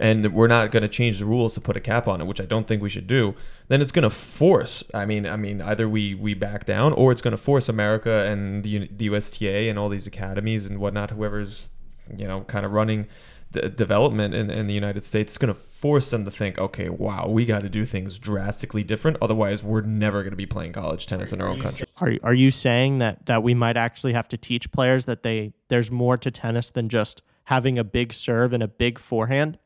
and 0.00 0.32
we're 0.32 0.46
not 0.46 0.70
going 0.70 0.82
to 0.82 0.88
change 0.88 1.18
the 1.18 1.26
rules 1.26 1.54
to 1.54 1.60
put 1.60 1.76
a 1.76 1.80
cap 1.80 2.08
on 2.08 2.20
it, 2.20 2.24
which 2.24 2.40
I 2.40 2.46
don't 2.46 2.66
think 2.66 2.82
we 2.82 2.88
should 2.88 3.06
do, 3.06 3.34
then 3.68 3.82
it's 3.82 3.92
going 3.92 4.02
to 4.02 4.10
force. 4.10 4.82
I 4.94 5.04
mean, 5.04 5.26
I 5.26 5.36
mean, 5.36 5.60
either 5.60 5.88
we 5.88 6.14
we 6.14 6.32
back 6.32 6.64
down, 6.64 6.94
or 6.94 7.12
it's 7.12 7.20
going 7.20 7.32
to 7.32 7.42
force 7.42 7.68
America 7.68 8.26
and 8.26 8.64
the, 8.64 8.88
the 8.88 9.04
USTA 9.10 9.68
and 9.68 9.78
all 9.78 9.90
these 9.90 10.06
academies 10.06 10.66
and 10.66 10.78
whatnot, 10.78 11.10
whoever's 11.10 11.68
you 12.16 12.26
know 12.26 12.40
kind 12.42 12.64
of 12.64 12.72
running 12.72 13.06
the 13.52 13.68
development 13.68 14.32
in, 14.32 14.48
in 14.48 14.68
the 14.68 14.74
United 14.74 15.04
States, 15.04 15.32
it's 15.32 15.38
going 15.38 15.52
to 15.52 15.60
force 15.60 16.10
them 16.10 16.24
to 16.24 16.30
think, 16.30 16.56
okay, 16.56 16.88
wow, 16.88 17.28
we 17.28 17.44
got 17.44 17.62
to 17.62 17.68
do 17.68 17.84
things 17.84 18.16
drastically 18.18 18.84
different. 18.84 19.16
Otherwise, 19.20 19.64
we're 19.64 19.80
never 19.80 20.22
going 20.22 20.30
to 20.30 20.36
be 20.36 20.46
playing 20.46 20.72
college 20.72 21.06
tennis 21.06 21.32
in 21.32 21.40
our 21.40 21.48
own 21.48 21.60
country. 21.60 21.86
Are 21.98 22.12
are 22.22 22.34
you 22.34 22.50
saying 22.50 22.98
that 22.98 23.26
that 23.26 23.42
we 23.42 23.54
might 23.54 23.76
actually 23.76 24.14
have 24.14 24.28
to 24.28 24.38
teach 24.38 24.72
players 24.72 25.04
that 25.04 25.22
they 25.22 25.52
there's 25.68 25.90
more 25.90 26.16
to 26.16 26.30
tennis 26.30 26.70
than 26.70 26.88
just 26.88 27.22
having 27.44 27.78
a 27.78 27.84
big 27.84 28.14
serve 28.14 28.54
and 28.54 28.62
a 28.62 28.68
big 28.68 28.98
forehand? 28.98 29.58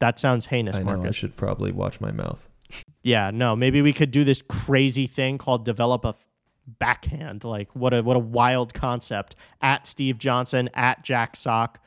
That 0.00 0.18
sounds 0.18 0.46
heinous, 0.46 0.76
I 0.76 0.82
know 0.82 1.04
I 1.04 1.10
should 1.10 1.36
probably 1.36 1.72
watch 1.72 2.00
my 2.00 2.12
mouth. 2.12 2.48
Yeah, 3.02 3.30
no, 3.32 3.56
maybe 3.56 3.82
we 3.82 3.92
could 3.92 4.10
do 4.10 4.24
this 4.24 4.42
crazy 4.42 5.06
thing 5.06 5.38
called 5.38 5.64
develop 5.64 6.04
a 6.04 6.14
backhand. 6.66 7.44
Like 7.44 7.74
what 7.74 7.94
a 7.94 8.02
what 8.02 8.16
a 8.16 8.20
wild 8.20 8.74
concept. 8.74 9.34
At 9.60 9.86
Steve 9.86 10.18
Johnson, 10.18 10.68
at 10.74 11.02
Jack 11.02 11.36
Sock, 11.36 11.80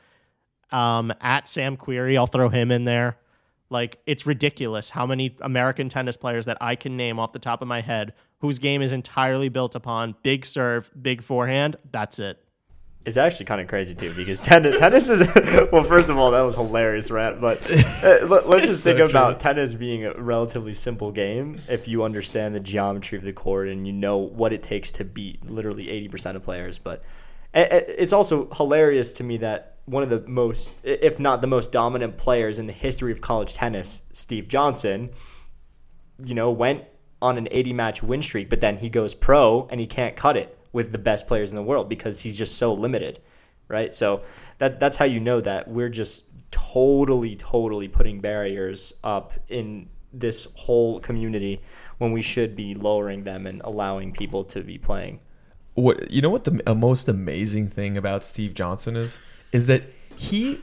um, 0.70 1.12
at 1.20 1.46
Sam 1.46 1.76
Querrey, 1.76 2.16
I'll 2.16 2.26
throw 2.26 2.48
him 2.48 2.70
in 2.70 2.84
there. 2.84 3.18
Like 3.70 4.00
it's 4.06 4.26
ridiculous 4.26 4.90
how 4.90 5.06
many 5.06 5.36
American 5.40 5.88
tennis 5.88 6.16
players 6.16 6.46
that 6.46 6.58
I 6.60 6.76
can 6.76 6.96
name 6.96 7.18
off 7.18 7.32
the 7.32 7.38
top 7.38 7.62
of 7.62 7.68
my 7.68 7.80
head 7.80 8.12
whose 8.40 8.58
game 8.58 8.82
is 8.82 8.92
entirely 8.92 9.48
built 9.48 9.74
upon 9.74 10.16
big 10.22 10.44
serve, 10.44 10.90
big 11.00 11.22
forehand. 11.22 11.76
That's 11.90 12.18
it. 12.18 12.41
It's 13.04 13.16
actually 13.16 13.46
kind 13.46 13.60
of 13.60 13.66
crazy 13.66 13.94
too 13.94 14.14
because 14.14 14.38
tennis, 14.38 14.78
tennis 14.78 15.08
is 15.08 15.28
well. 15.72 15.82
First 15.82 16.08
of 16.08 16.18
all, 16.18 16.30
that 16.30 16.42
was 16.42 16.54
hilarious, 16.54 17.10
right? 17.10 17.38
But 17.40 17.68
uh, 17.70 18.26
let, 18.26 18.46
us 18.46 18.62
just 18.62 18.84
think 18.84 18.98
so 18.98 19.06
about 19.06 19.32
true. 19.32 19.38
tennis 19.40 19.74
being 19.74 20.04
a 20.04 20.14
relatively 20.14 20.72
simple 20.72 21.10
game 21.10 21.60
if 21.68 21.88
you 21.88 22.04
understand 22.04 22.54
the 22.54 22.60
geometry 22.60 23.18
of 23.18 23.24
the 23.24 23.32
court 23.32 23.68
and 23.68 23.86
you 23.86 23.92
know 23.92 24.18
what 24.18 24.52
it 24.52 24.62
takes 24.62 24.92
to 24.92 25.04
beat 25.04 25.44
literally 25.50 25.90
eighty 25.90 26.06
percent 26.06 26.36
of 26.36 26.44
players. 26.44 26.78
But 26.78 27.02
it's 27.54 28.12
also 28.12 28.48
hilarious 28.52 29.12
to 29.14 29.24
me 29.24 29.38
that 29.38 29.76
one 29.86 30.04
of 30.04 30.10
the 30.10 30.20
most, 30.28 30.74
if 30.84 31.18
not 31.18 31.40
the 31.40 31.48
most 31.48 31.72
dominant 31.72 32.16
players 32.16 32.58
in 32.60 32.66
the 32.66 32.72
history 32.72 33.10
of 33.10 33.20
college 33.20 33.54
tennis, 33.54 34.04
Steve 34.12 34.46
Johnson, 34.46 35.10
you 36.24 36.36
know, 36.36 36.52
went 36.52 36.84
on 37.20 37.36
an 37.36 37.48
80 37.50 37.72
match 37.72 38.02
win 38.02 38.22
streak, 38.22 38.48
but 38.48 38.60
then 38.60 38.76
he 38.76 38.88
goes 38.88 39.14
pro 39.14 39.66
and 39.70 39.80
he 39.80 39.86
can't 39.86 40.14
cut 40.14 40.36
it 40.36 40.56
with 40.72 40.92
the 40.92 40.98
best 40.98 41.26
players 41.26 41.50
in 41.50 41.56
the 41.56 41.62
world 41.62 41.88
because 41.88 42.20
he's 42.20 42.36
just 42.36 42.56
so 42.56 42.72
limited, 42.72 43.20
right? 43.68 43.92
So 43.92 44.22
that 44.58 44.80
that's 44.80 44.96
how 44.96 45.04
you 45.04 45.20
know 45.20 45.40
that 45.40 45.68
we're 45.68 45.88
just 45.88 46.26
totally, 46.50 47.36
totally 47.36 47.88
putting 47.88 48.20
barriers 48.20 48.92
up 49.02 49.32
in 49.48 49.88
this 50.12 50.46
whole 50.54 51.00
community 51.00 51.60
when 51.98 52.12
we 52.12 52.22
should 52.22 52.54
be 52.54 52.74
lowering 52.74 53.24
them 53.24 53.46
and 53.46 53.60
allowing 53.64 54.12
people 54.12 54.44
to 54.44 54.60
be 54.62 54.78
playing. 54.78 55.20
What 55.74 56.10
you 56.10 56.20
know? 56.20 56.30
What 56.30 56.44
the 56.44 56.74
most 56.74 57.08
amazing 57.08 57.68
thing 57.68 57.96
about 57.96 58.24
Steve 58.24 58.54
Johnson 58.54 58.94
is 58.94 59.18
is 59.52 59.66
that 59.68 59.82
he 60.16 60.60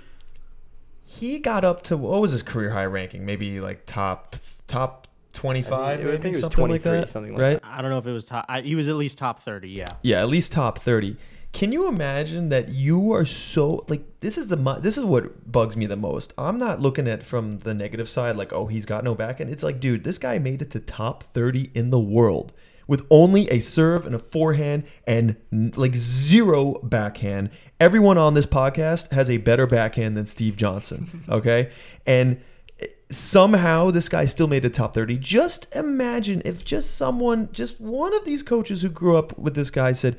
he 1.03 1.39
got 1.39 1.65
up 1.65 1.81
to 1.83 1.97
what 1.97 2.21
was 2.21 2.31
his 2.31 2.43
career 2.43 2.71
high 2.71 2.85
ranking? 2.85 3.25
Maybe 3.25 3.59
like 3.59 3.85
top 3.87 4.35
top 4.67 5.07
twenty 5.39 5.61
five. 5.63 5.99
I 5.99 6.03
think- 6.03 6.09
I 6.09 6.17
think 6.21 6.35
it 6.35 6.37
was 6.37 6.41
something 6.41 6.67
like 6.67 6.81
that, 6.81 7.09
something 7.09 7.33
like 7.33 7.41
right? 7.41 7.59
I 7.63 7.81
don't 7.81 7.91
know 7.91 7.97
if 7.97 8.05
it 8.05 8.11
was 8.11 8.25
top. 8.25 8.45
I, 8.49 8.59
he 8.61 8.75
was 8.75 8.89
at 8.89 8.95
least 8.95 9.17
top 9.17 9.39
thirty. 9.39 9.69
Yeah. 9.69 9.93
Yeah, 10.01 10.19
at 10.21 10.27
least 10.27 10.51
top 10.51 10.79
30. 10.79 11.15
Can 11.51 11.71
you 11.71 11.87
imagine 11.87 12.49
that 12.49 12.69
you 12.69 13.13
are 13.13 13.25
so 13.25 13.85
like 13.87 14.03
this 14.19 14.37
is 14.37 14.49
the 14.49 14.57
this 14.81 14.97
is 14.97 15.05
what 15.05 15.51
bugs 15.51 15.75
me 15.77 15.85
the 15.85 15.95
most. 15.95 16.33
I'm 16.37 16.59
not 16.59 16.79
looking 16.79 17.07
at 17.07 17.23
from 17.25 17.59
the 17.59 17.73
negative 17.73 18.09
side 18.09 18.35
like 18.35 18.53
oh 18.53 18.67
he's 18.67 18.85
got 18.85 19.03
no 19.03 19.15
back 19.15 19.29
backhand. 19.29 19.49
It's 19.49 19.63
like 19.63 19.79
dude, 19.79 20.03
this 20.03 20.17
guy 20.17 20.37
made 20.37 20.61
it 20.61 20.71
to 20.71 20.79
top 20.79 21.23
30 21.33 21.71
in 21.73 21.89
the 21.89 21.99
world 21.99 22.51
with 22.85 23.05
only 23.09 23.47
a 23.49 23.59
serve 23.59 24.05
and 24.05 24.15
a 24.15 24.19
forehand 24.19 24.83
and 25.07 25.37
like 25.51 25.95
zero 25.95 26.73
backhand. 26.83 27.49
Everyone 27.79 28.17
on 28.17 28.33
this 28.33 28.45
podcast 28.45 29.11
has 29.11 29.29
a 29.29 29.37
better 29.37 29.65
backhand 29.65 30.17
than 30.17 30.25
Steve 30.25 30.57
Johnson, 30.57 31.23
okay? 31.29 31.71
and 32.05 32.41
somehow 33.09 33.89
this 33.89 34.07
guy 34.07 34.25
still 34.25 34.47
made 34.47 34.63
a 34.65 34.69
top 34.69 34.93
30 34.93 35.17
just 35.17 35.73
imagine 35.75 36.41
if 36.45 36.63
just 36.63 36.95
someone 36.95 37.49
just 37.51 37.81
one 37.81 38.13
of 38.13 38.23
these 38.23 38.43
coaches 38.43 38.81
who 38.83 38.89
grew 38.89 39.17
up 39.17 39.37
with 39.37 39.55
this 39.55 39.71
guy 39.71 39.91
said 39.91 40.17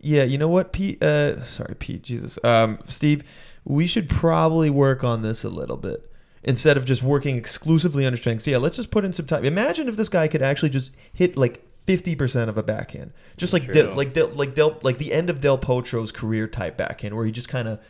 yeah 0.00 0.22
you 0.22 0.36
know 0.36 0.48
what 0.48 0.72
pete 0.72 1.02
uh 1.02 1.42
sorry 1.42 1.74
pete 1.78 2.02
jesus 2.02 2.38
um 2.44 2.78
steve 2.86 3.24
we 3.64 3.86
should 3.86 4.08
probably 4.08 4.70
work 4.70 5.02
on 5.02 5.22
this 5.22 5.44
a 5.44 5.48
little 5.48 5.76
bit 5.76 6.10
instead 6.46 6.76
of 6.76 6.84
just 6.84 7.02
working 7.02 7.36
exclusively 7.36 8.06
on 8.06 8.16
strengths. 8.16 8.46
Yeah 8.46 8.58
let's 8.58 8.76
just 8.76 8.90
put 8.90 9.04
in 9.04 9.12
some 9.12 9.26
time. 9.26 9.44
Imagine 9.44 9.88
if 9.88 9.96
this 9.96 10.08
guy 10.08 10.28
could 10.28 10.40
actually 10.40 10.70
just 10.70 10.92
hit 11.12 11.36
like 11.36 11.62
50% 11.86 12.48
of 12.48 12.56
a 12.56 12.62
backhand. 12.62 13.12
Just 13.36 13.52
like 13.52 13.70
Del, 13.70 13.92
like 13.92 14.12
Del, 14.12 14.28
like 14.28 14.54
Del, 14.54 14.78
like 14.82 14.98
the 14.98 15.12
end 15.12 15.28
of 15.28 15.40
del 15.40 15.58
potro's 15.58 16.10
career 16.12 16.46
type 16.46 16.76
backhand 16.76 17.14
where 17.14 17.26
he 17.26 17.32
just 17.32 17.48
kind 17.48 17.68
of 17.68 17.80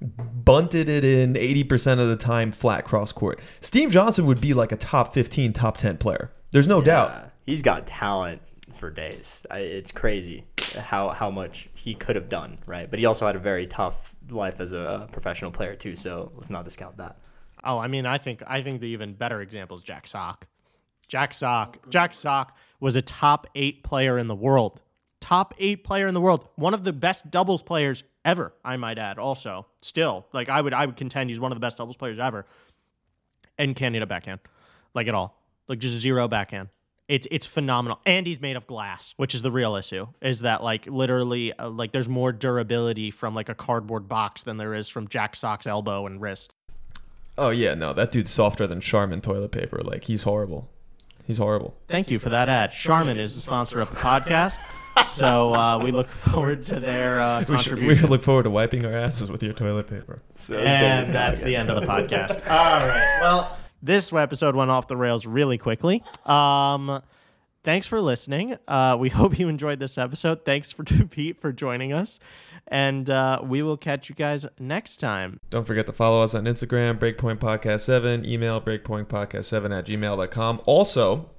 bunted 0.00 0.88
it 0.88 1.04
in 1.04 1.34
80% 1.34 1.98
of 1.98 2.08
the 2.08 2.16
time 2.16 2.52
flat 2.52 2.84
cross 2.84 3.12
court. 3.12 3.40
Steve 3.60 3.90
Johnson 3.90 4.26
would 4.26 4.40
be 4.40 4.54
like 4.54 4.72
a 4.72 4.76
top 4.76 5.14
15, 5.14 5.52
top 5.52 5.76
10 5.76 5.98
player. 5.98 6.30
There's 6.50 6.68
no 6.68 6.82
doubt. 6.82 7.30
He's 7.46 7.62
got 7.62 7.86
talent 7.86 8.40
for 8.72 8.90
days. 8.90 9.46
It's 9.50 9.92
crazy 9.92 10.44
how 10.78 11.10
how 11.10 11.30
much 11.30 11.68
he 11.74 11.94
could 11.94 12.16
have 12.16 12.28
done, 12.28 12.58
right? 12.66 12.90
But 12.90 12.98
he 12.98 13.06
also 13.06 13.26
had 13.26 13.36
a 13.36 13.40
very 13.40 13.66
tough 13.66 14.16
life 14.30 14.60
as 14.60 14.72
a, 14.72 14.78
a 14.78 15.08
professional 15.12 15.50
player 15.50 15.74
too. 15.74 15.94
So 15.94 16.32
let's 16.34 16.50
not 16.50 16.64
discount 16.64 16.96
that. 16.98 17.18
Oh, 17.62 17.78
I 17.78 17.86
mean, 17.88 18.06
I 18.06 18.18
think 18.18 18.42
I 18.46 18.62
think 18.62 18.80
the 18.80 18.88
even 18.88 19.14
better 19.14 19.40
example 19.40 19.76
is 19.76 19.82
Jack 19.82 20.06
Sock. 20.06 20.46
Jack 21.08 21.34
Sock. 21.34 21.78
Jack 21.90 22.14
Sock 22.14 22.56
was 22.80 22.96
a 22.96 23.02
top 23.02 23.46
eight 23.54 23.82
player 23.84 24.18
in 24.18 24.26
the 24.26 24.34
world. 24.34 24.82
Top 25.20 25.54
eight 25.58 25.84
player 25.84 26.06
in 26.06 26.14
the 26.14 26.20
world. 26.20 26.48
One 26.56 26.74
of 26.74 26.84
the 26.84 26.92
best 26.92 27.30
doubles 27.30 27.62
players 27.62 28.04
ever, 28.24 28.52
I 28.64 28.76
might 28.76 28.98
add. 28.98 29.18
Also, 29.18 29.66
still, 29.80 30.26
like 30.32 30.48
I 30.48 30.60
would 30.60 30.72
I 30.72 30.86
would 30.86 30.96
contend 30.96 31.30
he's 31.30 31.40
one 31.40 31.52
of 31.52 31.56
the 31.56 31.60
best 31.60 31.78
doubles 31.78 31.96
players 31.96 32.18
ever. 32.18 32.46
And 33.56 33.76
can't 33.76 33.94
hit 33.94 34.02
a 34.02 34.06
backhand, 34.06 34.40
like 34.94 35.06
at 35.06 35.14
all. 35.14 35.40
Like 35.68 35.78
just 35.78 35.96
zero 35.96 36.26
backhand. 36.26 36.68
It's 37.06 37.28
it's 37.30 37.46
phenomenal, 37.46 38.00
and 38.04 38.26
he's 38.26 38.40
made 38.40 38.56
of 38.56 38.66
glass, 38.66 39.14
which 39.16 39.34
is 39.34 39.42
the 39.42 39.50
real 39.50 39.76
issue. 39.76 40.06
Is 40.20 40.40
that 40.40 40.62
like 40.62 40.86
literally 40.86 41.52
uh, 41.58 41.68
like 41.68 41.92
there's 41.92 42.08
more 42.08 42.32
durability 42.32 43.10
from 43.10 43.34
like 43.34 43.48
a 43.48 43.54
cardboard 43.54 44.08
box 44.08 44.42
than 44.42 44.56
there 44.56 44.74
is 44.74 44.88
from 44.88 45.06
Jack 45.08 45.36
Sock's 45.36 45.66
elbow 45.66 46.06
and 46.06 46.20
wrist. 46.20 46.54
Oh, 47.36 47.50
yeah, 47.50 47.74
no, 47.74 47.92
that 47.92 48.12
dude's 48.12 48.30
softer 48.30 48.66
than 48.66 48.80
Charmin 48.80 49.20
toilet 49.20 49.50
paper. 49.50 49.80
Like, 49.82 50.04
he's 50.04 50.22
horrible. 50.22 50.70
He's 51.26 51.38
horrible. 51.38 51.76
Thank 51.88 52.10
you 52.10 52.18
for 52.20 52.28
that 52.28 52.48
ad. 52.48 52.70
Charmin 52.70 53.18
is 53.18 53.34
the 53.34 53.40
sponsor 53.40 53.80
of 53.80 53.90
the 53.90 53.96
podcast, 53.96 54.58
so 55.06 55.54
uh, 55.54 55.78
we 55.82 55.90
look 55.90 56.08
forward 56.08 56.62
to 56.62 56.80
their 56.80 57.20
uh, 57.20 57.44
We 57.48 57.58
should, 57.58 57.78
we 57.78 57.94
should 57.94 58.10
look 58.10 58.22
forward 58.22 58.44
to 58.44 58.50
wiping 58.50 58.84
our 58.84 58.92
asses 58.92 59.30
with 59.30 59.42
your 59.42 59.52
toilet 59.52 59.88
paper. 59.88 60.22
So 60.34 60.58
and 60.58 61.12
that's 61.12 61.42
the 61.42 61.56
end 61.56 61.68
of 61.68 61.80
the 61.80 61.86
podcast. 61.86 62.46
All 62.50 62.88
right. 62.88 63.18
Well, 63.20 63.58
this 63.82 64.12
episode 64.12 64.56
went 64.56 64.70
off 64.70 64.88
the 64.88 64.96
rails 64.96 65.26
really 65.26 65.58
quickly. 65.58 66.02
Um, 66.24 67.02
thanks 67.64 67.86
for 67.86 68.00
listening. 68.00 68.56
Uh, 68.66 68.96
we 68.98 69.08
hope 69.10 69.38
you 69.38 69.48
enjoyed 69.48 69.78
this 69.78 69.98
episode. 69.98 70.44
Thanks 70.44 70.72
for 70.72 70.84
to 70.84 71.06
Pete 71.06 71.40
for 71.40 71.52
joining 71.52 71.92
us, 71.92 72.18
and 72.68 73.08
uh, 73.10 73.40
we 73.44 73.62
will 73.62 73.76
catch 73.76 74.08
you 74.08 74.14
guys 74.14 74.46
next 74.58 74.98
time. 74.98 75.40
Don't 75.50 75.66
forget 75.66 75.86
to 75.86 75.92
follow 75.92 76.22
us 76.22 76.34
on 76.34 76.44
Instagram, 76.44 76.98
Breakpoint 76.98 77.38
Podcast 77.38 77.80
7, 77.80 78.24
email 78.24 78.60
breakpointpodcast7 78.60 79.78
at 79.78 79.86
gmail.com. 79.86 80.62
Also, 80.66 81.30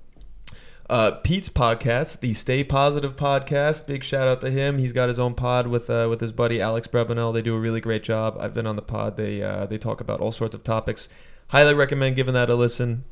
uh, 0.90 1.12
Pete's 1.24 1.50
podcast, 1.50 2.20
the 2.20 2.34
Stay 2.34 2.64
Positive 2.64 3.16
podcast. 3.16 3.88
Big 3.88 4.04
shout 4.04 4.28
out 4.28 4.42
to 4.42 4.52
him. 4.52 4.78
He's 4.78 4.92
got 4.92 5.08
his 5.08 5.20
own 5.20 5.34
pod 5.34 5.68
with 5.68 5.90
uh, 5.90 6.08
with 6.10 6.22
his 6.22 6.32
buddy 6.32 6.62
Alex 6.62 6.88
Brebanel. 6.88 7.34
They 7.34 7.42
do 7.42 7.56
a 7.56 7.60
really 7.60 7.82
great 7.82 8.04
job. 8.04 8.38
I've 8.40 8.54
been 8.54 8.68
on 8.68 8.76
the 8.76 8.82
pod. 8.82 9.18
They 9.18 9.42
uh, 9.42 9.66
they 9.66 9.78
talk 9.78 10.00
about 10.02 10.20
all 10.20 10.32
sorts 10.32 10.54
of 10.54 10.64
topics. 10.64 11.10
Highly 11.50 11.74
recommend 11.74 12.16
giving 12.16 12.34
that 12.34 12.50
a 12.50 12.56
listen. 12.56 13.04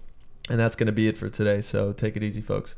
And 0.49 0.59
that's 0.59 0.75
going 0.75 0.87
to 0.87 0.93
be 0.93 1.07
it 1.07 1.17
for 1.17 1.29
today. 1.29 1.61
So 1.61 1.93
take 1.93 2.17
it 2.17 2.23
easy, 2.23 2.41
folks. 2.41 2.75